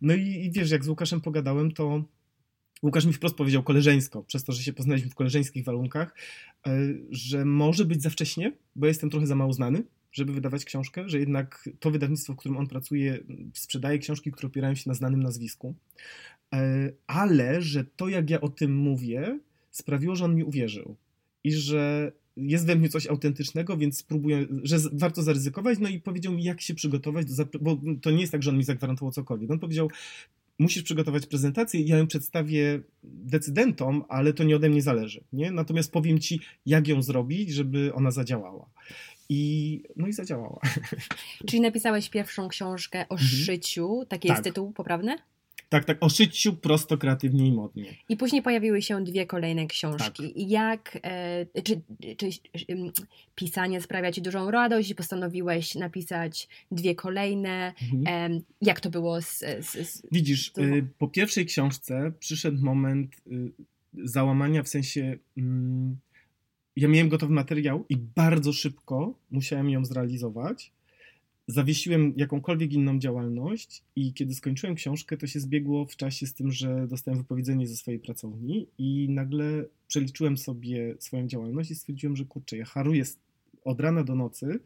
No 0.00 0.14
i, 0.14 0.20
i 0.20 0.50
wiesz, 0.50 0.70
jak 0.70 0.84
z 0.84 0.88
Łukaszem 0.88 1.20
pogadałem, 1.20 1.72
to 1.72 2.04
Łukasz 2.84 3.06
mi 3.06 3.12
wprost 3.12 3.36
powiedział 3.36 3.62
koleżeńsko, 3.62 4.22
przez 4.22 4.44
to, 4.44 4.52
że 4.52 4.62
się 4.62 4.72
poznaliśmy 4.72 5.10
w 5.10 5.14
koleżeńskich 5.14 5.64
warunkach, 5.64 6.14
e, 6.66 6.78
że 7.10 7.44
może 7.44 7.84
być 7.84 8.02
za 8.02 8.10
wcześnie, 8.10 8.52
bo 8.76 8.86
jestem 8.86 9.10
trochę 9.10 9.26
za 9.26 9.34
mało 9.34 9.52
znany, 9.52 9.82
żeby 10.12 10.32
wydawać 10.32 10.64
książkę, 10.64 11.08
że 11.08 11.18
jednak 11.18 11.68
to 11.80 11.90
wydawnictwo, 11.90 12.32
w 12.32 12.36
którym 12.36 12.56
on 12.56 12.66
pracuje, 12.66 13.18
sprzedaje 13.54 13.98
książki, 13.98 14.32
które 14.32 14.46
opierają 14.46 14.74
się 14.74 14.90
na 14.90 14.94
znanym 14.94 15.22
nazwisku, 15.22 15.74
e, 16.54 16.92
ale 17.06 17.62
że 17.62 17.84
to, 17.84 18.08
jak 18.08 18.30
ja 18.30 18.40
o 18.40 18.48
tym 18.48 18.76
mówię, 18.76 19.38
sprawiło, 19.76 20.16
że 20.16 20.24
on 20.24 20.34
mi 20.34 20.44
uwierzył 20.44 20.96
i 21.44 21.52
że 21.52 22.12
jest 22.36 22.66
we 22.66 22.76
mnie 22.76 22.88
coś 22.88 23.06
autentycznego, 23.06 23.76
więc 23.76 23.98
spróbuję, 23.98 24.46
że 24.62 24.76
warto 24.92 25.22
zaryzykować, 25.22 25.78
no 25.78 25.88
i 25.88 26.00
powiedział 26.00 26.32
mi, 26.32 26.44
jak 26.44 26.60
się 26.60 26.74
przygotować, 26.74 27.26
do, 27.34 27.46
bo 27.60 27.78
to 28.02 28.10
nie 28.10 28.20
jest 28.20 28.32
tak, 28.32 28.42
że 28.42 28.50
on 28.50 28.56
mi 28.56 28.64
zagwarantował 28.64 29.12
cokolwiek. 29.12 29.50
On 29.50 29.58
powiedział, 29.58 29.90
musisz 30.58 30.82
przygotować 30.82 31.26
prezentację, 31.26 31.80
ja 31.80 31.98
ją 31.98 32.06
przedstawię 32.06 32.80
decydentom, 33.02 34.04
ale 34.08 34.32
to 34.32 34.44
nie 34.44 34.56
ode 34.56 34.68
mnie 34.68 34.82
zależy, 34.82 35.24
nie? 35.32 35.50
Natomiast 35.50 35.92
powiem 35.92 36.18
ci, 36.18 36.40
jak 36.66 36.88
ją 36.88 37.02
zrobić, 37.02 37.50
żeby 37.50 37.94
ona 37.94 38.10
zadziałała. 38.10 38.70
I, 39.28 39.82
no 39.96 40.06
i 40.06 40.12
zadziałała. 40.12 40.60
Czyli 41.48 41.60
napisałeś 41.60 42.10
pierwszą 42.10 42.48
książkę 42.48 42.98
o 43.08 43.12
mhm. 43.12 43.30
szyciu, 43.30 44.04
taki 44.08 44.28
tak. 44.28 44.36
jest 44.36 44.44
tytuł 44.44 44.72
poprawny? 44.72 45.16
Tak, 45.74 45.84
tak, 45.84 45.98
o 46.00 46.08
szyciu 46.08 46.56
prosto, 46.56 46.98
kreatywnie 46.98 47.48
i 47.48 47.52
modnie. 47.52 47.94
I 48.08 48.16
później 48.16 48.42
pojawiły 48.42 48.82
się 48.82 49.04
dwie 49.04 49.26
kolejne 49.26 49.66
książki. 49.66 50.22
Tak. 50.22 50.32
Jak, 50.36 50.98
e, 51.02 51.62
czy, 51.62 51.80
czy, 52.16 52.30
czy 52.92 53.02
pisanie 53.34 53.80
sprawia 53.80 54.12
Ci 54.12 54.22
dużą 54.22 54.50
radość? 54.50 54.94
Postanowiłeś 54.94 55.74
napisać 55.74 56.48
dwie 56.70 56.94
kolejne. 56.94 57.74
Mhm. 57.92 58.32
E, 58.36 58.40
jak 58.62 58.80
to 58.80 58.90
było 58.90 59.22
z... 59.22 59.38
z, 59.38 59.88
z 59.88 60.02
Widzisz, 60.12 60.52
y, 60.58 60.86
po 60.98 61.08
pierwszej 61.08 61.46
książce 61.46 62.12
przyszedł 62.18 62.64
moment 62.64 63.16
y, 63.26 63.52
załamania, 64.04 64.62
w 64.62 64.68
sensie... 64.68 65.18
Mm, 65.36 65.96
ja 66.76 66.88
miałem 66.88 67.08
gotowy 67.08 67.32
materiał 67.32 67.84
i 67.88 67.96
bardzo 67.96 68.52
szybko 68.52 69.14
musiałem 69.30 69.70
ją 69.70 69.84
zrealizować 69.84 70.72
zawiesiłem 71.46 72.14
jakąkolwiek 72.16 72.72
inną 72.72 72.98
działalność 72.98 73.82
i 73.96 74.12
kiedy 74.12 74.34
skończyłem 74.34 74.74
książkę, 74.74 75.16
to 75.16 75.26
się 75.26 75.40
zbiegło 75.40 75.86
w 75.86 75.96
czasie 75.96 76.26
z 76.26 76.34
tym, 76.34 76.52
że 76.52 76.86
dostałem 76.88 77.18
wypowiedzenie 77.18 77.66
ze 77.66 77.76
swojej 77.76 78.00
pracowni 78.00 78.66
i 78.78 79.06
nagle 79.10 79.64
przeliczyłem 79.88 80.38
sobie 80.38 80.94
swoją 80.98 81.26
działalność 81.26 81.70
i 81.70 81.74
stwierdziłem, 81.74 82.16
że 82.16 82.24
kurczę, 82.24 82.56
ja 82.56 82.64
haruję 82.64 83.04
od 83.64 83.80
rana 83.80 84.04
do 84.04 84.14
nocy 84.14 84.60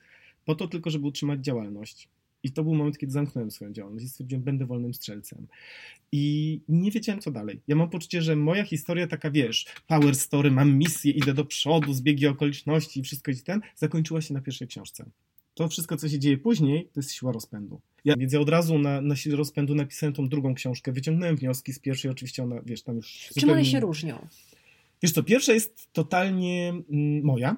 po 0.44 0.54
to 0.54 0.68
tylko, 0.68 0.90
żeby 0.90 1.06
utrzymać 1.06 1.44
działalność. 1.44 2.08
I 2.42 2.52
to 2.52 2.64
był 2.64 2.74
moment, 2.74 2.98
kiedy 2.98 3.12
zamknąłem 3.12 3.50
swoją 3.50 3.72
działalność 3.72 4.06
i 4.06 4.08
stwierdziłem, 4.08 4.42
będę 4.42 4.66
wolnym 4.66 4.94
strzelcem. 4.94 5.46
I 6.12 6.60
nie 6.68 6.90
wiedziałem, 6.90 7.20
co 7.20 7.30
dalej. 7.30 7.60
Ja 7.68 7.76
mam 7.76 7.90
poczucie, 7.90 8.22
że 8.22 8.36
moja 8.36 8.64
historia 8.64 9.06
taka, 9.06 9.30
wiesz, 9.30 9.66
power 9.86 10.14
story, 10.14 10.50
mam 10.50 10.78
misję, 10.78 11.12
idę 11.12 11.34
do 11.34 11.44
przodu, 11.44 11.92
zbiegi 11.92 12.26
okoliczności 12.26 13.00
i 13.00 13.02
wszystko 13.02 13.30
i 13.30 13.36
ten, 13.36 13.60
zakończyła 13.76 14.20
się 14.20 14.34
na 14.34 14.40
pierwszej 14.40 14.68
książce 14.68 15.10
to 15.58 15.68
wszystko, 15.68 15.96
co 15.96 16.08
się 16.08 16.18
dzieje 16.18 16.38
później, 16.38 16.88
to 16.92 17.00
jest 17.00 17.12
siła 17.12 17.32
rozpędu. 17.32 17.80
Ja, 18.04 18.16
więc 18.16 18.32
ja 18.32 18.40
od 18.40 18.48
razu 18.48 18.78
na, 18.78 19.00
na 19.00 19.16
siłę 19.16 19.36
rozpędu 19.36 19.74
napisałem 19.74 20.12
tą 20.12 20.28
drugą 20.28 20.54
książkę, 20.54 20.92
wyciągnąłem 20.92 21.36
wnioski 21.36 21.72
z 21.72 21.78
pierwszej, 21.78 22.10
oczywiście 22.10 22.42
ona, 22.42 22.60
wiesz, 22.66 22.82
tam 22.82 22.96
już... 22.96 23.28
Czym 23.38 23.50
one 23.50 23.64
się 23.64 23.80
różnią? 23.80 24.26
Wiesz 25.02 25.12
co, 25.12 25.22
pierwsza 25.22 25.52
jest 25.52 25.92
totalnie 25.92 26.68
mm, 26.68 27.24
moja, 27.24 27.56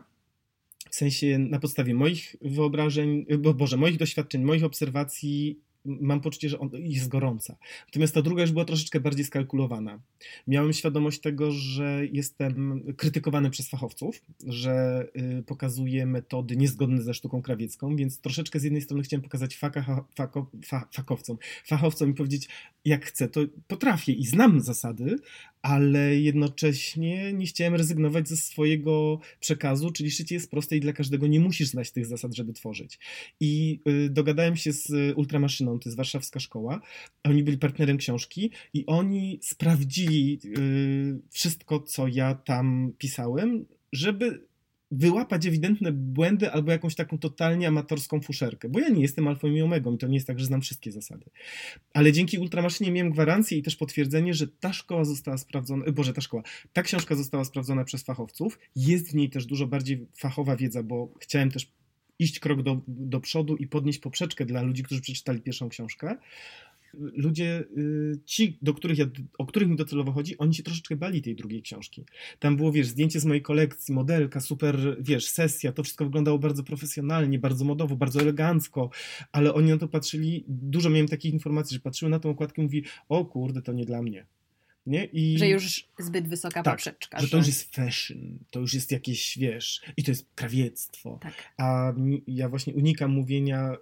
w 0.91 0.95
sensie 0.95 1.39
na 1.39 1.59
podstawie 1.59 1.95
moich 1.95 2.37
wyobrażeń, 2.43 3.27
bo 3.39 3.55
Boże, 3.55 3.77
moich 3.77 3.97
doświadczeń, 3.97 4.43
moich 4.43 4.65
obserwacji 4.65 5.61
mam 5.85 6.21
poczucie, 6.21 6.49
że 6.49 6.59
on 6.59 6.71
jest 6.75 7.09
gorąca. 7.09 7.57
Natomiast 7.87 8.15
ta 8.15 8.23
druga 8.23 8.43
już 8.43 8.53
była 8.53 8.65
troszeczkę 8.65 9.01
bardziej 9.01 9.25
skalkulowana. 9.25 10.01
Miałem 10.47 10.73
świadomość 10.73 11.21
tego, 11.21 11.51
że 11.51 12.07
jestem 12.13 12.83
krytykowany 12.97 13.51
przez 13.51 13.69
fachowców, 13.69 14.23
że 14.47 15.07
y, 15.39 15.43
pokazuję 15.43 16.07
metody 16.07 16.57
niezgodne 16.57 17.03
ze 17.03 17.15
sztuką 17.15 17.43
krawiecką, 17.43 17.97
więc 17.97 18.21
troszeczkę 18.21 18.61
z 18.61 18.65
jednej 18.65 18.83
strony 18.83 19.03
chciałem 19.03 19.23
pokazać 19.23 19.57
faka, 19.57 20.05
fako, 20.17 20.51
fa, 20.65 20.89
fakowcom, 20.93 21.39
fachowcom 21.67 22.11
i 22.11 22.15
powiedzieć, 22.15 22.49
jak 22.85 23.05
chcę, 23.05 23.29
to 23.29 23.41
potrafię 23.67 24.13
i 24.13 24.27
znam 24.27 24.61
zasady, 24.61 25.17
ale 25.63 26.21
jednocześnie 26.21 27.33
nie 27.33 27.47
chciałem 27.47 27.75
rezygnować 27.75 28.29
ze 28.29 28.37
swojego 28.37 29.21
przekazu, 29.41 29.91
czyli 29.91 30.11
szycie 30.11 30.35
jest 30.35 30.51
proste 30.51 30.77
i 30.77 30.81
dla 30.81 30.93
każdego 30.93 31.27
nie 31.27 31.41
musisz 31.41 31.69
znać 31.69 31.91
tych 31.91 32.07
zasad, 32.07 32.35
żeby 32.35 32.53
tworzyć. 32.53 32.99
I 33.41 33.81
y, 33.89 34.11
dogadałem 34.11 34.57
się 34.57 34.73
z 34.73 35.17
Ultramaszyną, 35.17 35.79
to 35.79 35.89
jest 35.89 35.97
warszawska 35.97 36.41
szkoła, 36.41 36.81
oni 37.25 37.43
byli 37.43 37.59
partnerem 37.59 37.97
książki 37.97 38.51
i 38.75 38.87
oni 38.87 39.39
sprawdzili 39.43 40.41
y, 40.45 41.21
wszystko, 41.31 41.81
co 41.81 42.09
ja 42.09 42.35
tam 42.35 42.93
pisałem, 42.99 43.67
żeby 43.93 44.50
wyłapać 44.91 45.47
ewidentne 45.47 45.93
błędy 45.93 46.53
albo 46.53 46.73
jakąś 46.73 46.95
taką 46.95 47.19
totalnie 47.19 47.69
amatorską 47.69 48.21
fuszerkę, 48.21 48.69
bo 48.69 48.81
ja 48.81 48.89
nie 48.89 49.03
jestem 49.03 49.29
alfą 49.29 49.49
i 49.49 49.63
omegą 49.63 49.95
i 49.95 49.99
to 49.99 50.07
nie 50.07 50.15
jest 50.15 50.27
tak, 50.27 50.39
że 50.39 50.47
znam 50.47 50.61
wszystkie 50.61 50.93
zasady. 50.93 51.25
Ale 51.95 52.13
dzięki 52.13 52.39
Ultramaszynie 52.39 52.93
miałem 52.93 53.13
gwarancję 53.13 53.59
i 53.59 53.63
też 53.63 53.77
potwierdzenie, 53.77 54.35
że 54.35 54.49
ta 54.49 54.73
szkoła 54.73 55.05
została 55.05 55.39
sprawdzona, 55.39 55.85
e, 55.85 55.93
boże, 55.93 56.13
ta 56.13 56.21
szkoła, 56.21 56.43
ta 56.73 56.83
książka 56.83 57.15
została 57.15 57.45
sprawdzona 57.45 57.85
przez 57.85 58.03
fachowców, 58.03 58.59
jest 58.77 59.11
w 59.11 59.15
niej 59.15 59.31
też 59.31 59.47
dużo 59.47 59.67
bardziej 59.67 60.07
fachowa 60.19 60.57
wiedza, 60.57 60.83
bo 60.83 61.15
chciałem 61.21 61.51
też 61.51 61.73
iść 62.19 62.41
krok 62.41 62.63
do, 62.63 62.81
do 62.89 63.21
przodu 63.21 63.57
i 63.57 63.67
podnieść 63.67 63.99
poprzeczkę 63.99 64.45
dla 64.45 64.63
ludzi, 64.63 64.83
którzy 64.83 65.01
przeczytali 65.01 65.41
pierwszą 65.41 65.69
książkę. 65.69 66.17
Ludzie, 66.95 67.65
y, 67.79 68.19
ci, 68.25 68.59
do 68.63 68.75
których 68.75 68.99
ja, 68.99 69.07
o 69.39 69.47
których 69.47 69.69
mi 69.69 69.77
docelowo 69.77 70.13
chodzi, 70.13 70.39
oni 70.39 70.55
się 70.55 70.63
troszeczkę 70.63 70.97
bali 70.97 71.23
tej 71.23 71.37
drugiej 71.37 71.63
książki. 71.63 72.05
Tam 72.39 72.57
było, 72.57 72.73
wiesz, 72.73 72.87
zdjęcie 72.87 73.21
z 73.21 73.25
mojej 73.25 73.43
kolekcji, 73.43 73.95
modelka, 73.95 74.41
super, 74.41 74.97
wiesz, 75.01 75.29
sesja, 75.29 75.73
to 75.73 75.83
wszystko 75.83 76.05
wyglądało 76.05 76.39
bardzo 76.39 76.65
profesjonalnie, 76.65 77.39
bardzo 77.39 77.65
modowo, 77.65 77.97
bardzo 77.97 78.21
elegancko, 78.21 78.91
ale 79.33 79.55
oni 79.55 79.71
na 79.71 79.79
to 79.79 79.89
patrzyli, 79.89 80.45
dużo 80.49 80.91
miałem 80.91 81.09
takich 81.09 81.33
informacji, 81.33 81.75
że 81.75 81.81
patrzyły 81.81 82.11
na 82.11 82.21
tą 82.21 82.31
okładkę 82.31 82.63
i 82.63 82.65
mówi, 82.65 82.85
o 83.09 83.25
kurde, 83.25 83.63
to 83.63 83.73
nie 83.73 83.85
dla 83.85 84.03
mnie. 84.03 84.27
Nie? 84.87 85.05
I... 85.05 85.39
Że 85.39 85.49
już 85.49 85.89
zbyt 85.99 86.29
wysoka 86.29 86.63
tak, 86.63 86.75
poprzeczka. 86.75 87.21
Że 87.21 87.29
to 87.29 87.37
już 87.37 87.47
jest 87.47 87.75
fashion, 87.75 88.39
to 88.51 88.61
już 88.61 88.75
jest 88.75 88.93
jakieś, 88.93 89.39
wiesz, 89.39 89.81
i 89.97 90.05
to 90.05 90.11
jest 90.11 90.27
krawiectwo. 90.35 91.19
Tak. 91.23 91.35
A 91.57 91.93
ja 92.27 92.49
właśnie 92.49 92.75
unikam 92.75 93.11
mówienia 93.11 93.77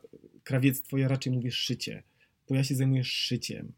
krawiectwo, 0.44 0.98
ja 0.98 1.08
raczej 1.08 1.32
mówię 1.32 1.50
szycie, 1.50 2.02
bo 2.48 2.54
ja 2.54 2.64
się 2.64 2.74
zajmuję 2.74 3.04
szyciem. 3.04 3.72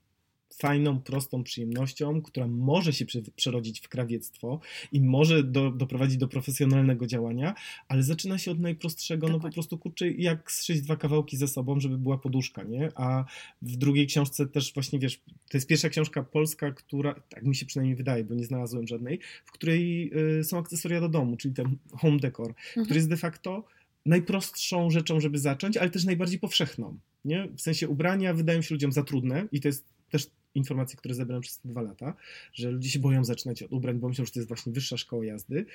Fajną, 0.59 1.01
prostą 1.01 1.43
przyjemnością, 1.45 2.23
która 2.23 2.47
może 2.47 2.93
się 2.93 3.05
prze- 3.07 3.23
przerodzić 3.37 3.81
w 3.81 3.89
krawiectwo 3.89 4.61
i 4.93 5.01
może 5.01 5.45
do, 5.45 5.71
doprowadzić 5.71 6.17
do 6.17 6.29
profesjonalnego 6.29 7.07
działania, 7.07 7.55
ale 7.89 8.03
zaczyna 8.03 8.39
się 8.39 8.51
od 8.51 8.61
najprostszego, 8.61 9.27
no 9.27 9.33
po 9.33 9.39
Dokładnie. 9.39 9.55
prostu 9.55 9.79
kurczę, 9.79 10.11
jak 10.11 10.53
zszyć 10.53 10.81
dwa 10.83 10.97
kawałki 10.97 11.37
ze 11.37 11.49
sobą, 11.49 11.81
żeby 11.81 11.99
była 11.99 12.19
poduszka, 12.19 12.63
nie? 12.63 12.89
A 12.95 13.25
w 13.63 13.77
drugiej 13.77 14.07
książce 14.07 14.47
też 14.47 14.75
właśnie, 14.75 14.99
wiesz, 14.99 15.21
to 15.51 15.57
jest 15.57 15.67
pierwsza 15.69 15.89
książka 15.89 16.23
polska, 16.23 16.73
która, 16.73 17.15
tak 17.29 17.45
mi 17.45 17.55
się 17.57 17.67
przynajmniej 17.67 17.97
wydaje, 17.97 18.25
bo 18.25 18.35
nie 18.35 18.45
znalazłem 18.45 18.87
żadnej, 18.87 19.21
w 19.45 19.53
której 19.53 20.11
y, 20.39 20.45
są 20.45 20.59
akcesoria 20.59 21.01
do 21.01 21.09
domu, 21.09 21.37
czyli 21.37 21.55
ten 21.55 21.77
home 21.93 22.19
decor, 22.19 22.49
Mhm. 22.49 22.85
który 22.85 22.99
jest 22.99 23.09
de 23.09 23.17
facto 23.17 23.65
najprostszą 24.07 24.91
rzeczą, 24.91 25.21
żeby 25.21 25.39
zacząć, 25.39 25.77
ale 25.77 25.91
też 25.91 26.05
najbardziej 26.05 26.39
powszechną. 26.39 26.99
Nie? 27.25 27.49
W 27.57 27.61
sensie 27.61 27.89
ubrania 27.89 28.35
wydają 28.35 28.63
się 28.63 28.75
ludziom 28.75 28.93
za 28.93 29.03
trudne 29.03 29.49
i 29.53 29.61
to 29.61 29.69
jest 29.69 29.85
też 30.11 30.27
informacje, 30.55 30.97
które 30.97 31.15
zebrałem 31.15 31.43
przez 31.43 31.59
te 31.59 31.69
dwa 31.69 31.83
lata, 31.83 32.15
że 32.53 32.71
ludzie 32.71 32.91
się 32.91 32.99
boją 32.99 33.25
zaczynać 33.25 33.63
od 33.63 33.73
ubrań, 33.73 33.99
bo 33.99 34.09
myślą, 34.09 34.25
że 34.25 34.33
to 34.33 34.39
jest 34.39 34.49
właśnie 34.49 34.73
wyższa 34.73 34.97
szkoła 34.97 35.25
jazdy. 35.25 35.67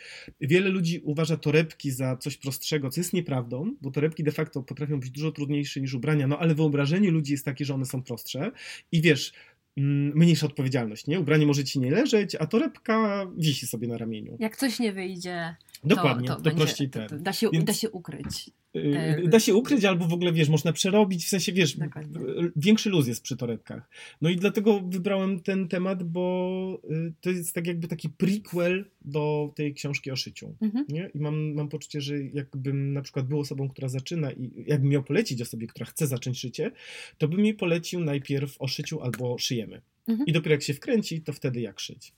Wiele 0.42 0.70
ludzi 0.70 1.02
uważa 1.04 1.38
torebki 1.38 1.92
za 1.92 2.18
coś 2.18 2.38
prostszego, 2.38 2.90
co 2.90 3.00
jest 3.00 3.14
nieprawdą, 3.14 3.76
bo 3.82 3.92
torebki 3.92 4.24
de 4.24 4.32
facto 4.32 4.64
potrafią 4.64 5.00
być 5.00 5.10
dużo 5.10 5.32
trudniejsze 5.32 5.82
niż 5.82 5.94
ubrania, 5.94 6.28
no 6.28 6.40
ale 6.40 6.56
wyobrażenie 6.56 7.12
ludzi 7.12 7.32
jest 7.32 7.46
takie, 7.46 7.66
że 7.66 7.74
one 7.74 7.86
są 7.86 8.04
prostsze 8.04 8.52
i 8.92 9.02
wiesz, 9.02 9.34
mm, 9.78 10.18
mniejsza 10.18 10.46
odpowiedzialność, 10.46 11.08
nie? 11.08 11.20
Ubranie 11.20 11.46
może 11.46 11.64
ci 11.64 11.80
nie 11.80 11.92
leżeć, 11.92 12.36
a 12.36 12.48
torebka 12.48 13.28
wisi 13.38 13.68
sobie 13.68 13.88
na 13.88 13.98
ramieniu. 13.98 14.38
Jak 14.40 14.58
coś 14.58 14.80
nie 14.80 14.94
wyjdzie, 14.94 15.56
Dokładnie, 15.84 16.28
to, 16.28 16.34
to, 16.36 16.40
to, 16.42 16.44
będzie, 16.44 16.66
prościej 16.66 16.90
ten. 16.90 17.08
to 17.10 17.20
da, 17.20 17.34
się, 17.34 17.50
Więc- 17.54 17.66
da 17.66 17.74
się 17.74 17.90
ukryć. 17.90 18.50
Te- 18.72 19.28
Da 19.28 19.40
się 19.40 19.56
ukryć, 19.56 19.86
albo 19.86 20.08
w 20.08 20.14
ogóle, 20.14 20.34
wiesz, 20.34 20.50
można 20.50 20.74
przerobić, 20.74 21.26
w 21.26 21.30
sensie, 21.30 21.54
wiesz, 21.54 21.78
Dokładnie. 21.78 22.20
większy 22.56 22.90
luz 22.90 23.08
jest 23.08 23.24
przy 23.24 23.38
torebkach. 23.38 23.90
No 24.22 24.30
i 24.30 24.36
dlatego 24.36 24.82
wybrałem 24.82 25.40
ten 25.40 25.68
temat, 25.68 26.04
bo 26.04 26.82
y, 26.92 27.14
to 27.22 27.30
jest 27.30 27.56
tak 27.56 27.68
jakby 27.68 27.88
taki 27.88 28.10
prequel 28.10 28.86
do 29.02 29.52
tej 29.56 29.74
książki 29.74 30.12
o 30.12 30.16
szyciu. 30.16 30.56
Mhm. 30.62 30.86
Nie? 30.90 31.10
I 31.14 31.20
mam, 31.20 31.54
mam 31.54 31.70
poczucie, 31.70 32.02
że 32.02 32.24
jakbym 32.24 32.94
na 32.94 33.02
przykład 33.02 33.28
był 33.28 33.40
osobą, 33.40 33.70
która 33.70 33.88
zaczyna 33.88 34.32
i 34.32 34.52
jakbym 34.68 34.90
miał 34.90 35.04
polecić 35.04 35.42
osobie, 35.42 35.68
która 35.68 35.86
chce 35.86 36.08
zacząć 36.08 36.40
szycie, 36.40 36.72
to 37.18 37.28
bym 37.28 37.46
jej 37.46 37.54
polecił 37.54 38.00
najpierw 38.00 38.56
o 38.62 38.68
szyciu 38.68 39.02
albo 39.02 39.38
szyjemy. 39.38 39.82
Mhm. 40.08 40.28
I 40.28 40.32
dopiero 40.32 40.54
jak 40.54 40.64
się 40.64 40.74
wkręci, 40.74 41.22
to 41.22 41.34
wtedy 41.34 41.62
jak 41.62 41.80
szyć. 41.80 42.14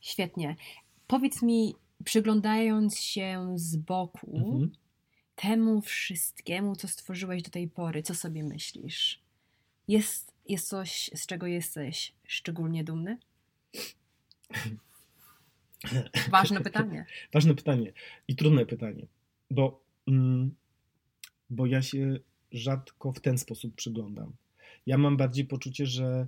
Świetnie. 0.00 0.56
Powiedz 1.06 1.42
mi, 1.42 1.74
przyglądając 2.04 3.00
się 3.00 3.52
z 3.56 3.76
boku 3.76 4.36
Mhm. 4.36 4.72
temu 5.36 5.80
wszystkiemu, 5.80 6.76
co 6.76 6.88
stworzyłeś 6.88 7.42
do 7.42 7.50
tej 7.50 7.68
pory, 7.68 8.02
co 8.02 8.14
sobie 8.14 8.44
myślisz? 8.44 9.20
Jest, 9.88 10.32
jest 10.48 10.68
coś, 10.68 11.10
z 11.14 11.26
czego 11.26 11.46
jesteś 11.46 12.12
szczególnie 12.26 12.84
dumny? 12.84 13.18
Ważne 16.30 16.60
pytanie. 16.60 17.06
Ważne 17.32 17.54
pytanie 17.54 17.92
i 18.28 18.36
trudne 18.36 18.66
pytanie, 18.66 19.06
bo, 19.50 19.80
mm, 20.08 20.54
bo 21.50 21.66
ja 21.66 21.82
się 21.82 22.18
rzadko 22.52 23.12
w 23.12 23.20
ten 23.20 23.38
sposób 23.38 23.74
przyglądam. 23.74 24.32
Ja 24.86 24.98
mam 24.98 25.16
bardziej 25.16 25.44
poczucie, 25.44 25.86
że 25.86 26.26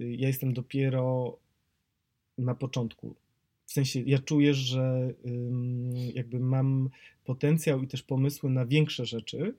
y, 0.00 0.14
ja 0.14 0.28
jestem 0.28 0.54
dopiero 0.54 1.36
na 2.38 2.54
początku. 2.54 3.14
W 3.66 3.72
sensie 3.72 4.00
ja 4.06 4.18
czuję, 4.18 4.54
że 4.54 5.14
jakby 6.14 6.40
mam 6.40 6.88
potencjał 7.24 7.82
i 7.82 7.88
też 7.88 8.02
pomysły 8.02 8.50
na 8.50 8.66
większe 8.66 9.06
rzeczy, 9.06 9.54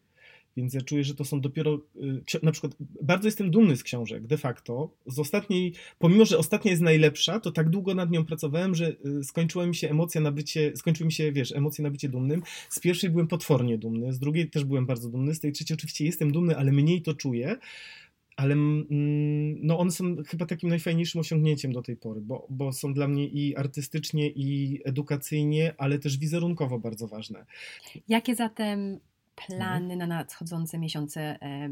więc 0.58 0.74
ja 0.74 0.82
czuję, 0.82 1.04
że 1.04 1.16
to 1.16 1.26
są 1.26 1.42
dopiero. 1.42 1.82
y, 2.36 2.40
Na 2.44 2.52
przykład 2.52 2.76
bardzo 3.02 3.28
jestem 3.28 3.52
dumny 3.52 3.78
z 3.78 3.84
książek, 3.84 4.28
de 4.28 4.38
facto. 4.38 4.90
Z 5.06 5.20
ostatniej, 5.20 5.74
pomimo 6.00 6.26
że 6.26 6.38
ostatnia 6.38 6.72
jest 6.72 6.84
najlepsza, 6.84 7.40
to 7.40 7.52
tak 7.52 7.70
długo 7.70 7.96
nad 7.96 8.12
nią 8.12 8.26
pracowałem, 8.26 8.76
że 8.76 8.96
y, 9.20 9.24
skończyła 9.24 9.66
mi 9.66 9.76
się 9.76 9.90
emocja 9.90 10.22
na 10.22 10.32
bycie, 10.32 10.72
skończyły 10.76 11.06
mi 11.06 11.12
się, 11.14 11.32
wiesz, 11.32 11.52
emocje 11.52 11.84
na 11.84 11.92
bycie 11.92 12.10
dumnym. 12.10 12.44
Z 12.70 12.80
pierwszej 12.80 13.10
byłem 13.10 13.28
potwornie 13.28 13.78
dumny, 13.78 14.14
z 14.14 14.20
drugiej 14.20 14.50
też 14.50 14.64
byłem 14.66 14.86
bardzo 14.86 15.10
dumny, 15.10 15.36
z 15.36 15.40
tej 15.40 15.52
trzeciej 15.52 15.76
oczywiście 15.76 16.06
jestem 16.06 16.32
dumny, 16.32 16.58
ale 16.58 16.72
mniej 16.72 17.02
to 17.02 17.14
czuję. 17.14 17.58
Ale 18.36 18.54
mm, 18.54 18.86
no 19.62 19.80
one 19.80 19.92
są 19.92 20.16
chyba 20.28 20.46
takim 20.46 20.70
najfajniejszym 20.70 21.22
osiągnięciem 21.22 21.72
do 21.72 21.82
tej 21.82 21.98
pory, 21.98 22.22
bo, 22.22 22.48
bo 22.50 22.74
są 22.74 22.94
dla 22.94 23.08
mnie 23.08 23.28
i 23.28 23.56
artystycznie, 23.56 24.30
i 24.30 24.80
edukacyjnie, 24.86 25.74
ale 25.78 26.00
też 26.00 26.18
wizerunkowo 26.18 26.80
bardzo 26.80 27.08
ważne. 27.08 27.46
Jakie 28.08 28.36
zatem 28.36 29.00
plany 29.36 29.96
na 29.96 30.08
nadchodzące 30.08 30.78
miesiące? 30.80 31.22
E, 31.22 31.70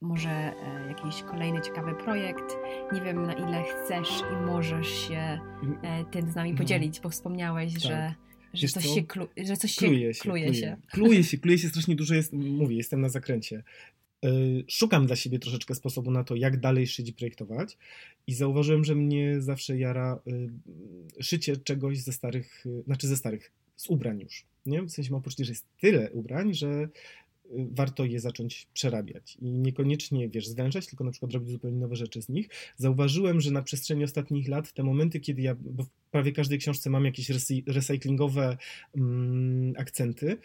może 0.00 0.30
e, 0.30 0.88
jakiś 0.88 1.22
kolejny 1.22 1.60
ciekawy 1.60 1.94
projekt? 1.94 2.56
Nie 2.92 3.00
wiem, 3.00 3.22
na 3.26 3.32
ile 3.32 3.62
chcesz 3.64 4.08
i 4.32 4.46
możesz 4.46 4.88
się 5.08 5.38
e, 5.82 6.04
tym 6.10 6.30
z 6.30 6.34
nami 6.34 6.50
Mhm. 6.50 6.56
podzielić, 6.56 7.00
bo 7.00 7.08
wspomniałeś, 7.08 7.72
że, 7.72 8.14
że 8.54 8.62
Wiesz 8.62 8.72
coś, 8.72 8.86
co? 8.86 8.94
się, 8.94 9.02
klu, 9.02 9.28
że 9.36 9.56
coś 9.56 9.72
się 9.72 9.86
Kluje 9.86 10.14
się, 10.14 10.20
kluje 10.20 10.54
się. 10.54 10.76
Kluje 10.90 11.24
się, 11.24 11.38
kluje 11.42 11.58
się 11.58 11.68
strasznie 11.68 11.96
dużo, 11.96 12.14
jest, 12.14 12.32
mówię, 12.32 12.76
jestem 12.76 13.00
na 13.00 13.08
zakręcie. 13.08 13.62
Yy, 14.22 14.64
Szukam 14.68 15.06
dla 15.06 15.16
siebie 15.16 15.38
troszeczkę 15.38 15.74
sposobu 15.74 16.10
na 16.10 16.24
to, 16.24 16.36
jak 16.36 16.60
dalej 16.60 16.86
szyć 16.86 17.08
i 17.08 17.12
projektować 17.12 17.78
i 18.26 18.34
zauważyłem, 18.34 18.84
że 18.84 18.94
mnie 18.94 19.40
zawsze 19.40 19.78
jara 19.78 20.20
yy, 20.26 20.50
szycie 21.20 21.56
czegoś 21.56 21.98
ze 21.98 22.12
starych, 22.12 22.62
yy, 22.66 22.82
znaczy 22.82 23.08
ze 23.08 23.16
starych, 23.16 23.52
z 23.76 23.90
ubrań 23.90 24.20
już. 24.20 24.44
Nie? 24.66 24.82
W 24.82 24.90
sensie 24.90 25.12
mam 25.12 25.22
poczucie, 25.22 25.44
że 25.44 25.52
jest 25.52 25.66
tyle 25.80 26.10
ubrań, 26.10 26.54
że 26.54 26.88
warto 27.50 28.04
je 28.04 28.20
zacząć 28.20 28.66
przerabiać 28.74 29.36
i 29.40 29.44
niekoniecznie, 29.44 30.28
wiesz, 30.28 30.48
zwężać, 30.48 30.86
tylko 30.86 31.04
na 31.04 31.10
przykład 31.10 31.32
robić 31.32 31.50
zupełnie 31.50 31.78
nowe 31.78 31.96
rzeczy 31.96 32.22
z 32.22 32.28
nich. 32.28 32.48
Zauważyłem, 32.76 33.40
że 33.40 33.50
na 33.50 33.62
przestrzeni 33.62 34.04
ostatnich 34.04 34.48
lat 34.48 34.72
te 34.72 34.82
momenty, 34.82 35.20
kiedy 35.20 35.42
ja, 35.42 35.54
bo 35.54 35.82
w 35.82 35.88
prawie 36.10 36.32
każdej 36.32 36.58
książce 36.58 36.90
mam 36.90 37.04
jakieś 37.04 37.30
recy- 37.30 37.62
recyklingowe 37.66 38.56
mm, 38.96 39.72
akcenty, 39.76 40.36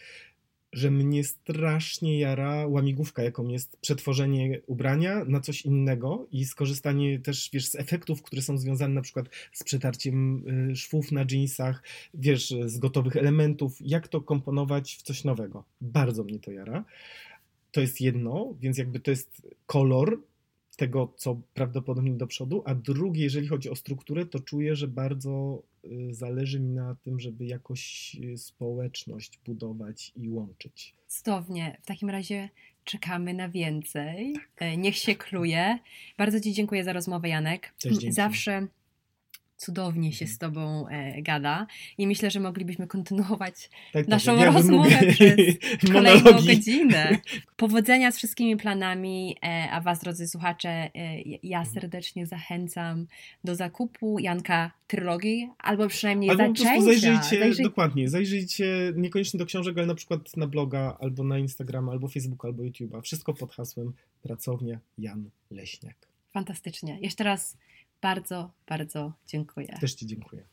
że 0.74 0.92
mnie 0.92 1.24
strasznie 1.24 2.20
jara 2.20 2.68
łamigłówka, 2.68 3.24
jaką 3.24 3.48
jest 3.48 3.78
przetworzenie 3.78 4.62
ubrania 4.68 5.26
na 5.26 5.40
coś 5.40 5.62
innego 5.62 6.28
i 6.32 6.46
skorzystanie 6.46 7.20
też, 7.20 7.50
wiesz, 7.54 7.68
z 7.68 7.76
efektów, 7.76 8.22
które 8.22 8.42
są 8.42 8.58
związane 8.58 8.94
na 8.94 9.02
przykład 9.02 9.26
z 9.52 9.64
przetarciem 9.64 10.44
y, 10.72 10.76
szwów 10.76 11.12
na 11.12 11.26
jeansach, 11.32 11.84
wiesz, 12.14 12.54
z 12.66 12.78
gotowych 12.78 13.16
elementów, 13.16 13.78
jak 13.82 14.08
to 14.08 14.22
komponować 14.22 14.96
w 14.96 15.02
coś 15.02 15.24
nowego. 15.24 15.64
Bardzo 15.82 16.24
mnie 16.24 16.40
to 16.40 16.52
jara. 16.52 16.86
To 17.72 17.82
jest 17.82 18.02
jedno, 18.02 18.54
więc 18.62 18.78
jakby 18.78 19.00
to 19.00 19.12
jest 19.12 19.48
kolor 19.66 20.20
tego, 20.76 21.14
co 21.18 21.42
prawdopodobnie 21.54 22.14
do 22.14 22.28
przodu, 22.28 22.64
a 22.66 22.76
drugie, 22.76 23.24
jeżeli 23.24 23.48
chodzi 23.48 23.70
o 23.70 23.76
strukturę, 23.76 24.26
to 24.26 24.40
czuję, 24.40 24.76
że 24.76 24.88
bardzo 24.88 25.64
y, 25.86 26.14
zależy 26.14 26.60
mi 26.60 26.70
na 26.70 26.96
tym, 26.96 27.20
żeby 27.20 27.46
jakoś 27.46 28.16
y, 28.24 28.38
społeczność 28.38 29.40
budować 29.46 30.12
i 30.16 30.30
łączyć. 30.30 30.96
Cudownie. 31.08 31.78
W 31.82 31.86
takim 31.86 32.10
razie 32.10 32.50
czekamy 32.84 33.34
na 33.34 33.50
więcej. 33.50 34.36
E, 34.58 34.78
Niech 34.78 34.96
się 34.96 35.16
kluje. 35.26 35.80
Bardzo 36.18 36.40
Ci 36.40 36.54
dziękuję 36.54 36.84
za 36.84 36.94
rozmowę, 36.94 37.30
Janek. 37.30 37.74
Też 37.82 37.92
dzięki. 37.92 38.12
Zawsze 38.12 38.68
cudownie 39.66 40.12
się 40.14 40.26
Mhm. 40.26 40.36
z 40.36 40.38
Tobą 40.38 40.88
e, 40.88 41.22
gada 41.22 41.68
i 41.98 42.08
myślę, 42.08 42.32
że 42.32 42.40
moglibyśmy 42.40 42.88
kontynuować 42.88 43.70
Tak, 43.94 44.08
Naszą 44.08 44.32
tak, 44.38 44.46
ja 44.46 44.52
rozmowę 44.52 44.90
przez 45.14 45.36
kolejną 45.94 46.32
godzinę. 46.32 47.18
Powodzenia 47.58 48.12
z 48.12 48.18
wszystkimi 48.18 48.58
planami, 48.58 49.36
e, 49.46 49.70
a 49.72 49.82
Was, 49.82 50.00
drodzy 50.00 50.28
słuchacze, 50.28 50.70
e, 50.70 51.22
ja 51.44 51.60
Mhm. 51.60 51.74
serdecznie 51.74 52.26
zachęcam 52.26 53.08
do 53.44 53.56
zakupu 53.56 54.20
Janka 54.20 54.72
Trylogii, 54.88 55.50
albo 55.60 55.88
przynajmniej 55.88 56.30
Albo 56.30 56.44
po 56.44 56.50
zaczęcia. 56.50 56.72
prostu 56.72 56.86
zajrzyjcie, 56.86 57.40
Zajrzyj- 57.46 57.64
dokładnie, 57.64 58.10
zajrzyjcie 58.10 58.94
niekoniecznie 58.96 59.38
do 59.38 59.46
książek, 59.46 59.78
ale 59.78 59.88
na 59.88 59.96
przykład 59.96 60.38
na 60.38 60.48
bloga, 60.48 60.98
albo 61.00 61.24
na 61.24 61.38
Instagrama, 61.40 61.92
albo 61.92 62.08
Facebooka, 62.08 62.48
albo 62.48 62.64
YouTube'a. 62.64 63.02
Wszystko 63.02 63.34
pod 63.34 63.54
hasłem 63.54 63.94
Pracownia 64.24 64.80
Jan 64.98 65.30
Leśniak. 65.52 65.96
Fantastycznie. 66.32 66.98
Jeszcze 67.02 67.24
raz 67.24 67.58
bardzo, 68.04 68.52
bardzo 68.68 69.14
dziękuję. 69.28 69.78
Też 69.82 69.94
Ci 69.94 70.08
dziękuję. 70.08 70.53